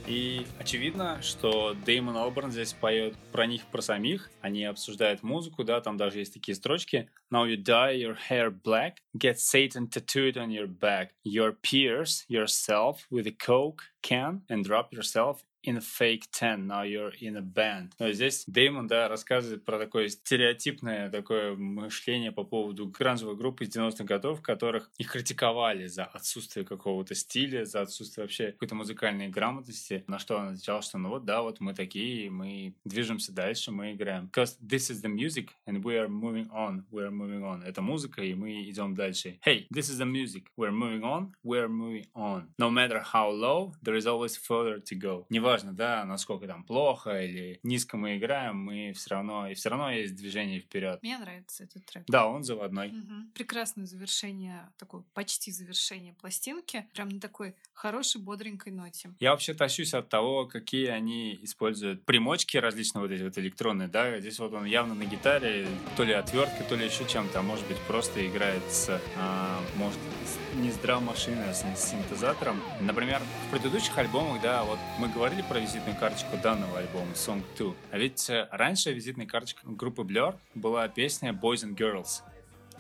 И 0.07 0.47
очевидно, 0.59 1.23
что 1.23 1.77
Деймон 1.87 2.17
Алберн 2.17 2.51
здесь 2.51 2.73
поет 2.73 3.15
про 3.31 3.47
них, 3.47 3.65
про 3.67 3.81
самих. 3.83 4.31
Они 4.41 4.65
обсуждают 4.65 5.23
музыку, 5.23 5.63
да, 5.63 5.81
там 5.81 5.97
даже 5.97 6.19
есть 6.19 6.35
такие 6.35 6.57
строчки. 6.57 7.09
Now 7.33 7.49
you 7.49 7.57
dye 7.57 7.97
your 7.97 8.17
hair 8.29 8.51
black, 8.51 8.95
get 9.17 9.39
Satan 9.39 9.89
tattooed 9.89 10.37
on 10.37 10.51
your 10.51 10.67
back. 10.67 11.11
Your 11.25 11.53
pierce 11.53 12.25
yourself 12.29 13.07
with 13.11 13.27
a 13.27 13.33
coke 13.33 13.85
can 14.03 14.43
and 14.49 14.65
drop 14.65 14.93
yourself 14.93 15.45
in 15.65 15.81
fake 15.81 16.27
ten, 16.33 16.67
now 16.67 16.83
you're 16.83 17.13
in 17.21 17.37
a 17.37 17.43
band. 17.43 17.93
Но 17.99 18.11
здесь 18.13 18.45
Деймон, 18.47 18.87
да, 18.87 19.09
рассказывает 19.09 19.65
про 19.65 19.79
такое 19.79 20.09
стереотипное 20.09 21.11
такое 21.11 21.55
мышление 21.55 22.33
по 22.33 22.45
поводу 22.45 22.89
гранжевой 22.89 23.37
группы 23.37 23.65
из 23.65 23.77
90-х 23.77 24.05
годов, 24.05 24.43
которых 24.43 24.91
их 24.99 25.13
критиковали 25.13 25.87
за 25.87 26.05
отсутствие 26.05 26.65
какого-то 26.65 27.15
стиля, 27.15 27.65
за 27.65 27.83
отсутствие 27.83 28.25
вообще 28.25 28.53
какой-то 28.53 28.75
музыкальной 28.75 29.29
грамотности, 29.29 30.05
на 30.07 30.19
что 30.19 30.37
он 30.37 30.49
отвечал, 30.49 30.83
что 30.83 30.99
ну 30.99 31.11
вот, 31.11 31.25
да, 31.25 31.43
вот 31.43 31.61
мы 31.61 31.75
такие, 31.75 32.31
мы 32.31 32.75
движемся 32.85 33.33
дальше, 33.33 33.71
мы 33.71 33.93
играем. 33.93 34.31
Because 34.33 34.59
this 34.61 34.91
is 34.91 35.03
the 35.03 35.09
music, 35.09 35.51
and 35.67 35.83
we 35.83 35.97
are 35.97 36.09
moving 36.09 36.49
on, 36.51 36.85
we 36.91 37.03
are 37.03 37.11
moving 37.11 37.43
on. 37.43 37.63
Это 37.65 37.83
музыка, 37.83 38.23
и 38.23 38.35
мы 38.35 38.69
идем 38.69 38.95
дальше. 38.95 39.39
Hey, 39.47 39.67
this 39.73 39.89
is 39.91 39.99
the 39.99 40.07
music, 40.07 40.47
we're 40.57 40.73
moving 40.73 41.03
on, 41.03 41.33
we're 41.45 41.69
moving 41.69 42.07
on. 42.15 42.49
No 42.59 42.71
matter 42.71 43.01
how 43.01 43.31
low, 43.31 43.75
there 43.83 43.97
is 43.97 44.07
always 44.07 44.37
further 44.37 44.81
to 44.81 44.95
go. 44.95 45.27
Неважно, 45.31 45.52
неважно, 45.53 45.73
да, 45.73 46.05
насколько 46.05 46.47
там 46.47 46.65
плохо 46.65 47.23
или 47.23 47.61
низко 47.63 47.97
мы 47.97 48.17
играем, 48.17 48.57
мы 48.57 48.93
все 48.95 49.11
равно, 49.11 49.49
и 49.49 49.55
все 49.55 49.69
равно 49.69 49.91
есть 49.91 50.15
движение 50.15 50.61
вперед. 50.61 51.01
Мне 51.03 51.19
нравится 51.19 51.65
этот 51.65 51.85
трек. 51.85 52.05
Да, 52.09 52.27
он 52.27 52.43
заводной. 52.43 52.89
Угу. 52.89 53.33
Прекрасное 53.35 53.87
завершение, 53.87 54.71
такое 54.79 55.03
почти 55.15 55.51
завершение 55.51 56.15
пластинки. 56.15 56.87
Прям 56.95 57.09
на 57.09 57.21
такой 57.21 57.55
хорошей, 57.75 58.21
бодренькой 58.21 58.73
ноте. 58.73 59.11
Я 59.21 59.31
вообще 59.33 59.55
тащусь 59.55 59.95
от 59.95 60.09
того, 60.09 60.47
какие 60.47 60.87
они 60.87 61.39
используют 61.43 62.05
примочки 62.05 62.57
различные 62.57 63.03
вот 63.03 63.11
эти 63.11 63.23
вот 63.23 63.37
электронные, 63.39 63.89
да, 63.89 64.19
здесь 64.21 64.39
вот 64.39 64.53
он 64.53 64.65
явно 64.65 64.95
на 64.95 65.05
гитаре, 65.05 65.67
то 65.97 66.05
ли 66.05 66.13
отвертка, 66.13 66.65
то 66.65 66.77
ли 66.77 66.87
еще 66.87 67.07
чем-то, 67.07 67.41
а 67.41 67.43
может 67.43 67.67
быть 67.67 67.79
просто 67.81 68.27
играет 68.27 68.63
с, 68.71 69.01
а, 69.17 69.61
может, 69.77 69.99
с 70.25 70.42
драм-машиной, 70.83 71.51
а 71.51 71.55
с 71.55 71.65
синтезатором. 71.77 72.61
Например, 72.81 73.21
в 73.47 73.51
предыдущих 73.51 73.97
альбомах, 73.97 74.43
да, 74.43 74.65
вот 74.65 74.79
мы 74.99 75.09
говорили 75.09 75.43
про 75.43 75.59
визитную 75.59 75.99
карточку 75.99 76.37
данного 76.37 76.79
альбома 76.79 77.13
Song 77.13 77.43
2. 77.57 77.75
А 77.91 77.99
ведь 77.99 78.29
э, 78.29 78.49
раньше 78.51 78.93
визитной 78.93 79.27
карточкой 79.27 79.75
группы 79.75 80.03
Blur 80.03 80.37
была 80.55 80.89
песня 80.89 81.33
Boys 81.33 81.65
and 81.65 81.77
Girls. 81.77 82.23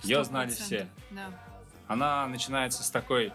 Ее 0.02 0.24
знали 0.24 0.50
все. 0.50 0.88
Да. 1.10 1.30
Она 1.86 2.26
начинается 2.26 2.82
с 2.82 2.90
такой 2.90 3.32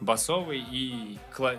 басовой 0.00 0.60
и 0.70 1.18
кла... 1.34 1.54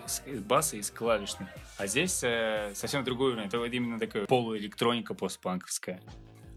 баса 0.48 0.78
и 0.78 0.82
с 0.82 0.92
клавишной. 0.92 1.48
А 1.78 1.88
здесь 1.88 2.22
э, 2.24 2.72
совсем 2.76 3.04
другой 3.04 3.32
уровень. 3.32 3.48
Это 3.48 3.60
вот 3.60 3.72
именно 3.72 4.00
такая 4.00 4.26
полуэлектроника 4.26 5.14
постпанковская. 5.14 6.02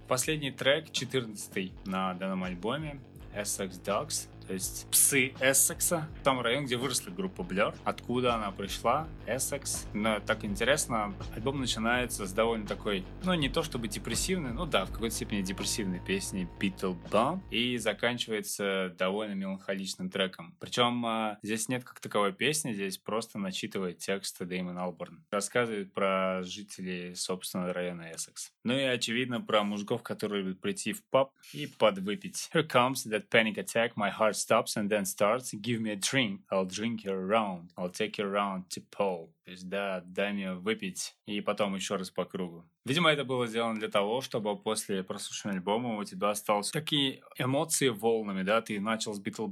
Последний 0.08 0.50
трек, 0.50 0.92
14 0.92 1.86
на 1.86 2.14
данном 2.14 2.44
альбоме, 2.44 3.00
Essex 3.34 3.82
Dogs, 3.82 4.28
то 4.46 4.52
есть 4.52 4.86
псы 4.90 5.34
Эссекса. 5.40 6.08
Там 6.22 6.40
район, 6.40 6.66
где 6.66 6.76
выросла 6.76 7.10
группа 7.10 7.42
Blur. 7.42 7.74
Откуда 7.84 8.34
она 8.34 8.50
пришла, 8.50 9.08
Эссекс. 9.26 9.86
Но 9.94 10.20
так 10.20 10.44
интересно, 10.44 11.14
альбом 11.34 11.60
начинается 11.60 12.26
с 12.26 12.32
довольно 12.32 12.66
такой, 12.66 13.04
ну 13.22 13.34
не 13.34 13.48
то 13.48 13.62
чтобы 13.62 13.88
депрессивной, 13.88 14.52
ну 14.52 14.66
да, 14.66 14.84
в 14.84 14.92
какой-то 14.92 15.14
степени 15.14 15.42
депрессивной 15.42 16.00
песни 16.00 16.48
Beatle 16.60 16.96
Bum. 17.10 17.40
И 17.50 17.78
заканчивается 17.78 18.94
довольно 18.98 19.34
меланхоличным 19.34 20.10
треком. 20.10 20.56
Причем 20.60 21.04
а, 21.06 21.38
здесь 21.42 21.68
нет 21.68 21.84
как 21.84 22.00
таковой 22.00 22.32
песни, 22.32 22.72
здесь 22.72 22.98
просто 22.98 23.38
начитывает 23.38 23.98
текст 23.98 24.44
Дэймон 24.44 24.78
Алборн. 24.78 25.24
Рассказывает 25.30 25.92
про 25.92 26.42
жителей 26.42 27.14
собственного 27.14 27.72
района 27.72 28.12
Эссекс. 28.14 28.52
Ну 28.62 28.74
и 28.74 28.82
очевидно 28.82 29.40
про 29.40 29.62
мужиков, 29.62 30.02
которые 30.02 30.42
любят 30.42 30.60
прийти 30.60 30.92
в 30.92 31.02
паб 31.04 31.32
и 31.52 31.66
подвыпить. 31.66 32.50
Here 32.52 32.66
comes 32.66 33.06
that 33.06 33.28
panic 33.30 33.56
attack, 33.56 33.92
my 33.96 34.10
heart 34.10 34.33
stops 34.34 34.76
and 34.76 34.88
then 34.88 35.04
starts. 35.04 35.54
Give 35.54 35.80
me 35.80 35.92
a 35.92 35.96
drink, 35.96 36.40
I'll 36.50 36.66
drink 36.66 37.04
you 37.04 37.12
around. 37.12 37.70
I'll 37.76 37.90
take 37.90 38.18
you 38.18 38.26
around 38.26 38.68
to 38.70 38.82
pole. 38.90 39.30
То 39.44 39.50
есть, 39.50 39.68
да, 39.68 40.02
дай 40.06 40.32
мне 40.32 40.54
выпить 40.54 41.14
и 41.26 41.40
потом 41.40 41.74
еще 41.74 41.96
раз 41.96 42.10
по 42.10 42.24
кругу. 42.24 42.64
Видимо, 42.84 43.10
это 43.10 43.24
было 43.24 43.46
сделано 43.46 43.78
для 43.78 43.88
того, 43.88 44.20
чтобы 44.20 44.56
после 44.56 45.02
прослушивания 45.02 45.58
альбома 45.58 45.96
у 45.96 46.04
тебя 46.04 46.30
остались 46.30 46.70
такие 46.70 47.22
эмоции 47.38 47.88
волнами, 47.88 48.42
да, 48.42 48.60
ты 48.60 48.80
начал 48.80 49.14
с 49.14 49.20
Beatle 49.20 49.48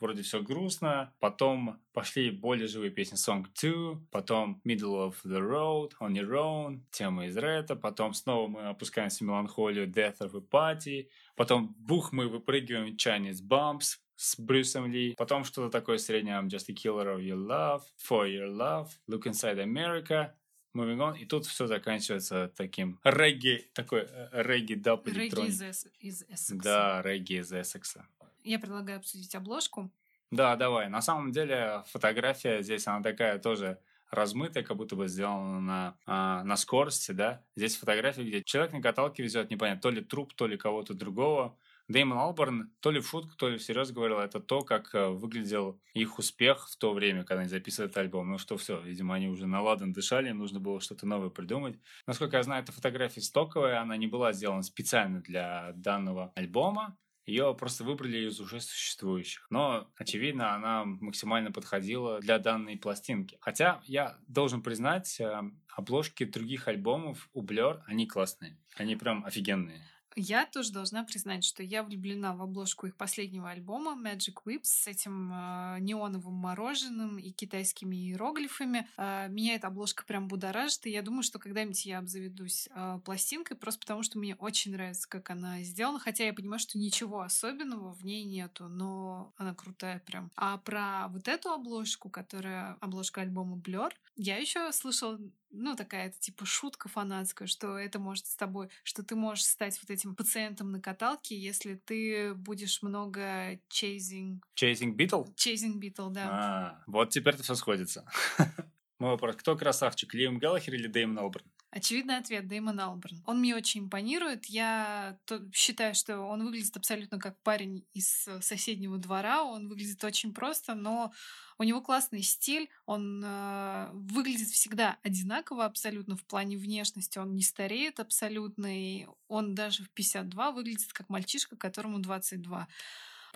вроде 0.00 0.22
все 0.22 0.42
грустно, 0.42 1.12
потом 1.20 1.80
пошли 1.92 2.30
более 2.30 2.66
живые 2.66 2.90
песни 2.90 3.16
Song 3.16 3.46
2, 3.60 4.00
потом 4.10 4.60
Middle 4.64 5.08
of 5.08 5.14
the 5.24 5.40
Road, 5.40 5.92
On 6.00 6.12
Your 6.12 6.30
Own, 6.32 6.80
тема 6.90 7.26
из 7.26 7.36
Рэта, 7.36 7.76
потом 7.76 8.14
снова 8.14 8.48
мы 8.48 8.60
опускаемся 8.68 9.24
в 9.24 9.26
меланхолию 9.26 9.86
Death 9.86 10.18
of 10.20 10.36
a 10.36 10.40
Party, 10.40 11.08
потом 11.34 11.74
бух 11.78 12.12
мы 12.12 12.28
выпрыгиваем 12.28 12.96
Chinese 12.96 13.42
Bumps, 13.42 13.98
с 14.16 14.38
Брюсом 14.40 14.90
Ли. 14.90 15.14
Потом 15.16 15.44
что-то 15.44 15.70
такое 15.70 15.98
среднее 15.98 16.36
I'm 16.40 16.48
just 16.48 16.68
a 16.68 16.74
killer 16.74 17.14
of 17.16 17.20
your 17.20 17.36
love, 17.36 17.82
for 17.96 18.26
your 18.26 18.48
love, 18.48 18.88
look 19.06 19.26
inside 19.26 19.58
America, 19.58 20.32
moving 20.74 20.98
on. 20.98 21.18
И 21.18 21.24
тут 21.26 21.46
все 21.46 21.66
заканчивается 21.66 22.52
таким 22.56 22.98
регги, 23.04 23.70
такой 23.74 24.06
э, 24.08 24.28
Регги 24.42 24.72
электроник. 24.74 25.48
из, 25.50 25.62
Эс- 25.62 25.88
из 26.00 26.22
Эссекса. 26.22 26.56
Да, 26.56 27.02
регги 27.02 27.38
из 27.40 27.52
Эссекса. 27.52 28.06
Я 28.42 28.58
предлагаю 28.58 28.98
обсудить 28.98 29.34
обложку. 29.34 29.90
Да, 30.30 30.56
давай. 30.56 30.88
На 30.88 31.02
самом 31.02 31.30
деле 31.32 31.82
фотография 31.86 32.62
здесь, 32.62 32.86
она 32.86 33.02
такая 33.02 33.38
тоже 33.38 33.78
размытая, 34.10 34.62
как 34.62 34.76
будто 34.76 34.96
бы 34.96 35.08
сделана 35.08 35.60
на, 35.60 35.98
а, 36.06 36.44
на 36.44 36.56
скорости, 36.56 37.12
да. 37.12 37.44
Здесь 37.56 37.76
фотография, 37.76 38.22
где 38.24 38.42
человек 38.42 38.72
на 38.72 38.80
каталке 38.80 39.22
везет, 39.22 39.50
непонятно, 39.50 39.82
то 39.82 39.90
ли 39.90 40.00
труп, 40.02 40.32
то 40.34 40.46
ли 40.46 40.56
кого-то 40.56 40.94
другого. 40.94 41.56
Дэймон 41.88 42.18
Алборн 42.18 42.72
то 42.80 42.90
ли 42.90 43.00
в 43.00 43.08
шутку, 43.08 43.36
то 43.36 43.48
ли 43.48 43.58
всерьез 43.58 43.92
говорил, 43.92 44.18
это 44.18 44.40
то, 44.40 44.62
как 44.62 44.94
э, 44.94 45.08
выглядел 45.08 45.80
их 45.94 46.18
успех 46.18 46.68
в 46.68 46.76
то 46.76 46.92
время, 46.92 47.24
когда 47.24 47.42
они 47.42 47.48
записывали 47.48 47.88
этот 47.88 47.98
альбом. 47.98 48.30
Ну 48.30 48.38
что, 48.38 48.56
все, 48.56 48.80
видимо, 48.80 49.14
они 49.14 49.28
уже 49.28 49.46
на 49.46 49.62
ладан 49.62 49.92
дышали, 49.92 50.30
им 50.30 50.38
нужно 50.38 50.58
было 50.58 50.80
что-то 50.80 51.06
новое 51.06 51.30
придумать. 51.30 51.78
Насколько 52.06 52.38
я 52.38 52.42
знаю, 52.42 52.64
эта 52.64 52.72
фотография 52.72 53.20
стоковая, 53.20 53.80
она 53.80 53.96
не 53.96 54.08
была 54.08 54.32
сделана 54.32 54.62
специально 54.62 55.20
для 55.20 55.72
данного 55.74 56.32
альбома. 56.34 56.98
Ее 57.24 57.56
просто 57.58 57.82
выбрали 57.82 58.28
из 58.28 58.40
уже 58.40 58.60
существующих. 58.60 59.48
Но, 59.50 59.90
очевидно, 59.96 60.54
она 60.54 60.84
максимально 60.84 61.50
подходила 61.50 62.20
для 62.20 62.38
данной 62.38 62.76
пластинки. 62.76 63.36
Хотя 63.40 63.80
я 63.84 64.16
должен 64.28 64.62
признать, 64.62 65.20
э, 65.20 65.42
обложки 65.76 66.24
других 66.24 66.68
альбомов 66.68 67.28
у 67.32 67.44
Blur, 67.44 67.80
они 67.86 68.06
классные. 68.06 68.58
Они 68.76 68.94
прям 68.94 69.24
офигенные. 69.24 69.82
Я 70.18 70.46
тоже 70.46 70.72
должна 70.72 71.04
признать, 71.04 71.44
что 71.44 71.62
я 71.62 71.82
влюблена 71.82 72.34
в 72.34 72.40
обложку 72.40 72.86
их 72.86 72.96
последнего 72.96 73.50
альбома 73.50 73.92
Magic 73.92 74.36
Whip 74.46 74.60
с 74.62 74.86
этим 74.86 75.30
э, 75.30 75.76
неоновым 75.80 76.32
мороженым 76.32 77.18
и 77.18 77.30
китайскими 77.32 77.94
иероглифами. 77.94 78.88
Э, 78.96 79.28
меня 79.28 79.56
эта 79.56 79.66
обложка 79.66 80.06
прям 80.06 80.26
будоражит, 80.26 80.86
и 80.86 80.90
я 80.90 81.02
думаю, 81.02 81.22
что 81.22 81.38
когда-нибудь 81.38 81.84
я 81.84 81.98
обзаведусь 81.98 82.70
э, 82.74 82.98
пластинкой, 83.04 83.58
просто 83.58 83.80
потому 83.80 84.02
что 84.02 84.18
мне 84.18 84.36
очень 84.36 84.72
нравится, 84.72 85.06
как 85.06 85.28
она 85.28 85.60
сделана, 85.62 85.98
хотя 85.98 86.24
я 86.24 86.32
понимаю, 86.32 86.60
что 86.60 86.78
ничего 86.78 87.20
особенного 87.20 87.92
в 87.92 88.02
ней 88.02 88.24
нету, 88.24 88.68
но 88.68 89.34
она 89.36 89.54
крутая 89.54 89.98
прям. 89.98 90.30
А 90.34 90.56
про 90.56 91.08
вот 91.08 91.28
эту 91.28 91.50
обложку, 91.50 92.08
которая 92.08 92.78
обложка 92.80 93.20
альбома 93.20 93.58
Blur, 93.58 93.92
я 94.16 94.38
еще 94.38 94.72
слышала 94.72 95.20
ну, 95.50 95.76
такая 95.76 96.08
это 96.08 96.18
типа 96.18 96.44
шутка 96.44 96.88
фанатская, 96.88 97.48
что 97.48 97.78
это 97.78 97.98
может 97.98 98.26
с 98.26 98.36
тобой, 98.36 98.68
что 98.82 99.02
ты 99.02 99.14
можешь 99.16 99.44
стать 99.44 99.78
вот 99.82 99.90
этим 99.90 100.14
пациентом 100.14 100.70
на 100.70 100.80
каталке, 100.80 101.36
если 101.36 101.74
ты 101.74 102.34
будешь 102.34 102.82
много 102.82 103.54
chasing... 103.70 104.40
Chasing 104.56 104.94
Beetle? 104.94 105.26
Chasing 105.34 105.78
Beetle, 105.80 106.10
да. 106.10 106.28
А, 106.30 106.82
вот 106.86 107.10
теперь-то 107.10 107.42
все 107.42 107.54
сходится. 107.54 108.08
Мой 108.98 109.10
вопрос, 109.10 109.36
кто 109.36 109.56
красавчик, 109.56 110.14
Лиам 110.14 110.38
Галлахер 110.38 110.74
или 110.74 110.86
Дэймон 110.86 111.18
Алберн? 111.18 111.46
Очевидный 111.76 112.16
ответ 112.16 112.48
Дэймон 112.48 112.80
Алберн. 112.80 113.22
Он 113.26 113.38
мне 113.38 113.54
очень 113.54 113.82
импонирует. 113.82 114.46
Я 114.46 115.18
считаю, 115.52 115.94
что 115.94 116.20
он 116.20 116.42
выглядит 116.42 116.74
абсолютно 116.74 117.18
как 117.18 117.38
парень 117.42 117.84
из 117.92 118.26
э, 118.26 118.40
соседнего 118.40 118.96
двора. 118.96 119.44
Он 119.44 119.68
выглядит 119.68 120.02
очень 120.02 120.32
просто, 120.32 120.74
но 120.74 121.12
у 121.58 121.64
него 121.64 121.82
классный 121.82 122.22
стиль. 122.22 122.70
Он 122.86 123.22
э, 123.22 123.90
выглядит 123.92 124.48
всегда 124.48 124.96
одинаково 125.02 125.66
абсолютно 125.66 126.16
в 126.16 126.24
плане 126.24 126.56
внешности. 126.56 127.18
Он 127.18 127.34
не 127.34 127.42
стареет 127.42 128.00
абсолютно. 128.00 128.74
И 128.74 129.06
он 129.28 129.54
даже 129.54 129.84
в 129.84 129.90
52 129.90 130.52
выглядит 130.52 130.90
как 130.94 131.10
мальчишка, 131.10 131.56
которому 131.56 131.98
22. 131.98 132.68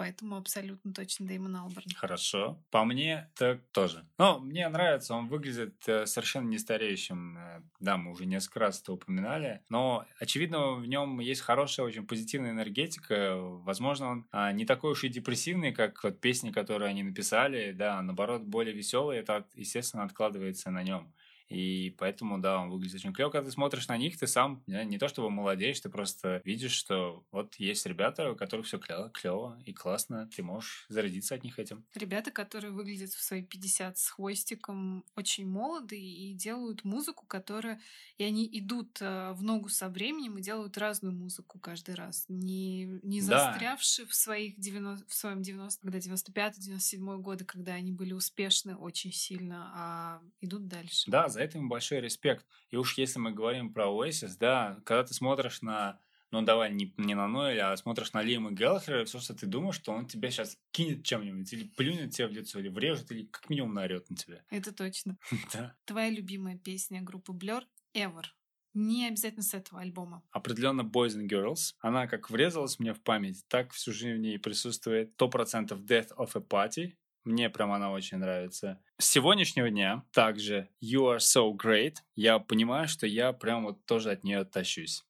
Поэтому 0.01 0.37
абсолютно 0.37 0.95
точно 0.95 1.27
Дэймон 1.27 1.57
Алберн. 1.57 1.91
Хорошо. 1.95 2.65
По 2.71 2.87
мне, 2.87 3.31
так 3.37 3.61
тоже. 3.71 4.07
Но 4.17 4.41
мне 4.41 4.67
нравится, 4.67 5.13
он 5.13 5.29
выглядит 5.29 5.75
э, 5.87 6.07
совершенно 6.07 6.49
не 6.49 6.57
стареющим. 6.57 7.37
Э, 7.37 7.61
Да, 7.81 7.99
мы 7.99 8.13
уже 8.13 8.25
несколько 8.25 8.61
раз 8.61 8.81
это 8.81 8.95
упоминали. 8.95 9.61
Но, 9.69 10.07
очевидно, 10.19 10.73
в 10.73 10.87
нем 10.87 11.21
есть 11.21 11.43
хорошая, 11.43 11.85
очень 11.85 12.07
позитивная 12.07 12.53
энергетика. 12.53 13.37
Возможно, 13.37 14.09
он 14.09 14.27
а, 14.33 14.53
не 14.53 14.65
такой 14.65 14.93
уж 14.93 15.05
и 15.05 15.11
депрессивный, 15.11 15.73
как 15.73 16.03
вот 16.03 16.19
песни, 16.19 16.51
которые 16.51 16.89
они 16.89 17.03
написали. 17.03 17.73
Да, 17.73 17.99
а 17.99 18.03
наоборот, 18.03 18.41
более 18.41 18.75
веселый. 18.75 19.19
Это, 19.19 19.47
естественно, 19.55 20.05
откладывается 20.05 20.71
на 20.71 20.83
нем. 20.83 21.13
И 21.51 21.95
поэтому, 21.99 22.39
да, 22.39 22.59
он 22.59 22.71
выглядит 22.71 22.95
очень 22.95 23.13
клево. 23.13 23.31
Когда 23.31 23.47
ты 23.47 23.53
смотришь 23.53 23.89
на 23.89 23.97
них, 23.97 24.17
ты 24.17 24.27
сам 24.29 24.63
не, 24.67 24.99
то 24.99 25.09
чтобы 25.09 25.31
молодеешь, 25.31 25.81
ты 25.81 25.91
просто 25.91 26.41
видишь, 26.45 26.73
что 26.73 27.25
вот 27.33 27.57
есть 27.57 27.85
ребята, 27.87 28.31
у 28.31 28.37
которых 28.37 28.67
все 28.67 28.79
клево, 28.79 29.11
клево 29.11 29.61
и 29.67 29.73
классно. 29.73 30.31
Ты 30.35 30.45
можешь 30.45 30.87
зарядиться 30.89 31.35
от 31.35 31.43
них 31.43 31.59
этим. 31.59 31.85
Ребята, 31.95 32.31
которые 32.31 32.71
выглядят 32.71 33.11
в 33.11 33.23
свои 33.23 33.43
50 33.43 33.99
с 33.99 34.11
хвостиком, 34.11 35.05
очень 35.17 35.47
молоды 35.47 36.01
и 36.01 36.33
делают 36.35 36.85
музыку, 36.85 37.27
которая... 37.27 37.81
И 38.17 38.23
они 38.23 38.49
идут 38.53 38.99
э, 39.01 39.33
в 39.33 39.43
ногу 39.43 39.71
со 39.71 39.89
временем 39.89 40.39
и 40.39 40.43
делают 40.43 40.79
разную 40.79 41.15
музыку 41.15 41.59
каждый 41.59 41.97
раз. 41.97 42.27
Не, 42.29 42.85
не 43.03 43.21
Да. 43.23 43.51
застрявши 43.51 44.07
в, 44.07 44.15
своих 44.15 44.59
90, 44.61 45.07
в 45.09 45.15
своем 45.15 45.43
90... 45.43 45.81
Когда 45.83 45.99
95-97 45.99 47.19
годы, 47.19 47.45
когда 47.45 47.73
они 47.73 47.91
были 47.91 48.13
успешны 48.13 48.77
очень 48.77 49.13
сильно, 49.13 49.73
а 49.75 50.23
идут 50.41 50.69
дальше. 50.69 51.11
Да, 51.11 51.29
за 51.29 51.40
это 51.41 51.59
им 51.59 51.69
большой 51.69 52.01
респект. 52.01 52.47
И 52.71 52.77
уж 52.77 52.99
если 52.99 53.19
мы 53.19 53.33
говорим 53.33 53.73
про 53.73 53.87
Oasis, 53.87 54.37
да, 54.39 54.81
когда 54.85 55.05
ты 55.05 55.15
смотришь 55.15 55.63
на 55.63 55.99
ну 56.31 56.43
давай 56.43 56.73
не, 56.73 56.95
не 56.97 57.15
на 57.15 57.27
Ноэля, 57.27 57.73
а 57.73 57.77
смотришь 57.77 58.13
на 58.13 58.23
Лиама 58.23 58.53
Геллахера, 58.53 59.05
все, 59.05 59.19
что 59.19 59.35
ты 59.35 59.47
думаешь, 59.47 59.75
что 59.75 59.93
он 59.93 60.07
тебя 60.07 60.31
сейчас 60.31 60.59
кинет 60.71 61.05
чем-нибудь, 61.05 61.53
или 61.53 61.65
плюнет 61.65 62.13
тебе 62.13 62.29
в 62.29 62.33
лицо, 62.33 62.61
или 62.61 62.69
врежет, 62.69 63.11
или 63.11 63.27
как 63.27 63.51
минимум 63.51 63.75
наорет 63.75 64.09
на 64.11 64.17
тебя. 64.17 64.43
Это 64.51 64.73
точно. 64.73 65.19
Да. 65.53 65.75
Твоя 65.85 66.11
любимая 66.11 66.57
песня 66.57 67.03
группы 67.03 67.33
Blur 67.33 67.63
Ever. 67.95 68.25
Не 68.73 69.09
обязательно 69.09 69.43
с 69.43 69.53
этого 69.53 69.81
альбома. 69.81 70.23
Определенно 70.31 70.83
Boys 70.83 71.17
and 71.17 71.29
Girls. 71.29 71.75
Она 71.81 72.07
как 72.07 72.31
врезалась 72.31 72.79
мне 72.79 72.95
в 72.95 73.03
память, 73.03 73.45
так 73.49 73.73
всю 73.73 73.93
жизнь 73.93 74.15
в 74.15 74.21
ней 74.21 74.39
присутствует. 74.39 75.21
100% 75.21 75.71
Death 75.85 76.11
of 76.17 76.31
a 76.35 76.41
Party. 76.41 76.93
Мне 77.25 77.51
прям 77.51 77.73
она 77.73 77.91
очень 77.91 78.19
нравится. 78.19 78.83
С 78.99 79.07
сегодняшнего 79.07 79.69
дня 79.71 80.05
также 80.13 80.69
You 80.83 81.15
Are 81.15 81.19
So 81.19 81.53
Great. 81.53 81.97
Я 82.15 82.39
понимаю, 82.39 82.89
что 82.89 83.07
я 83.07 83.33
прям 83.33 83.65
вот 83.65 83.85
тоже 83.85 84.11
от 84.11 84.25
нее 84.25 84.45
тащусь. 84.45 85.05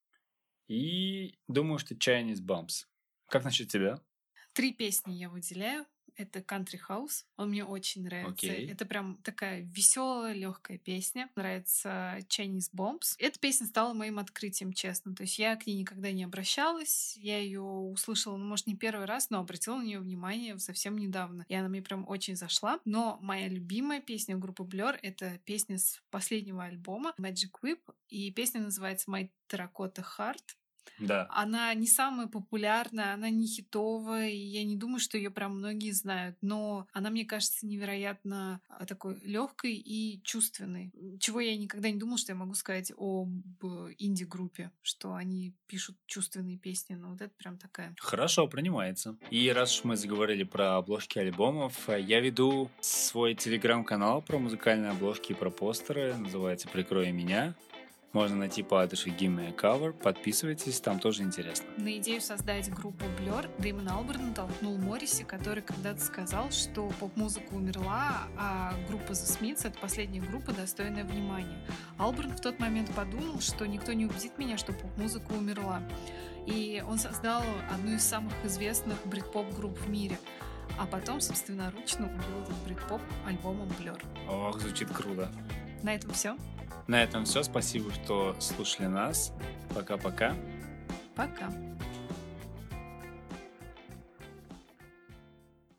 И 0.67 1.39
думаю, 1.49 1.79
что 1.79 1.95
Chinese 1.95 2.41
Bumps. 2.45 2.87
Как 3.29 3.45
насчет 3.45 3.69
тебя? 3.69 4.01
Три 4.53 4.73
песни 4.73 5.13
я 5.13 5.29
выделяю. 5.29 5.87
Это 6.21 6.41
Country 6.41 6.79
House. 6.89 7.25
Он 7.37 7.51
мне 7.51 7.65
очень 7.65 8.05
нравится. 8.05 8.47
Окей. 8.47 8.71
Это 8.71 8.85
прям 8.85 9.17
такая 9.23 9.63
веселая, 9.63 10.35
легкая 10.35 10.79
песня. 10.79 11.31
Нравится 11.35 12.19
Chinese 12.29 12.71
Bombs. 12.75 13.15
Эта 13.19 13.39
песня 13.39 13.67
стала 13.67 13.95
моим 13.95 14.19
открытием, 14.19 14.73
честно. 14.73 15.15
То 15.15 15.23
есть 15.23 15.39
я 15.39 15.57
к 15.57 15.67
ней 15.67 15.77
никогда 15.77 16.13
не 16.13 16.25
обращалась. 16.25 17.17
Я 17.17 17.39
ее 17.39 17.63
услышала, 17.63 18.37
ну, 18.37 18.45
может, 18.45 18.67
не 18.67 18.77
первый 18.77 19.07
раз, 19.07 19.31
но 19.31 19.41
обратила 19.41 19.77
на 19.77 19.83
нее 19.83 20.01
внимание 20.01 20.59
совсем 20.59 20.99
недавно. 20.99 21.45
И 21.49 21.55
она 21.55 21.69
мне 21.69 21.83
прям 21.83 22.07
очень 22.09 22.37
зашла. 22.37 22.81
Но 22.85 23.19
моя 23.23 23.49
любимая 23.49 24.01
песня 24.01 24.37
группы 24.37 24.63
Blur— 24.65 24.99
это 25.03 25.39
песня 25.45 25.79
с 25.79 26.03
последнего 26.11 26.65
альбома 26.65 27.15
Magic 27.19 27.53
Whip. 27.63 27.81
И 28.09 28.31
песня 28.33 28.61
называется 28.61 29.11
My 29.11 29.31
Terracotta 29.49 30.05
Heart. 30.19 30.57
Да. 30.99 31.27
Она 31.31 31.73
не 31.75 31.87
самая 31.87 32.27
популярная, 32.27 33.15
она 33.15 33.31
не 33.31 33.47
хитовая, 33.47 34.29
и 34.29 34.37
я 34.37 34.65
не 34.65 34.77
думаю, 34.77 35.01
что 35.01 35.17
ее 35.17 35.31
прям 35.31 35.57
многие 35.57 35.93
знают, 35.93 36.37
но 36.43 36.87
она, 36.93 37.11
мне 37.11 37.25
кажется, 37.25 37.67
невероятно 37.67 38.61
а, 38.69 38.87
такой 38.87 39.19
легкой 39.23 39.75
и 39.75 40.21
чувственной. 40.23 40.93
Чего 41.19 41.41
я 41.41 41.57
никогда 41.57 41.91
не 41.91 41.99
думала, 41.99 42.19
что 42.19 42.33
я 42.33 42.37
могу 42.37 42.55
сказать 42.55 42.93
об 42.97 43.31
инди-группе, 43.99 44.71
что 44.83 45.15
они 45.15 45.55
пишут 45.67 45.97
чувственные 46.07 46.59
песни, 46.59 46.95
но 46.95 47.11
вот 47.11 47.21
это 47.21 47.33
прям 47.37 47.57
такая. 47.57 47.95
Хорошо, 47.99 48.47
принимается. 48.49 49.17
И 49.31 49.51
раз 49.51 49.79
уж 49.79 49.85
мы 49.85 49.97
заговорили 49.97 50.45
про 50.45 50.77
обложки 50.77 51.19
альбомов, 51.19 51.89
я 51.89 52.21
веду 52.21 52.71
свой 52.81 53.35
телеграм-канал 53.35 54.23
про 54.23 54.39
музыкальные 54.39 54.91
обложки 54.91 55.33
и 55.33 55.35
про 55.35 55.51
постеры, 55.51 56.17
называется 56.17 56.69
«Прикрой 56.69 57.13
меня». 57.13 57.55
Можно 58.13 58.37
найти 58.37 58.65
по 58.65 58.83
адресу 58.83 59.09
Give 59.11 59.29
Me 59.29 59.49
a 59.49 59.53
Cover. 59.53 59.93
Подписывайтесь, 59.93 60.81
там 60.81 60.99
тоже 60.99 61.23
интересно. 61.23 61.67
На 61.77 61.97
идею 61.99 62.21
создать 62.21 62.69
группу 62.69 63.05
Blur 63.19 63.49
Дэймон 63.59 63.89
Алберн 63.89 64.31
натолкнул 64.31 64.77
Морриси, 64.79 65.23
который 65.23 65.63
когда-то 65.63 66.01
сказал, 66.01 66.51
что 66.51 66.89
поп-музыка 66.99 67.53
умерла, 67.53 68.27
а 68.37 68.75
группа 68.89 69.13
The 69.13 69.41
Smiths— 69.41 69.61
это 69.65 69.79
последняя 69.79 70.21
группа, 70.21 70.53
достойная 70.53 71.05
внимания. 71.05 71.65
Алберн 71.99 72.33
в 72.33 72.41
тот 72.41 72.59
момент 72.59 72.93
подумал, 72.97 73.41
что 73.41 73.65
никто 73.65 73.93
не 73.93 74.07
убедит 74.07 74.37
меня, 74.39 74.59
что 74.59 74.73
поп-музыка 74.73 75.31
умерла. 75.31 75.81
И 76.47 76.83
он 76.89 76.99
создал 76.99 77.45
одну 77.73 77.95
из 77.95 78.03
самых 78.03 78.33
известных 78.45 78.99
брит-поп-групп 79.07 79.79
в 79.79 79.89
мире 79.89 80.19
а 80.79 80.87
потом 80.87 81.21
собственноручно 81.21 82.07
убил 82.07 82.43
этот 82.43 82.57
брит-поп 82.65 83.01
альбомом 83.27 83.69
Blur. 83.79 84.01
Ох, 84.29 84.61
звучит 84.61 84.89
круто. 84.91 85.31
На 85.83 85.95
этом 85.95 86.13
все. 86.13 86.37
На 86.87 87.03
этом 87.03 87.25
все. 87.25 87.43
Спасибо, 87.43 87.93
что 87.93 88.37
слушали 88.39 88.87
нас. 88.87 89.33
Пока-пока. 89.75 90.35
Пока. 91.15 91.47
-пока. 91.47 91.51
Пока. 91.51 91.80